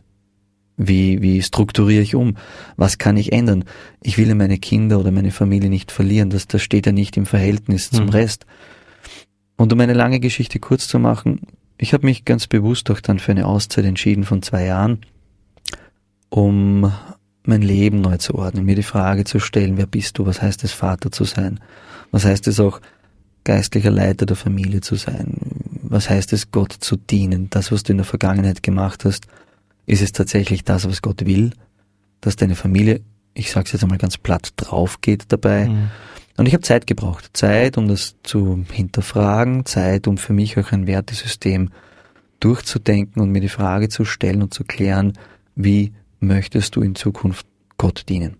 Wie, 0.77 1.21
wie 1.23 1.41
strukturiere 1.41 2.03
ich 2.03 2.13
um? 2.13 2.38
Was 2.75 2.99
kann 2.99 3.17
ich 3.17 3.34
ändern? 3.34 3.65
Ich 4.03 4.19
will 4.19 4.27
ja 4.27 4.36
meine 4.36 4.60
Kinder 4.60 4.99
oder 4.99 5.12
meine 5.12 5.32
Familie 5.32 5.69
nicht 5.69 5.91
verlieren. 5.91 6.30
Das, 6.30 6.47
das 6.47 6.62
steht 6.62 6.86
ja 6.86 6.91
nicht 6.91 7.17
im 7.17 7.25
Verhältnis 7.25 7.89
zum 7.89 8.06
mhm. 8.06 8.12
Rest. 8.12 8.45
Und 9.58 9.73
um 9.73 9.80
eine 9.80 9.93
lange 9.93 10.19
Geschichte 10.19 10.60
kurz 10.60 10.88
zu 10.88 10.99
machen, 10.99 11.41
ich 11.80 11.93
habe 11.93 12.06
mich 12.06 12.25
ganz 12.25 12.45
bewusst 12.45 12.89
auch 12.91 12.99
dann 12.99 13.17
für 13.17 13.32
eine 13.32 13.47
Auszeit 13.47 13.86
entschieden 13.86 14.23
von 14.23 14.43
zwei 14.43 14.65
Jahren, 14.65 15.01
um 16.30 16.91
mein 17.47 17.62
Leben 17.62 18.01
neu 18.01 18.17
zu 18.17 18.36
ordnen, 18.36 18.65
mir 18.65 18.75
die 18.75 18.83
Frage 18.83 19.23
zu 19.23 19.39
stellen, 19.39 19.77
wer 19.77 19.88
bist 19.88 20.17
du, 20.17 20.25
was 20.25 20.41
heißt 20.41 20.63
es, 20.63 20.71
Vater 20.71 21.12
zu 21.12 21.23
sein, 21.23 21.60
was 22.12 22.25
heißt 22.25 22.47
es 22.47 22.60
auch, 22.60 22.81
geistlicher 23.43 23.91
Leiter 23.91 24.25
der 24.25 24.36
Familie 24.36 24.81
zu 24.81 24.95
sein, 24.95 25.37
was 25.83 26.10
heißt 26.10 26.33
es, 26.33 26.52
Gott 26.52 26.73
zu 26.73 26.98
dienen, 26.98 27.50
das, 27.50 27.71
was 27.71 27.83
du 27.83 27.93
in 27.93 27.98
der 27.98 28.06
Vergangenheit 28.06 28.62
gemacht 28.62 29.06
hast, 29.06 29.27
ist 29.85 30.02
es 30.02 30.12
tatsächlich 30.12 30.65
das, 30.65 30.87
was 30.87 31.02
Gott 31.02 31.25
will, 31.25 31.52
dass 32.19 32.35
deine 32.35 32.56
Familie, 32.56 33.02
ich 33.33 33.52
sage 33.52 33.67
es 33.67 33.71
jetzt 33.71 33.83
einmal 33.83 33.98
ganz 33.98 34.17
platt, 34.17 34.50
drauf 34.58 35.00
geht 35.00 35.31
dabei. 35.31 35.69
Mhm. 35.69 35.89
Und 36.35 36.45
ich 36.45 36.54
habe 36.54 36.62
Zeit 36.62 36.87
gebraucht, 36.87 37.29
Zeit, 37.33 37.77
um 37.77 37.87
das 37.87 38.15
zu 38.23 38.65
hinterfragen, 38.69 39.65
Zeit, 39.65 40.08
um 40.08 40.17
für 40.17 40.33
mich 40.33 40.58
auch 40.58 40.71
ein 40.71 40.85
Wertesystem 40.85 41.69
durchzudenken 42.39 43.21
und 43.21 43.31
mir 43.31 43.41
die 43.41 43.50
Frage 43.50 43.89
zu 43.89 44.06
stellen 44.06 44.43
und 44.43 44.54
zu 44.54 44.63
klären, 44.63 45.13
wie 45.56 45.93
möchtest 46.20 46.76
du 46.76 46.82
in 46.82 46.96
Zukunft 46.96 47.46
Gott 47.78 48.06
dienen? 48.10 48.38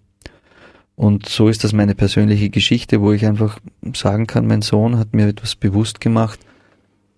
Und 0.96 1.30
so 1.30 1.48
ist 1.48 1.64
das 1.64 1.74
meine 1.74 1.94
persönliche 1.94 2.50
Geschichte, 2.50 3.02
wo 3.02 3.12
ich 3.12 3.26
einfach 3.26 3.60
sagen 3.96 4.26
kann, 4.26 4.48
mein 4.48 4.64
Sohn 4.64 4.98
hat 4.98 5.14
mir 5.14 5.28
etwas 5.28 5.56
bewusst 5.56 6.02
gemacht, 6.02 6.40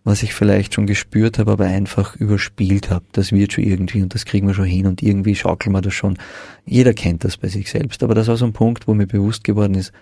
was 0.03 0.21
ich 0.21 0.33
vielleicht 0.33 0.73
schon 0.73 0.85
gespürt 0.85 1.39
habe, 1.39 1.51
aber 1.51 1.65
einfach 1.65 2.15
überspielt 2.15 2.89
habe. 2.89 3.05
Das 3.13 3.31
wird 3.31 3.53
schon 3.53 3.63
irgendwie 3.63 4.01
und 4.01 4.13
das 4.13 4.25
kriegen 4.25 4.47
wir 4.47 4.53
schon 4.53 4.65
hin 4.65 4.85
und 4.85 5.01
irgendwie 5.01 5.35
schaukeln 5.35 5.73
wir 5.73 5.81
das 5.81 5.93
schon. 5.93 6.17
Jeder 6.65 6.93
kennt 6.93 7.23
das 7.23 7.37
bei 7.37 7.47
sich 7.47 7.69
selbst. 7.69 8.03
Aber 8.03 8.15
das 8.15 8.27
war 8.27 8.35
so 8.35 8.45
ein 8.45 8.53
Punkt, 8.53 8.87
wo 8.87 8.93
mir 8.93 9.07
bewusst 9.07 9.45
geworden 9.45 9.75
ist, 9.75 9.93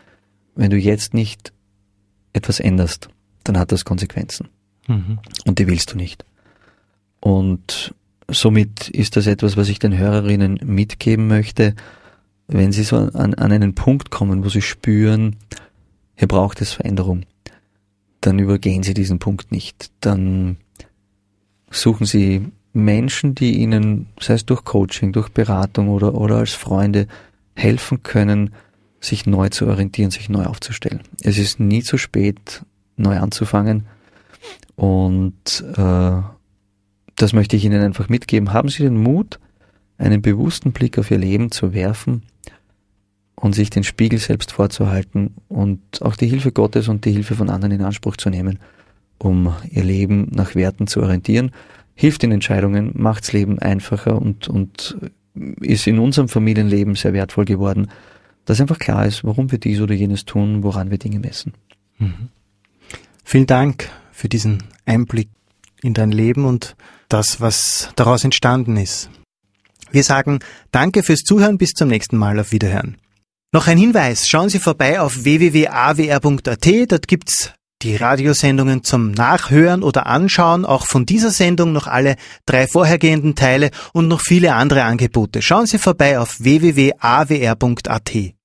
wenn 0.56 0.72
du 0.72 0.78
jetzt 0.78 1.14
nicht 1.14 1.54
etwas 2.34 2.60
änderst, 2.60 3.10
dann 3.44 3.60
hat 3.60 3.72
das 3.72 3.86
Konsequenzen. 3.86 4.50
Mhm. 4.88 5.20
Und 5.46 5.60
die 5.60 5.68
willst 5.68 5.94
du 5.94 5.98
nicht. 5.98 6.26
Und 7.20 7.94
somit 8.30 8.90
ist 8.90 9.16
das 9.16 9.28
etwas, 9.28 9.58
was 9.58 9.70
ich 9.70 9.80
den 9.80 9.98
Hörerinnen 9.98 10.60
mitgeben 10.64 11.28
möchte, 11.28 11.76
wenn 12.48 12.72
sie 12.72 12.84
so 12.84 12.98
an, 12.98 13.34
an 13.34 13.52
einen 13.52 13.76
Punkt 13.76 14.12
kommen, 14.12 14.44
wo 14.44 14.50
sie 14.50 14.62
spüren, 14.62 15.36
hier 16.16 16.28
braucht 16.28 16.62
es 16.62 16.74
Veränderung, 16.74 17.26
dann 18.22 18.40
übergehen 18.40 18.84
sie 18.84 18.94
diesen 18.94 19.20
Punkt 19.20 19.52
nicht. 19.52 19.92
Dann 20.02 20.58
suchen 21.70 22.06
sie 22.06 22.48
Menschen, 22.74 23.36
die 23.36 23.58
ihnen, 23.58 24.08
sei 24.20 24.36
es 24.36 24.46
durch 24.46 24.64
Coaching, 24.64 25.12
durch 25.12 25.30
Beratung 25.30 25.90
oder, 25.90 26.16
oder 26.16 26.38
als 26.38 26.54
Freunde, 26.54 27.08
helfen 27.56 28.04
können, 28.04 28.52
sich 29.00 29.26
neu 29.26 29.50
zu 29.50 29.68
orientieren, 29.68 30.12
sich 30.12 30.30
neu 30.30 30.46
aufzustellen. 30.46 31.02
Es 31.22 31.38
ist 31.38 31.60
nie 31.60 31.84
zu 31.84 31.98
spät, 31.98 32.64
neu 32.96 33.18
anzufangen. 33.18 33.86
Und 34.76 35.64
äh, 35.76 36.22
das 37.18 37.34
möchte 37.34 37.56
ich 37.56 37.66
Ihnen 37.66 37.82
einfach 37.82 38.10
mitgeben. 38.10 38.54
Haben 38.54 38.70
Sie 38.70 38.84
den 38.84 39.02
Mut, 39.02 39.40
einen 39.98 40.22
bewussten 40.22 40.72
Blick 40.72 40.98
auf 40.98 41.12
Ihr 41.12 41.18
Leben 41.18 41.52
zu 41.52 41.74
werfen 41.74 42.24
und 43.36 43.54
sich 43.54 43.70
den 43.70 43.84
Spiegel 43.84 44.20
selbst 44.20 44.52
vorzuhalten 44.52 45.36
und 45.50 46.02
auch 46.02 46.16
die 46.16 46.28
Hilfe 46.28 46.52
Gottes 46.52 46.88
und 46.88 47.06
die 47.06 47.12
Hilfe 47.12 47.36
von 47.36 47.50
anderen 47.50 47.74
in 47.74 47.84
Anspruch 47.84 48.18
zu 48.18 48.30
nehmen, 48.30 48.60
um 49.18 49.54
Ihr 49.70 49.84
Leben 49.84 50.28
nach 50.32 50.56
Werten 50.56 50.88
zu 50.88 51.02
orientieren. 51.02 51.52
Hilft 51.96 52.24
in 52.24 52.32
Entscheidungen, 52.32 52.92
macht's 52.94 53.34
Leben 53.34 53.58
einfacher 53.60 54.22
und, 54.22 54.48
und 54.48 54.98
ist 55.62 55.88
in 55.88 56.00
unserem 56.00 56.30
Familienleben 56.30 56.96
sehr 56.96 57.14
wertvoll 57.14 57.46
geworden, 57.46 57.90
dass 58.46 58.62
einfach 58.62 58.80
klar 58.80 59.06
ist, 59.06 59.24
warum 59.24 59.52
wir 59.52 59.58
dies 59.60 59.82
oder 59.82 59.94
jenes 59.94 60.26
tun, 60.26 60.64
woran 60.64 60.92
wir 60.92 61.00
Dinge 61.00 61.20
messen. 61.20 61.54
Mhm. 61.98 62.30
Vielen 63.24 63.48
Dank 63.48 63.90
für 64.12 64.30
diesen 64.30 64.64
Einblick 64.86 65.30
in 65.82 65.94
dein 65.94 66.12
Leben 66.12 66.46
und 66.46 66.76
das, 67.10 67.42
was 67.42 67.90
daraus 67.96 68.24
entstanden 68.24 68.78
ist. 68.78 69.10
Wir 69.92 70.04
sagen 70.04 70.40
Danke 70.72 71.04
fürs 71.04 71.22
Zuhören, 71.22 71.58
bis 71.58 71.72
zum 71.72 71.88
nächsten 71.88 72.18
Mal, 72.18 72.40
auf 72.40 72.52
Wiederhören. 72.52 72.98
Noch 73.54 73.68
ein 73.68 73.78
Hinweis, 73.78 74.28
schauen 74.28 74.50
Sie 74.50 74.60
vorbei 74.60 75.00
auf 75.00 75.24
www.awr.at, 75.24 76.92
dort 76.92 77.08
gibt's 77.08 77.54
die 77.82 77.96
Radiosendungen 77.96 78.84
zum 78.84 79.12
Nachhören 79.12 79.84
oder 79.84 80.08
Anschauen, 80.08 80.66
auch 80.66 80.86
von 80.88 81.06
dieser 81.06 81.30
Sendung 81.30 81.74
noch 81.74 81.88
alle 81.88 82.16
drei 82.46 82.68
vorhergehenden 82.68 83.36
Teile 83.36 83.70
und 83.94 84.08
noch 84.08 84.22
viele 84.22 84.56
andere 84.56 84.84
Angebote. 84.84 85.42
Schauen 85.42 85.68
Sie 85.68 85.78
vorbei 85.78 86.20
auf 86.20 86.40
www.awr.at. 86.40 88.37